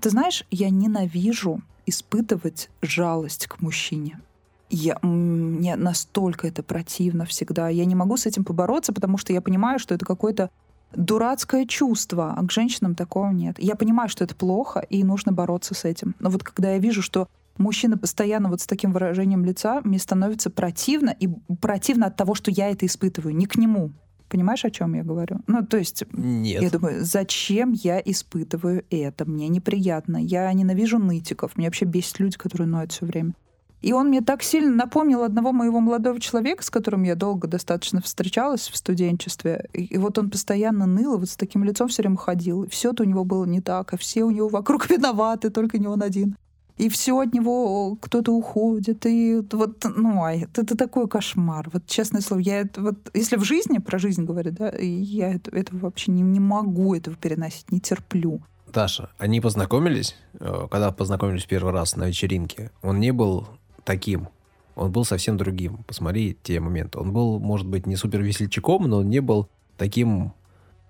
Ты 0.00 0.10
знаешь, 0.10 0.44
я 0.50 0.70
ненавижу 0.70 1.62
испытывать 1.86 2.70
жалость 2.82 3.46
к 3.46 3.60
мужчине. 3.60 4.20
Я, 4.68 4.98
мне 5.02 5.76
настолько 5.76 6.48
это 6.48 6.62
противно 6.62 7.24
всегда. 7.24 7.68
Я 7.68 7.84
не 7.84 7.94
могу 7.94 8.16
с 8.16 8.26
этим 8.26 8.44
побороться, 8.44 8.92
потому 8.92 9.16
что 9.16 9.32
я 9.32 9.40
понимаю, 9.40 9.78
что 9.78 9.94
это 9.94 10.04
какое-то 10.04 10.50
дурацкое 10.94 11.66
чувство, 11.66 12.34
а 12.36 12.44
к 12.44 12.50
женщинам 12.50 12.94
такого 12.94 13.30
нет. 13.30 13.56
Я 13.58 13.74
понимаю, 13.76 14.08
что 14.08 14.24
это 14.24 14.34
плохо, 14.34 14.80
и 14.80 15.04
нужно 15.04 15.32
бороться 15.32 15.74
с 15.74 15.84
этим. 15.84 16.14
Но 16.18 16.30
вот 16.30 16.42
когда 16.42 16.72
я 16.72 16.78
вижу, 16.78 17.02
что 17.02 17.28
мужчина 17.58 17.96
постоянно 17.98 18.48
вот 18.48 18.60
с 18.60 18.66
таким 18.66 18.92
выражением 18.92 19.44
лица, 19.44 19.80
мне 19.84 19.98
становится 19.98 20.50
противно, 20.50 21.10
и 21.10 21.28
противно 21.60 22.06
от 22.06 22.16
того, 22.16 22.34
что 22.34 22.50
я 22.50 22.70
это 22.70 22.86
испытываю, 22.86 23.34
не 23.34 23.46
к 23.46 23.56
нему. 23.56 23.92
Понимаешь, 24.28 24.64
о 24.64 24.70
чем 24.70 24.94
я 24.94 25.04
говорю? 25.04 25.38
Ну, 25.46 25.64
то 25.64 25.76
есть, 25.76 26.04
Нет. 26.12 26.62
я 26.62 26.70
думаю, 26.70 27.04
зачем 27.04 27.72
я 27.72 28.00
испытываю 28.00 28.84
это? 28.90 29.24
Мне 29.24 29.48
неприятно. 29.48 30.16
Я 30.16 30.52
ненавижу 30.52 30.98
нытиков. 30.98 31.56
Меня 31.56 31.68
вообще 31.68 31.84
бесит 31.84 32.18
люди, 32.18 32.36
которые 32.36 32.66
ноют 32.66 32.90
все 32.90 33.06
время. 33.06 33.34
И 33.82 33.92
он 33.92 34.08
мне 34.08 34.20
так 34.22 34.42
сильно 34.42 34.74
напомнил 34.74 35.22
одного 35.22 35.52
моего 35.52 35.80
молодого 35.80 36.18
человека, 36.18 36.64
с 36.64 36.70
которым 36.70 37.04
я 37.04 37.14
долго 37.14 37.46
достаточно 37.46 38.00
встречалась 38.00 38.68
в 38.68 38.76
студенчестве. 38.76 39.68
И, 39.72 39.96
вот 39.98 40.18
он 40.18 40.30
постоянно 40.30 40.86
ныл, 40.86 41.14
и 41.14 41.18
вот 41.18 41.28
с 41.28 41.36
таким 41.36 41.62
лицом 41.62 41.88
все 41.88 42.02
время 42.02 42.16
ходил. 42.16 42.68
Все-то 42.68 43.04
у 43.04 43.06
него 43.06 43.24
было 43.24 43.44
не 43.44 43.60
так, 43.60 43.92
а 43.92 43.96
все 43.96 44.24
у 44.24 44.30
него 44.30 44.48
вокруг 44.48 44.90
виноваты, 44.90 45.50
только 45.50 45.78
не 45.78 45.86
он 45.86 46.02
один. 46.02 46.36
И 46.76 46.90
все 46.90 47.18
от 47.18 47.32
него 47.32 47.96
кто-то 47.96 48.32
уходит, 48.32 49.06
и 49.06 49.42
вот, 49.52 49.84
ну, 49.96 50.26
это, 50.26 50.60
это 50.60 50.76
такой 50.76 51.08
кошмар. 51.08 51.70
Вот 51.72 51.86
честное 51.86 52.20
слово, 52.20 52.40
я 52.40 52.60
это 52.60 52.82
вот, 52.82 52.96
если 53.14 53.36
в 53.36 53.44
жизни 53.44 53.78
про 53.78 53.98
жизнь 53.98 54.24
говорю, 54.24 54.52
да, 54.52 54.70
я 54.78 55.32
это, 55.32 55.50
этого 55.56 55.78
вообще 55.78 56.12
не, 56.12 56.20
не 56.20 56.40
могу 56.40 56.94
этого 56.94 57.16
переносить, 57.16 57.72
не 57.72 57.80
терплю. 57.80 58.42
Даша, 58.70 59.08
они 59.16 59.40
познакомились, 59.40 60.16
э, 60.38 60.66
когда 60.70 60.92
познакомились 60.92 61.46
первый 61.46 61.72
раз 61.72 61.96
на 61.96 62.08
вечеринке, 62.08 62.70
он 62.82 63.00
не 63.00 63.10
был 63.10 63.48
таким. 63.84 64.28
Он 64.74 64.92
был 64.92 65.06
совсем 65.06 65.38
другим. 65.38 65.78
Посмотри 65.86 66.36
те 66.42 66.60
моменты. 66.60 66.98
Он 66.98 67.10
был, 67.10 67.38
может 67.38 67.66
быть, 67.66 67.86
не 67.86 67.96
супер 67.96 68.20
весельчаком, 68.20 68.82
но 68.82 68.98
он 68.98 69.08
не 69.08 69.20
был 69.20 69.48
таким, 69.78 70.34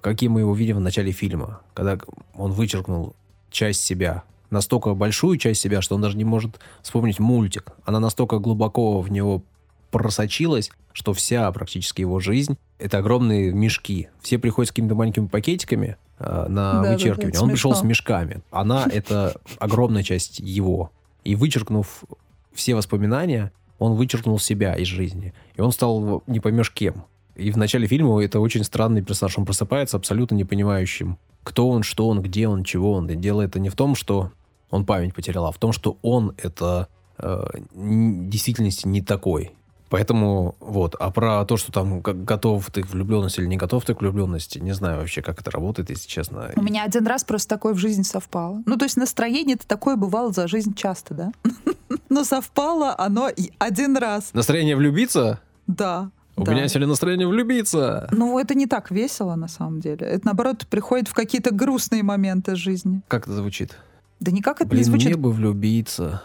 каким 0.01 0.33
мы 0.33 0.41
его 0.41 0.53
видим 0.53 0.79
в 0.79 0.81
начале 0.81 1.13
фильма. 1.13 1.61
Когда 1.75 1.97
он 2.35 2.51
вычеркнул 2.51 3.15
часть 3.51 3.83
себя, 3.83 4.25
настолько 4.51 4.95
большую 4.95 5.39
часть 5.39 5.61
себя, 5.61 5.83
что 5.83 5.95
он 5.95 6.03
даже 6.03 6.17
не 6.17 6.25
может 6.25 6.59
вспомнить 6.83 7.19
мультик. 7.19 7.73
Она 7.85 8.01
настолько 8.01 8.39
глубоко 8.39 9.01
в 9.01 9.11
него 9.11 9.43
просочилась, 9.91 10.71
что 10.93 11.13
вся 11.13 11.51
практически 11.53 12.01
его 12.01 12.21
жизнь— 12.21 12.57
это 12.79 12.99
огромные 12.99 13.53
мешки. 13.53 14.09
Все 14.21 14.39
приходят 14.39 14.69
с 14.69 14.73
какими-то 14.73 14.95
маленькими 14.95 15.27
пакетиками 15.27 15.97
э, 16.19 16.47
на 16.49 16.73
Да-да-да, 16.75 16.93
вычеркивание. 16.93 17.31
это 17.31 17.43
Он 17.43 17.51
пришел 17.51 17.75
с 17.75 17.83
мешками. 17.83 18.43
Она— 18.51 18.87
это 18.93 19.37
огромная 19.59 20.03
часть 20.03 20.39
его. 20.41 20.91
И 21.25 21.35
вычеркнув 21.35 22.05
все 22.53 22.75
воспоминания, 22.75 23.53
он 23.79 23.95
вычеркнул 23.95 24.39
себя 24.39 24.75
из 24.75 24.87
жизни. 24.87 25.35
И 25.57 25.61
он 25.61 25.73
стал 25.73 26.23
не 26.27 26.41
поймешь 26.41 26.71
кем. 26.71 27.05
И 27.35 27.51
в 27.51 27.59
начале 27.59 27.87
фильма 27.87 28.23
это 28.23 28.41
очень 28.41 28.65
странный 28.65 29.03
персонаж. 29.03 29.39
Он 29.39 29.45
просыпается 29.45 29.97
абсолютно 29.97 30.35
не 30.35 30.45
понимающим, 30.45 31.19
кто 31.47 31.69
он, 31.69 31.85
что 31.85 32.09
он, 32.09 32.23
где 32.23 32.49
он, 32.49 32.65
чего 32.65 32.95
он. 32.95 33.09
И 33.09 33.15
дело 33.15 33.41
это 33.41 33.61
не 33.61 33.69
в 33.69 33.77
том, 33.77 33.95
что 33.95 34.33
он 34.69 34.85
память 34.85 35.15
потерял, 35.15 35.47
а 35.47 35.53
в 35.53 35.59
том, 35.59 35.73
что 35.73 35.97
он 36.03 36.35
это 36.39 36.89
э, 37.19 37.45
в 37.73 38.29
действительности 38.29 38.89
не 38.89 39.01
такой. 39.01 39.53
Поэтому 39.89 40.57
вот, 40.59 40.97
а 40.99 41.13
про 41.13 41.45
то, 41.45 41.57
что 41.57 41.71
там 41.71 42.01
готов 42.01 42.69
ты 42.73 42.83
к 42.83 42.87
влюбленности 42.91 43.39
или 43.39 43.47
не 43.47 43.57
готов 43.57 43.85
ты 43.85 43.95
к 43.95 44.01
влюбленности, 44.01 44.59
не 44.59 44.73
знаю 44.73 44.99
вообще, 44.99 45.23
как 45.23 45.41
это 45.41 45.53
работает, 45.53 45.89
если 45.91 46.09
честно. 46.09 46.51
У 46.57 46.63
меня 46.63 46.83
один 46.83 47.07
раз 47.07 47.23
просто 47.23 47.49
такое 47.49 47.75
в 47.75 47.79
жизни 47.79 48.03
совпало. 48.03 48.65
Ну, 48.67 48.77
то 48.77 48.85
есть 48.85 48.97
настроение-то 48.97 49.69
такое 49.69 49.95
бывало 49.95 50.33
за 50.33 50.49
жизнь 50.49 50.75
часто, 50.75 51.15
да? 51.15 51.33
Но 52.09 52.25
совпало 52.25 52.93
оно 52.99 53.31
один 53.59 53.97
раз. 53.97 54.31
Настроение 54.33 54.75
влюбиться? 54.75 55.39
Да. 55.69 56.11
У 56.37 56.45
да. 56.45 56.53
меня 56.53 56.69
сегодня 56.69 56.89
настроение 56.89 57.27
влюбиться. 57.27 58.09
Ну, 58.13 58.39
это 58.39 58.55
не 58.55 58.67
так 58.67 58.91
весело, 58.91 59.35
на 59.37 59.49
самом 59.49 59.81
деле. 59.81 60.07
Это, 60.07 60.27
наоборот, 60.27 60.67
приходит 60.69 61.09
в 61.09 61.15
какие-то 61.15 61.53
грустные 61.53 62.03
моменты 62.03 62.57
жизни. 62.57 63.01
Как 63.09 63.25
это 63.25 63.35
звучит? 63.35 63.79
Да 64.21 64.31
никак 64.31 64.61
это 64.61 64.69
Блин, 64.69 64.81
не 64.81 64.85
звучит. 64.85 65.07
мне 65.09 65.17
бы 65.17 65.33
влюбиться. 65.33 66.23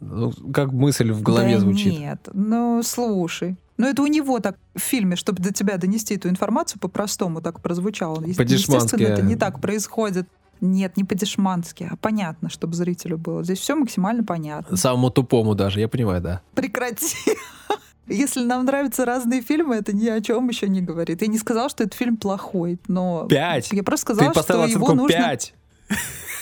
Ну, 0.00 0.32
как 0.52 0.72
мысль 0.72 1.10
в 1.12 1.22
голове 1.22 1.54
да 1.54 1.60
звучит. 1.60 1.98
нет, 1.98 2.28
ну, 2.32 2.82
слушай. 2.82 3.56
Ну, 3.76 3.86
это 3.86 4.02
у 4.02 4.06
него 4.06 4.40
так 4.40 4.56
в 4.74 4.80
фильме, 4.80 5.16
чтобы 5.16 5.42
до 5.42 5.52
тебя 5.52 5.76
донести 5.78 6.14
эту 6.14 6.28
информацию, 6.28 6.80
по-простому 6.80 7.40
так 7.40 7.60
прозвучало. 7.60 8.22
Естественно, 8.24 9.02
это 9.02 9.22
не 9.22 9.36
так 9.36 9.60
происходит. 9.60 10.28
Нет, 10.60 10.98
не 10.98 11.04
по-дешмански, 11.04 11.88
а 11.90 11.96
понятно, 11.96 12.50
чтобы 12.50 12.74
зрителю 12.74 13.16
было. 13.16 13.42
Здесь 13.42 13.58
все 13.58 13.74
максимально 13.74 14.22
понятно. 14.22 14.76
Самому 14.76 15.10
тупому 15.10 15.54
даже, 15.54 15.80
я 15.80 15.88
понимаю, 15.88 16.20
да. 16.20 16.42
Прекрати. 16.54 17.16
Если 18.10 18.44
нам 18.44 18.64
нравятся 18.64 19.04
разные 19.04 19.40
фильмы, 19.40 19.76
это 19.76 19.92
ни 19.92 20.08
о 20.08 20.20
чем 20.20 20.48
еще 20.48 20.68
не 20.68 20.80
говорит. 20.80 21.22
Я 21.22 21.28
не 21.28 21.38
сказала, 21.38 21.68
что 21.68 21.84
этот 21.84 21.94
фильм 21.94 22.16
плохой, 22.16 22.78
но... 22.88 23.26
Пять. 23.28 23.72
Я 23.72 23.82
просто 23.82 24.02
сказала, 24.14 24.32
Ты 24.34 24.42
что 24.42 24.66
его 24.66 24.92
нужно... 24.94 25.16
5. 25.16 25.54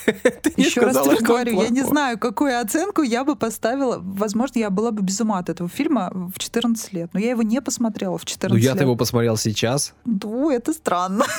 Ты 0.06 0.52
Еще 0.56 0.80
раз 0.80 0.96
тебе 1.02 1.18
говорю, 1.18 1.60
я 1.62 1.68
не 1.68 1.82
знаю, 1.82 2.18
какую 2.18 2.58
оценку 2.58 3.02
я 3.02 3.24
бы 3.24 3.36
поставила. 3.36 3.98
Возможно, 4.00 4.58
я 4.58 4.70
была 4.70 4.90
бы 4.90 5.02
без 5.02 5.20
ума 5.20 5.38
от 5.38 5.50
этого 5.50 5.68
фильма 5.68 6.10
в 6.34 6.38
14 6.38 6.92
лет. 6.94 7.10
Но 7.12 7.20
я 7.20 7.30
его 7.30 7.42
не 7.42 7.60
посмотрела 7.60 8.16
в 8.16 8.24
14 8.24 8.50
Ну, 8.50 8.56
лет. 8.56 8.64
я-то 8.64 8.84
его 8.84 8.96
посмотрел 8.96 9.36
сейчас. 9.36 9.92
Ну, 10.04 10.50
это 10.50 10.72
странно. 10.72 11.24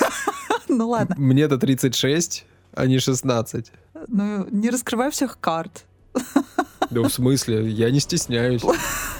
Ну 0.72 0.88
ладно. 0.88 1.16
Мне-то 1.18 1.58
36, 1.58 2.46
а 2.74 2.86
не 2.86 3.00
16. 3.00 3.72
Ну, 4.06 4.46
не 4.52 4.70
раскрывай 4.70 5.10
всех 5.10 5.40
карт. 5.40 5.84
Да 6.90 7.00
в 7.02 7.08
смысле? 7.08 7.68
Я 7.68 7.90
не 7.90 7.98
стесняюсь. 7.98 8.62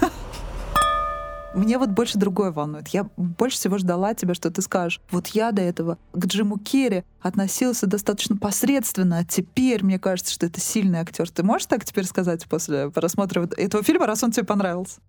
Мне 1.53 1.77
вот 1.77 1.89
больше 1.89 2.17
другое 2.17 2.51
волнует. 2.51 2.87
Я 2.89 3.09
больше 3.17 3.57
всего 3.57 3.77
ждала 3.77 4.13
тебя, 4.13 4.33
что 4.33 4.49
ты 4.51 4.61
скажешь. 4.61 5.01
Вот 5.11 5.27
я 5.27 5.51
до 5.51 5.61
этого 5.61 5.97
к 6.13 6.25
Джиму 6.25 6.57
Керри 6.57 7.03
относился 7.21 7.87
достаточно 7.87 8.37
посредственно, 8.37 9.19
а 9.19 9.25
теперь 9.25 9.83
мне 9.83 9.99
кажется, 9.99 10.33
что 10.33 10.45
это 10.45 10.61
сильный 10.61 10.99
актер. 10.99 11.29
Ты 11.29 11.43
можешь 11.43 11.67
так 11.67 11.83
теперь 11.83 12.05
сказать 12.05 12.45
после 12.47 12.89
просмотра 12.89 13.49
этого 13.57 13.83
фильма, 13.83 14.07
раз 14.07 14.23
он 14.23 14.31
тебе 14.31 14.45
понравился? 14.45 15.01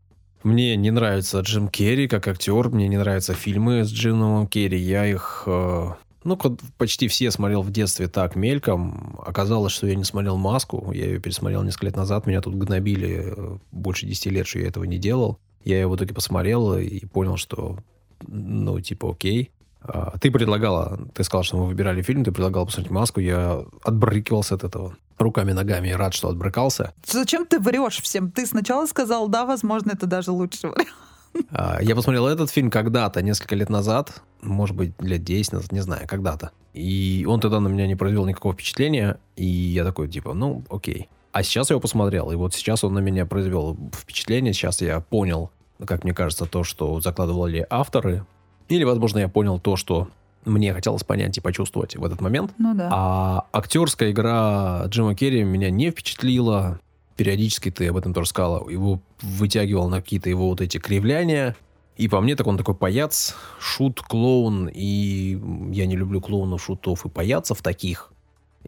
Мне 0.43 0.75
не 0.75 0.91
нравится 0.91 1.39
Джим 1.41 1.69
Керри 1.69 2.09
как 2.09 2.27
актер, 2.27 2.71
мне 2.71 2.89
не 2.89 2.99
нравятся 2.99 3.35
фильмы 3.35 3.85
с 3.85 3.93
Джимом 3.93 4.49
Керри. 4.49 4.81
Я 4.81 5.07
их, 5.07 5.45
э, 5.47 5.91
ну, 6.25 6.37
почти 6.77 7.07
все 7.07 7.31
смотрел 7.31 7.63
в 7.63 7.71
детстве 7.71 8.09
так, 8.09 8.35
мельком. 8.35 9.21
Оказалось, 9.25 9.73
что 9.73 9.87
я 9.87 9.95
не 9.95 10.03
смотрел 10.03 10.37
«Маску». 10.37 10.91
Я 10.93 11.05
ее 11.07 11.21
пересмотрел 11.21 11.63
несколько 11.63 11.87
лет 11.87 11.97
назад. 11.97 12.27
Меня 12.27 12.41
тут 12.41 12.57
гнобили 12.57 13.33
э, 13.37 13.59
больше 13.71 14.07
10 14.07 14.27
лет, 14.33 14.49
что 14.49 14.59
я 14.59 14.67
этого 14.67 14.83
не 14.83 14.99
делал. 14.99 15.39
Я 15.65 15.77
ее 15.81 15.89
в 15.89 15.97
итоге 15.97 16.15
посмотрел 16.15 16.77
и 16.77 17.05
понял, 17.07 17.37
что, 17.37 17.79
ну, 18.27 18.81
типа, 18.81 19.11
окей. 19.11 19.51
А, 19.81 20.17
Ты 20.19 20.31
предлагала, 20.31 21.09
ты 21.15 21.25
сказал, 21.25 21.43
что 21.43 21.57
мы 21.57 21.67
выбирали 21.67 22.03
фильм, 22.03 22.25
ты 22.25 22.31
предлагала 22.33 22.65
посмотреть 22.67 22.93
«Маску». 22.93 23.21
Я 23.21 23.65
отбрыкивался 23.83 24.55
от 24.55 24.65
этого 24.65 24.97
руками-ногами. 25.19 25.89
Я 25.89 25.97
рад, 25.99 26.15
что 26.15 26.29
отбрыкался. 26.29 26.93
Зачем 27.07 27.47
ты 27.47 27.59
врешь 27.59 28.01
всем? 28.01 28.31
Ты 28.31 28.47
сначала 28.47 28.87
сказал, 28.87 29.29
да, 29.29 29.45
возможно, 29.45 29.93
это 29.93 30.07
даже 30.07 30.31
лучше 30.33 30.69
вариант. 30.69 30.89
А, 31.51 31.79
Я 31.83 31.95
посмотрел 31.95 32.27
этот 32.27 32.51
фильм 32.51 32.71
когда-то, 32.71 33.23
несколько 33.23 33.55
лет 33.57 33.71
назад, 33.71 34.23
может 34.43 34.77
быть, 34.77 34.93
лет 35.01 35.25
10 35.25 35.53
назад, 35.53 35.73
не 35.73 35.81
знаю, 35.81 36.07
когда-то. 36.07 36.51
И 36.75 37.25
он 37.29 37.41
тогда 37.41 37.61
на 37.61 37.69
меня 37.69 37.87
не 37.87 37.97
произвел 37.97 38.27
никакого 38.27 38.55
впечатления, 38.55 39.19
и 39.37 39.47
я 39.47 39.85
такой, 39.85 40.09
типа, 40.09 40.35
ну, 40.35 40.65
окей. 40.71 41.09
А 41.33 41.43
сейчас 41.43 41.71
я 41.71 41.75
его 41.75 41.81
посмотрел, 41.81 42.31
и 42.31 42.37
вот 42.37 42.55
сейчас 42.55 42.85
он 42.85 42.93
на 42.95 42.99
меня 42.99 43.25
произвел 43.25 43.77
впечатление, 43.95 44.53
сейчас 44.53 44.83
я 44.83 45.01
понял, 45.01 45.51
как 45.87 46.05
мне 46.05 46.13
кажется, 46.13 46.45
то, 46.45 46.63
что 46.63 47.01
закладывали 47.01 47.67
авторы, 47.71 48.27
или, 48.69 48.85
возможно, 48.85 49.19
я 49.19 49.29
понял 49.29 49.59
то, 49.59 49.77
что 49.77 50.09
мне 50.45 50.75
хотелось 50.75 51.05
понять 51.05 51.37
и 51.39 51.41
почувствовать 51.41 51.97
в 51.97 52.05
этот 52.05 52.21
момент. 52.21 52.53
Ну 52.59 52.75
да. 52.75 52.89
А 52.93 53.47
актерская 53.53 54.11
игра 54.11 54.85
Джима 54.87 55.15
Керри 55.15 55.45
меня 55.45 55.71
не 55.71 55.91
впечатлила. 55.91 56.81
Периодически 57.17 57.71
ты 57.71 57.89
об 57.89 57.97
этом 57.97 58.13
тоже 58.15 58.29
сказала. 58.29 58.69
Его 58.69 59.01
вытягивал 59.21 59.89
на 59.89 60.01
какие-то 60.01 60.29
его 60.29 60.49
вот 60.49 60.61
эти 60.61 60.79
кривляния. 60.79 61.55
И 61.97 62.09
по 62.09 62.21
мне, 62.21 62.35
так 62.35 62.47
он 62.47 62.57
такой 62.57 62.75
паяц, 62.75 63.37
шут, 63.61 64.01
клоун. 64.01 64.69
И 64.73 65.39
я 65.71 65.87
не 65.87 65.97
люблю 65.97 66.21
клоунов, 66.21 66.65
шутов 66.65 67.05
и 67.05 67.09
паяцев 67.09 67.63
таких 67.63 68.12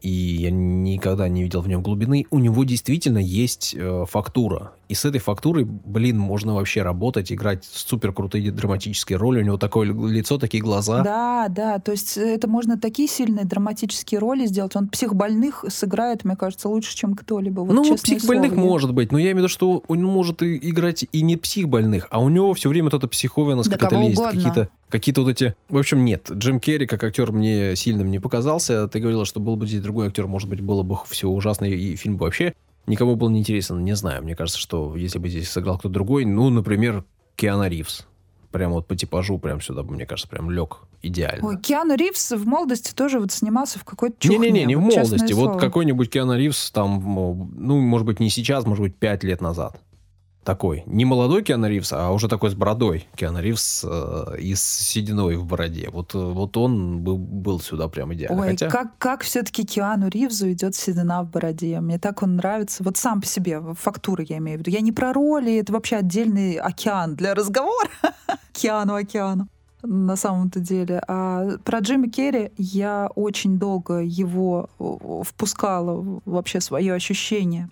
и 0.00 0.08
я 0.08 0.50
никогда 0.50 1.28
не 1.28 1.42
видел 1.42 1.60
в 1.60 1.68
нем 1.68 1.82
глубины, 1.82 2.26
у 2.30 2.38
него 2.38 2.64
действительно 2.64 3.18
есть 3.18 3.74
э, 3.76 4.04
фактура. 4.08 4.72
И 4.88 4.94
с 4.94 5.04
этой 5.04 5.18
фактурой, 5.18 5.64
блин, 5.64 6.18
можно 6.18 6.54
вообще 6.54 6.82
работать, 6.82 7.32
играть 7.32 7.64
супер 7.64 8.12
крутые 8.12 8.52
драматические 8.52 9.18
роли. 9.18 9.40
У 9.40 9.44
него 9.44 9.56
такое 9.56 9.86
лицо, 9.86 10.38
такие 10.38 10.62
глаза. 10.62 11.02
Да, 11.02 11.46
да, 11.48 11.78
то 11.78 11.92
есть 11.92 12.16
это 12.16 12.48
можно 12.48 12.78
такие 12.78 13.08
сильные 13.08 13.44
драматические 13.44 14.20
роли 14.20 14.46
сделать. 14.46 14.76
Он 14.76 14.88
психбольных 14.88 15.64
сыграет, 15.68 16.24
мне 16.24 16.36
кажется, 16.36 16.68
лучше, 16.68 16.96
чем 16.96 17.14
кто-либо. 17.14 17.60
Вот, 17.60 17.72
ну, 17.72 17.96
психбольных 17.96 18.52
слово, 18.52 18.66
может 18.66 18.92
быть, 18.92 19.10
но 19.10 19.18
я 19.18 19.26
имею 19.26 19.36
в 19.36 19.38
виду, 19.38 19.48
что 19.48 19.82
он 19.88 20.02
может 20.02 20.42
и 20.42 20.56
играть 20.70 21.06
и 21.10 21.22
не 21.22 21.36
психбольных, 21.36 22.06
а 22.10 22.20
у 22.20 22.28
него 22.28 22.52
все 22.54 22.68
время 22.68 22.86
вот 22.86 22.94
эта 22.94 23.08
психовенность 23.08 23.70
да 23.70 23.78
какая-то 23.78 24.06
лезет, 24.06 24.24
какие-то 24.24 24.68
какие-то 24.94 25.22
вот 25.22 25.30
эти... 25.30 25.56
В 25.68 25.76
общем, 25.76 26.04
нет, 26.04 26.30
Джим 26.30 26.60
Керри 26.60 26.86
как 26.86 27.02
актер 27.02 27.32
мне 27.32 27.74
сильным 27.74 28.12
не 28.12 28.20
показался. 28.20 28.86
Ты 28.86 29.00
говорила, 29.00 29.24
что 29.24 29.40
был 29.40 29.56
бы 29.56 29.66
здесь 29.66 29.80
другой 29.80 30.06
актер, 30.06 30.28
может 30.28 30.48
быть, 30.48 30.60
было 30.60 30.84
бы 30.84 30.96
все 31.08 31.28
ужасно, 31.28 31.64
и 31.64 31.96
фильм 31.96 32.16
бы 32.16 32.26
вообще 32.26 32.54
никому 32.86 33.16
был 33.16 33.28
не 33.28 33.40
интересен. 33.40 33.82
Не 33.84 33.96
знаю, 33.96 34.22
мне 34.22 34.36
кажется, 34.36 34.60
что 34.60 34.94
если 34.94 35.18
бы 35.18 35.28
здесь 35.28 35.50
сыграл 35.50 35.80
кто-то 35.80 35.92
другой, 35.92 36.24
ну, 36.24 36.48
например, 36.48 37.04
Киана 37.34 37.66
Ривз. 37.66 38.06
Прям 38.52 38.70
вот 38.70 38.86
по 38.86 38.94
типажу, 38.94 39.36
прям 39.38 39.60
сюда, 39.60 39.82
мне 39.82 40.06
кажется, 40.06 40.28
прям 40.28 40.48
лег 40.48 40.78
идеально. 41.02 41.44
Ой, 41.44 41.58
Киану 41.58 41.96
Ривз 41.96 42.30
в 42.30 42.46
молодости 42.46 42.94
тоже 42.94 43.18
вот 43.18 43.32
снимался 43.32 43.80
в 43.80 43.84
какой-то 43.84 44.14
чухне. 44.20 44.38
Не-не-не, 44.38 44.64
не 44.64 44.76
в 44.76 44.80
молодости. 44.80 45.32
Вот 45.32 45.58
какой-нибудь 45.58 46.08
Киану 46.08 46.36
Ривз 46.36 46.70
там, 46.70 47.02
ну, 47.56 47.80
может 47.80 48.06
быть, 48.06 48.20
не 48.20 48.30
сейчас, 48.30 48.64
может 48.64 48.80
быть, 48.80 48.94
пять 48.94 49.24
лет 49.24 49.40
назад 49.40 49.80
такой, 50.44 50.82
не 50.86 51.04
молодой 51.04 51.42
Киану 51.42 51.68
Ривз, 51.68 51.92
а 51.92 52.10
уже 52.12 52.28
такой 52.28 52.50
с 52.50 52.54
бородой 52.54 53.06
Киану 53.16 53.40
Ривз 53.40 53.84
э, 53.84 54.36
и 54.38 54.54
с 54.54 54.62
сединой 54.62 55.36
в 55.36 55.44
бороде. 55.44 55.88
Вот, 55.90 56.14
э, 56.14 56.18
вот 56.18 56.56
он 56.56 57.00
был, 57.00 57.18
был 57.18 57.60
сюда 57.60 57.88
прям 57.88 58.14
идеально. 58.14 58.42
Ой, 58.42 58.50
Хотя... 58.50 58.68
как, 58.68 58.98
как 58.98 59.22
все-таки 59.22 59.64
Киану 59.64 60.08
Ривзу 60.08 60.52
идет 60.52 60.74
седина 60.74 61.22
в 61.22 61.30
бороде. 61.30 61.80
Мне 61.80 61.98
так 61.98 62.22
он 62.22 62.36
нравится. 62.36 62.84
Вот 62.84 62.96
сам 62.96 63.20
по 63.20 63.26
себе, 63.26 63.60
фактуры 63.74 64.24
я 64.28 64.38
имею 64.38 64.58
в 64.58 64.60
виду. 64.60 64.70
Я 64.70 64.80
не 64.80 64.92
про 64.92 65.12
роли, 65.12 65.56
это 65.56 65.72
вообще 65.72 65.96
отдельный 65.96 66.54
океан 66.54 67.16
для 67.16 67.34
разговора. 67.34 67.88
Киану 68.52 68.94
океану 68.94 69.48
на 69.82 70.16
самом-то 70.16 70.60
деле. 70.60 71.02
А 71.06 71.58
про 71.64 71.80
Джимми 71.80 72.08
Керри 72.08 72.52
я 72.56 73.10
очень 73.14 73.58
долго 73.58 73.98
его 73.98 74.70
э, 74.78 75.22
впускала 75.26 76.20
вообще 76.24 76.60
свое 76.60 76.94
ощущение 76.94 77.68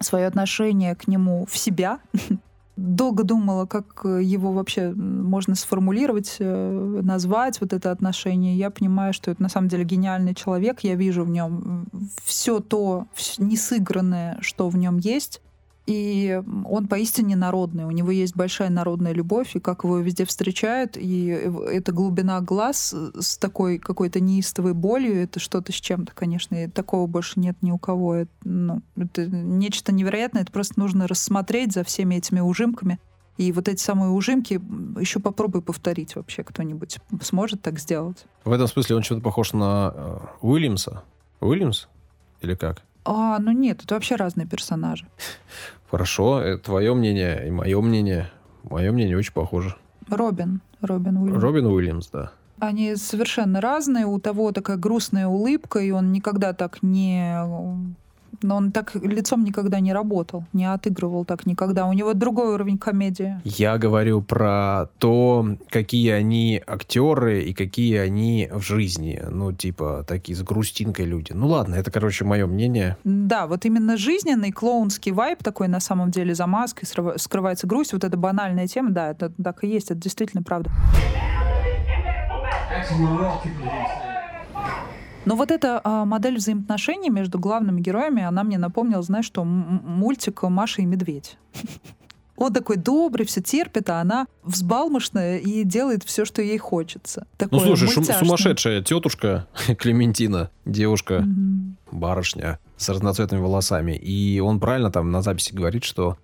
свое 0.00 0.26
отношение 0.26 0.94
к 0.94 1.08
нему 1.08 1.46
в 1.50 1.56
себя. 1.56 2.00
Долго 2.76 3.24
думала, 3.24 3.64
как 3.64 4.04
его 4.04 4.52
вообще 4.52 4.90
можно 4.92 5.54
сформулировать, 5.54 6.36
э, 6.40 7.00
назвать 7.02 7.58
вот 7.62 7.72
это 7.72 7.90
отношение. 7.90 8.56
Я 8.56 8.70
понимаю, 8.70 9.14
что 9.14 9.30
это 9.30 9.42
на 9.42 9.48
самом 9.48 9.68
деле 9.68 9.84
гениальный 9.84 10.34
человек. 10.34 10.80
Я 10.80 10.94
вижу 10.94 11.24
в 11.24 11.30
нем 11.30 11.86
все 12.22 12.60
то 12.60 13.06
несыгранное, 13.38 14.36
что 14.42 14.68
в 14.68 14.76
нем 14.76 14.98
есть. 14.98 15.40
И 15.86 16.42
он 16.64 16.88
поистине 16.88 17.36
народный. 17.36 17.84
У 17.84 17.92
него 17.92 18.10
есть 18.10 18.34
большая 18.34 18.70
народная 18.70 19.12
любовь, 19.12 19.54
и 19.54 19.60
как 19.60 19.84
его 19.84 19.98
везде 19.98 20.24
встречают, 20.24 20.96
и 20.96 21.26
эта 21.28 21.92
глубина 21.92 22.40
глаз 22.40 22.92
с 22.92 23.38
такой 23.38 23.78
какой-то 23.78 24.18
неистовой 24.18 24.74
болью, 24.74 25.22
это 25.22 25.38
что-то 25.38 25.70
с 25.72 25.76
чем-то, 25.76 26.12
конечно, 26.12 26.56
и 26.56 26.66
такого 26.66 27.06
больше 27.06 27.38
нет 27.38 27.56
ни 27.62 27.70
у 27.70 27.78
кого. 27.78 28.16
Это, 28.16 28.30
ну, 28.42 28.82
это 28.96 29.26
нечто 29.26 29.92
невероятное, 29.92 30.42
это 30.42 30.50
просто 30.50 30.74
нужно 30.80 31.06
рассмотреть 31.06 31.72
за 31.72 31.84
всеми 31.84 32.16
этими 32.16 32.40
ужимками. 32.40 32.98
И 33.36 33.52
вот 33.52 33.68
эти 33.68 33.80
самые 33.80 34.10
ужимки 34.10 34.54
еще 34.98 35.20
попробуй 35.20 35.62
повторить 35.62 36.16
вообще 36.16 36.42
кто-нибудь. 36.42 36.98
Сможет 37.20 37.62
так 37.62 37.78
сделать? 37.78 38.26
В 38.44 38.50
этом 38.50 38.66
смысле 38.66 38.96
он 38.96 39.02
что-то 39.02 39.20
похож 39.20 39.52
на 39.52 39.92
э, 39.94 40.18
Уильямса. 40.40 41.02
Уильямс? 41.40 41.86
Или 42.40 42.54
как? 42.54 42.82
А, 43.04 43.38
ну 43.38 43.52
нет, 43.52 43.84
это 43.84 43.94
вообще 43.94 44.16
разные 44.16 44.46
персонажи. 44.46 45.06
Хорошо, 45.90 46.40
это 46.40 46.64
твое 46.64 46.94
мнение 46.94 47.46
и 47.46 47.50
мое 47.50 47.80
мнение. 47.80 48.30
Мое 48.64 48.90
мнение 48.92 49.16
очень 49.16 49.32
похоже. 49.32 49.76
Робин. 50.08 50.60
Робин 50.80 51.16
Уильямс. 51.16 51.42
Робин 51.42 51.66
Уильямс, 51.66 52.08
да. 52.08 52.32
Они 52.58 52.96
совершенно 52.96 53.60
разные. 53.60 54.06
У 54.06 54.18
того 54.18 54.52
такая 54.52 54.76
грустная 54.76 55.26
улыбка, 55.26 55.78
и 55.78 55.90
он 55.90 56.12
никогда 56.12 56.52
так 56.52 56.82
не 56.82 57.38
но 58.42 58.56
он 58.56 58.72
так 58.72 58.94
лицом 58.94 59.44
никогда 59.44 59.80
не 59.80 59.92
работал, 59.92 60.44
не 60.52 60.70
отыгрывал 60.70 61.24
так 61.24 61.46
никогда. 61.46 61.86
У 61.86 61.92
него 61.92 62.14
другой 62.14 62.54
уровень 62.54 62.78
комедии. 62.78 63.40
Я 63.44 63.78
говорю 63.78 64.22
про 64.22 64.88
то, 64.98 65.56
какие 65.68 66.10
они 66.10 66.62
актеры 66.66 67.42
и 67.42 67.54
какие 67.54 67.98
они 67.98 68.48
в 68.52 68.62
жизни. 68.62 69.22
Ну, 69.30 69.52
типа, 69.52 70.04
такие 70.06 70.36
с 70.36 70.42
грустинкой 70.42 71.06
люди. 71.06 71.32
Ну 71.32 71.48
ладно, 71.48 71.74
это, 71.74 71.90
короче, 71.90 72.24
мое 72.24 72.46
мнение. 72.46 72.96
Да, 73.04 73.46
вот 73.46 73.64
именно 73.64 73.96
жизненный 73.96 74.52
клоунский 74.52 75.12
вайп 75.12 75.42
такой 75.42 75.68
на 75.68 75.80
самом 75.80 76.10
деле 76.10 76.34
за 76.34 76.46
маской 76.46 76.86
скрывается 77.18 77.66
грусть. 77.66 77.92
Вот 77.92 78.04
эта 78.04 78.16
банальная 78.16 78.66
тема, 78.66 78.90
да, 78.90 79.10
это 79.10 79.32
так 79.42 79.64
и 79.64 79.68
есть, 79.68 79.90
это 79.90 80.00
действительно 80.00 80.42
правда. 80.42 80.70
Но 85.26 85.34
вот 85.34 85.50
эта 85.50 85.80
а, 85.82 86.04
модель 86.04 86.36
взаимоотношений 86.36 87.10
между 87.10 87.38
главными 87.38 87.80
героями, 87.80 88.22
она 88.22 88.44
мне 88.44 88.58
напомнила, 88.58 89.02
знаешь, 89.02 89.26
что 89.26 89.44
мультик 89.44 90.42
«Маша 90.44 90.82
и 90.82 90.86
медведь». 90.86 91.36
Он 92.36 92.52
такой 92.52 92.76
добрый, 92.76 93.26
все 93.26 93.40
терпит, 93.40 93.88
а 93.88 94.00
она 94.02 94.26
взбалмошная 94.42 95.38
и 95.38 95.64
делает 95.64 96.04
все, 96.04 96.26
что 96.26 96.42
ей 96.42 96.58
хочется. 96.58 97.22
Ну, 97.22 97.36
Такое 97.38 97.60
ну, 97.60 97.66
слушай, 97.66 97.96
мультяшное. 97.96 98.18
сумасшедшая 98.18 98.82
тетушка 98.82 99.46
Клементина, 99.78 100.50
девушка, 100.66 101.20
угу. 101.20 101.98
барышня 101.98 102.58
с 102.76 102.90
разноцветными 102.90 103.40
волосами. 103.40 103.92
И 103.92 104.38
он 104.40 104.60
правильно 104.60 104.92
там 104.92 105.10
на 105.10 105.22
записи 105.22 105.54
говорит, 105.54 105.84
что 105.84 106.18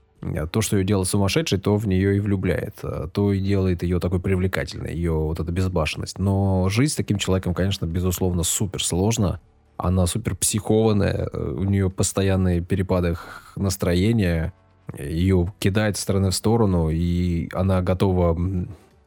то, 0.50 0.60
что 0.60 0.76
ее 0.76 0.84
делает 0.84 1.08
сумасшедшей, 1.08 1.58
то 1.58 1.76
в 1.76 1.86
нее 1.86 2.16
и 2.16 2.20
влюбляет. 2.20 2.76
Э, 2.82 3.08
то 3.12 3.32
и 3.32 3.40
делает 3.40 3.82
ее 3.82 3.98
такой 3.98 4.20
привлекательной, 4.20 4.94
ее 4.94 5.12
вот 5.12 5.40
эта 5.40 5.50
безбашенность. 5.50 6.18
Но 6.18 6.68
жить 6.68 6.92
с 6.92 6.96
таким 6.96 7.18
человеком, 7.18 7.54
конечно, 7.54 7.86
безусловно, 7.86 8.42
супер 8.42 8.84
сложно. 8.84 9.40
Она 9.76 10.06
супер 10.06 10.36
психованная, 10.36 11.28
э, 11.32 11.54
у 11.58 11.64
нее 11.64 11.90
постоянные 11.90 12.60
перепады 12.60 13.16
настроения, 13.56 14.52
ее 14.98 15.52
кидает 15.58 15.96
с 15.96 16.00
стороны 16.00 16.30
в 16.30 16.34
сторону, 16.34 16.90
и 16.90 17.48
она 17.52 17.82
готова 17.82 18.36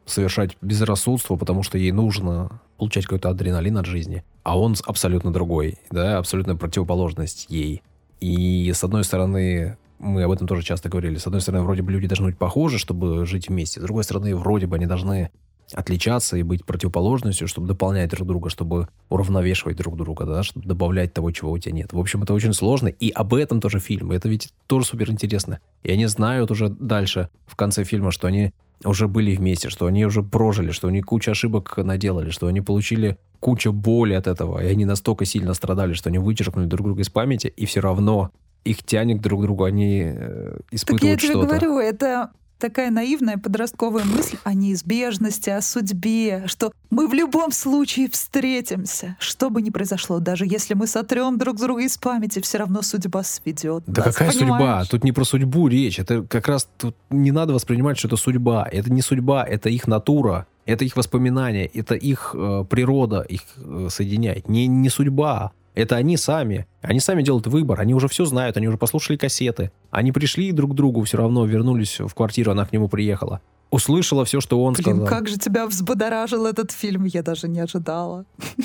совершать 0.04 0.56
безрассудство, 0.60 1.36
потому 1.36 1.62
что 1.62 1.78
ей 1.78 1.92
нужно 1.92 2.60
получать 2.76 3.04
какой-то 3.04 3.30
адреналин 3.30 3.78
от 3.78 3.86
жизни. 3.86 4.24
А 4.42 4.58
он 4.58 4.74
абсолютно 4.84 5.32
другой, 5.32 5.78
да, 5.90 6.18
абсолютно 6.18 6.56
противоположность 6.56 7.46
ей. 7.48 7.82
И 8.20 8.72
с 8.72 8.84
одной 8.84 9.04
стороны, 9.04 9.76
мы 9.98 10.22
об 10.22 10.30
этом 10.30 10.46
тоже 10.46 10.62
часто 10.62 10.88
говорили. 10.88 11.16
С 11.16 11.26
одной 11.26 11.40
стороны, 11.40 11.64
вроде 11.64 11.82
бы 11.82 11.92
люди 11.92 12.06
должны 12.06 12.26
быть 12.26 12.38
похожи, 12.38 12.78
чтобы 12.78 13.26
жить 13.26 13.48
вместе. 13.48 13.80
С 13.80 13.82
другой 13.82 14.04
стороны, 14.04 14.34
вроде 14.36 14.66
бы 14.66 14.76
они 14.76 14.86
должны 14.86 15.30
отличаться 15.72 16.36
и 16.36 16.42
быть 16.42 16.64
противоположностью, 16.64 17.48
чтобы 17.48 17.66
дополнять 17.66 18.10
друг 18.10 18.28
друга, 18.28 18.50
чтобы 18.50 18.88
уравновешивать 19.08 19.76
друг 19.76 19.96
друга, 19.96 20.24
да, 20.24 20.42
чтобы 20.42 20.66
добавлять 20.66 21.12
того, 21.12 21.30
чего 21.32 21.50
у 21.50 21.58
тебя 21.58 21.74
нет. 21.74 21.92
В 21.92 21.98
общем, 21.98 22.22
это 22.22 22.34
очень 22.34 22.52
сложно, 22.52 22.88
и 22.88 23.10
об 23.10 23.34
этом 23.34 23.60
тоже 23.60 23.80
фильм. 23.80 24.12
Это 24.12 24.28
ведь 24.28 24.52
тоже 24.66 24.86
супер 24.86 25.10
интересно. 25.10 25.60
И 25.82 25.90
они 25.90 26.06
знают 26.06 26.50
уже 26.50 26.68
дальше, 26.68 27.30
в 27.46 27.56
конце 27.56 27.84
фильма, 27.84 28.12
что 28.12 28.28
они 28.28 28.52
уже 28.84 29.08
были 29.08 29.34
вместе, 29.34 29.70
что 29.70 29.86
они 29.86 30.04
уже 30.04 30.22
прожили, 30.22 30.70
что 30.70 30.88
они 30.88 31.00
кучу 31.00 31.30
ошибок 31.30 31.76
наделали, 31.78 32.30
что 32.30 32.46
они 32.46 32.60
получили 32.60 33.18
кучу 33.40 33.72
боли 33.72 34.14
от 34.14 34.26
этого, 34.26 34.62
и 34.62 34.66
они 34.66 34.84
настолько 34.84 35.24
сильно 35.24 35.54
страдали, 35.54 35.94
что 35.94 36.10
они 36.10 36.18
вычеркнули 36.18 36.66
друг 36.66 36.86
друга 36.86 37.02
из 37.02 37.08
памяти, 37.08 37.48
и 37.48 37.66
все 37.66 37.80
равно 37.80 38.30
их 38.66 38.82
тянет 38.82 39.20
друг 39.20 39.40
к 39.40 39.42
другу, 39.44 39.64
они 39.64 40.02
э, 40.04 40.58
испытывают 40.70 41.20
что-то. 41.20 41.40
Так 41.40 41.52
я 41.52 41.58
тебе 41.58 41.68
говорю, 41.68 41.78
это 41.78 42.30
такая 42.58 42.90
наивная 42.90 43.38
подростковая 43.38 44.04
мысль 44.04 44.36
о 44.44 44.54
неизбежности, 44.54 45.50
о 45.50 45.60
судьбе, 45.60 46.44
что 46.46 46.72
мы 46.90 47.08
в 47.08 47.14
любом 47.14 47.52
случае 47.52 48.08
встретимся, 48.10 49.16
что 49.18 49.50
бы 49.50 49.62
ни 49.62 49.70
произошло, 49.70 50.18
даже 50.18 50.46
если 50.46 50.74
мы 50.74 50.86
сотрем 50.86 51.38
друг 51.38 51.56
друга 51.56 51.82
из 51.82 51.98
памяти, 51.98 52.40
все 52.40 52.58
равно 52.58 52.82
судьба 52.82 53.22
сведет. 53.22 53.84
Да 53.86 54.04
нас, 54.04 54.14
какая 54.14 54.32
понимаешь? 54.32 54.58
судьба? 54.58 54.84
Тут 54.90 55.04
не 55.04 55.12
про 55.12 55.24
судьбу 55.24 55.68
речь. 55.68 55.98
Это 55.98 56.22
как 56.22 56.48
раз 56.48 56.68
тут 56.76 56.96
не 57.10 57.30
надо 57.30 57.52
воспринимать, 57.52 57.98
что 57.98 58.08
это 58.08 58.16
судьба. 58.16 58.66
Это 58.70 58.90
не 58.92 59.02
судьба, 59.02 59.44
это 59.44 59.68
их 59.68 59.86
натура. 59.86 60.46
Это 60.64 60.84
их 60.84 60.96
воспоминания, 60.96 61.66
это 61.66 61.94
их 61.94 62.34
э, 62.34 62.64
природа 62.68 63.20
их 63.20 63.42
э, 63.56 63.86
соединяет. 63.88 64.48
Не, 64.48 64.66
не 64.66 64.88
судьба. 64.88 65.52
Это 65.76 65.96
они 65.96 66.16
сами. 66.16 66.66
Они 66.80 67.00
сами 67.00 67.22
делают 67.22 67.46
выбор. 67.46 67.80
Они 67.80 67.92
уже 67.94 68.08
все 68.08 68.24
знают. 68.24 68.56
Они 68.56 68.66
уже 68.66 68.78
послушали 68.78 69.18
кассеты. 69.18 69.70
Они 69.90 70.10
пришли 70.10 70.50
друг 70.50 70.72
к 70.72 70.74
другу 70.74 71.04
все 71.04 71.18
равно, 71.18 71.44
вернулись 71.44 72.00
в 72.00 72.12
квартиру, 72.14 72.50
она 72.50 72.64
к 72.64 72.72
нему 72.72 72.88
приехала. 72.88 73.42
Услышала 73.70 74.24
все, 74.24 74.40
что 74.40 74.62
он 74.62 74.74
Блин, 74.74 74.96
сказал. 74.96 75.06
как 75.06 75.28
же 75.28 75.38
тебя 75.38 75.66
взбодоражил 75.66 76.46
этот 76.46 76.70
фильм, 76.70 77.04
я 77.04 77.22
даже 77.22 77.48
не 77.48 77.60
ожидала. 77.60 78.24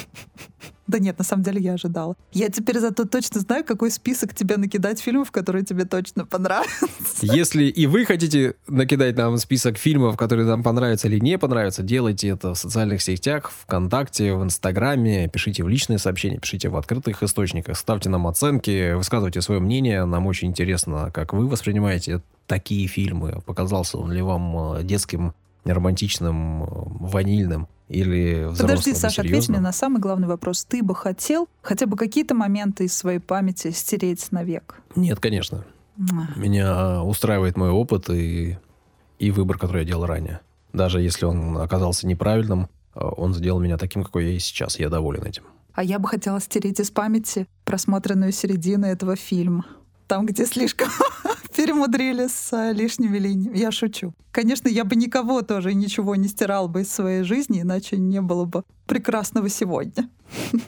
Да 0.91 0.99
нет, 0.99 1.17
на 1.17 1.23
самом 1.23 1.43
деле 1.43 1.61
я 1.61 1.75
ожидала. 1.75 2.17
Я 2.33 2.49
теперь 2.49 2.77
зато 2.79 3.05
точно 3.05 3.39
знаю, 3.39 3.63
какой 3.63 3.91
список 3.91 4.35
тебе 4.35 4.57
накидать 4.57 4.99
фильмов, 4.99 5.31
которые 5.31 5.63
тебе 5.63 5.85
точно 5.85 6.25
понравятся. 6.25 6.85
Если 7.21 7.63
и 7.63 7.85
вы 7.87 8.03
хотите 8.03 8.55
накидать 8.67 9.15
нам 9.15 9.37
список 9.37 9.77
фильмов, 9.77 10.17
которые 10.17 10.45
нам 10.45 10.63
понравятся 10.63 11.07
или 11.07 11.17
не 11.19 11.37
понравятся, 11.37 11.81
делайте 11.81 12.27
это 12.27 12.55
в 12.55 12.57
социальных 12.57 13.01
сетях, 13.01 13.53
ВКонтакте, 13.61 14.33
в 14.33 14.43
Инстаграме, 14.43 15.29
пишите 15.29 15.63
в 15.63 15.69
личные 15.69 15.97
сообщения, 15.97 16.39
пишите 16.39 16.67
в 16.67 16.75
открытых 16.75 17.23
источниках, 17.23 17.77
ставьте 17.77 18.09
нам 18.09 18.27
оценки, 18.27 18.91
высказывайте 18.93 19.41
свое 19.41 19.61
мнение. 19.61 20.03
Нам 20.03 20.27
очень 20.27 20.49
интересно, 20.49 21.09
как 21.13 21.31
вы 21.31 21.47
воспринимаете 21.47 22.21
такие 22.51 22.85
фильмы. 22.87 23.41
Показался 23.45 23.97
он 23.97 24.11
ли 24.11 24.21
вам 24.21 24.73
э, 24.73 24.83
детским, 24.83 25.33
романтичным, 25.63 26.63
э, 26.63 26.67
ванильным? 26.67 27.67
или 27.87 28.45
взрослым 28.45 28.69
Подожди, 28.69 28.93
Саша, 28.93 29.21
ответь 29.21 29.49
мне 29.49 29.59
на 29.59 29.73
самый 29.73 29.99
главный 29.99 30.27
вопрос. 30.29 30.63
Ты 30.63 30.81
бы 30.81 30.95
хотел 30.95 31.49
хотя 31.61 31.87
бы 31.87 31.97
какие-то 31.97 32.33
моменты 32.33 32.85
из 32.85 32.93
своей 32.93 33.19
памяти 33.19 33.71
стереть 33.71 34.31
навек? 34.31 34.81
Нет, 34.95 35.19
конечно. 35.19 35.65
Меня 36.37 37.03
устраивает 37.03 37.57
мой 37.57 37.69
опыт 37.69 38.09
и, 38.09 38.57
и 39.19 39.31
выбор, 39.31 39.57
который 39.57 39.81
я 39.81 39.87
делал 39.87 40.05
ранее. 40.05 40.39
Даже 40.71 41.01
если 41.01 41.25
он 41.25 41.57
оказался 41.57 42.07
неправильным, 42.07 42.69
он 42.93 43.33
сделал 43.33 43.59
меня 43.59 43.77
таким, 43.77 44.05
какой 44.05 44.23
я 44.23 44.31
и 44.37 44.39
сейчас. 44.39 44.79
Я 44.79 44.87
доволен 44.87 45.25
этим. 45.25 45.43
А 45.73 45.83
я 45.83 45.99
бы 45.99 46.07
хотела 46.07 46.39
стереть 46.39 46.79
из 46.79 46.91
памяти 46.91 47.45
просмотренную 47.65 48.31
середину 48.31 48.87
этого 48.87 49.17
фильма. 49.17 49.65
Там, 50.11 50.25
где 50.25 50.45
слишком 50.45 50.89
перемудрили 51.55 52.27
с 52.27 52.51
э, 52.51 52.73
лишними 52.73 53.17
линиями. 53.17 53.57
Я 53.57 53.71
шучу. 53.71 54.13
Конечно, 54.33 54.67
я 54.67 54.83
бы 54.83 54.97
никого 54.97 55.41
тоже 55.41 55.73
ничего 55.73 56.17
не 56.17 56.27
стирал 56.27 56.67
бы 56.67 56.81
из 56.81 56.91
своей 56.91 57.23
жизни, 57.23 57.61
иначе 57.61 57.95
не 57.95 58.19
было 58.19 58.43
бы 58.43 58.65
прекрасного 58.87 59.47
сегодня. 59.47 60.09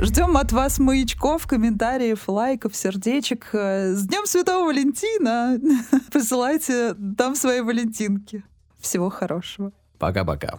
Ждем 0.00 0.36
от 0.36 0.50
вас 0.50 0.80
маячков, 0.80 1.46
комментариев, 1.46 2.28
лайков, 2.28 2.74
сердечек. 2.74 3.50
Э, 3.52 3.94
с 3.94 4.04
Днем 4.04 4.26
Святого 4.26 4.66
Валентина! 4.66 5.60
Посылайте 6.12 6.96
там 7.16 7.36
свои 7.36 7.60
валентинки. 7.60 8.42
Всего 8.80 9.10
хорошего. 9.10 9.70
Пока-пока. 10.00 10.58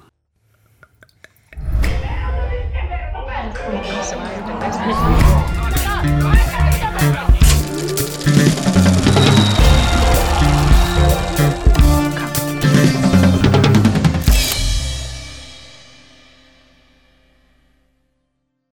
Thank 6.02 6.36
you. 6.36 6.40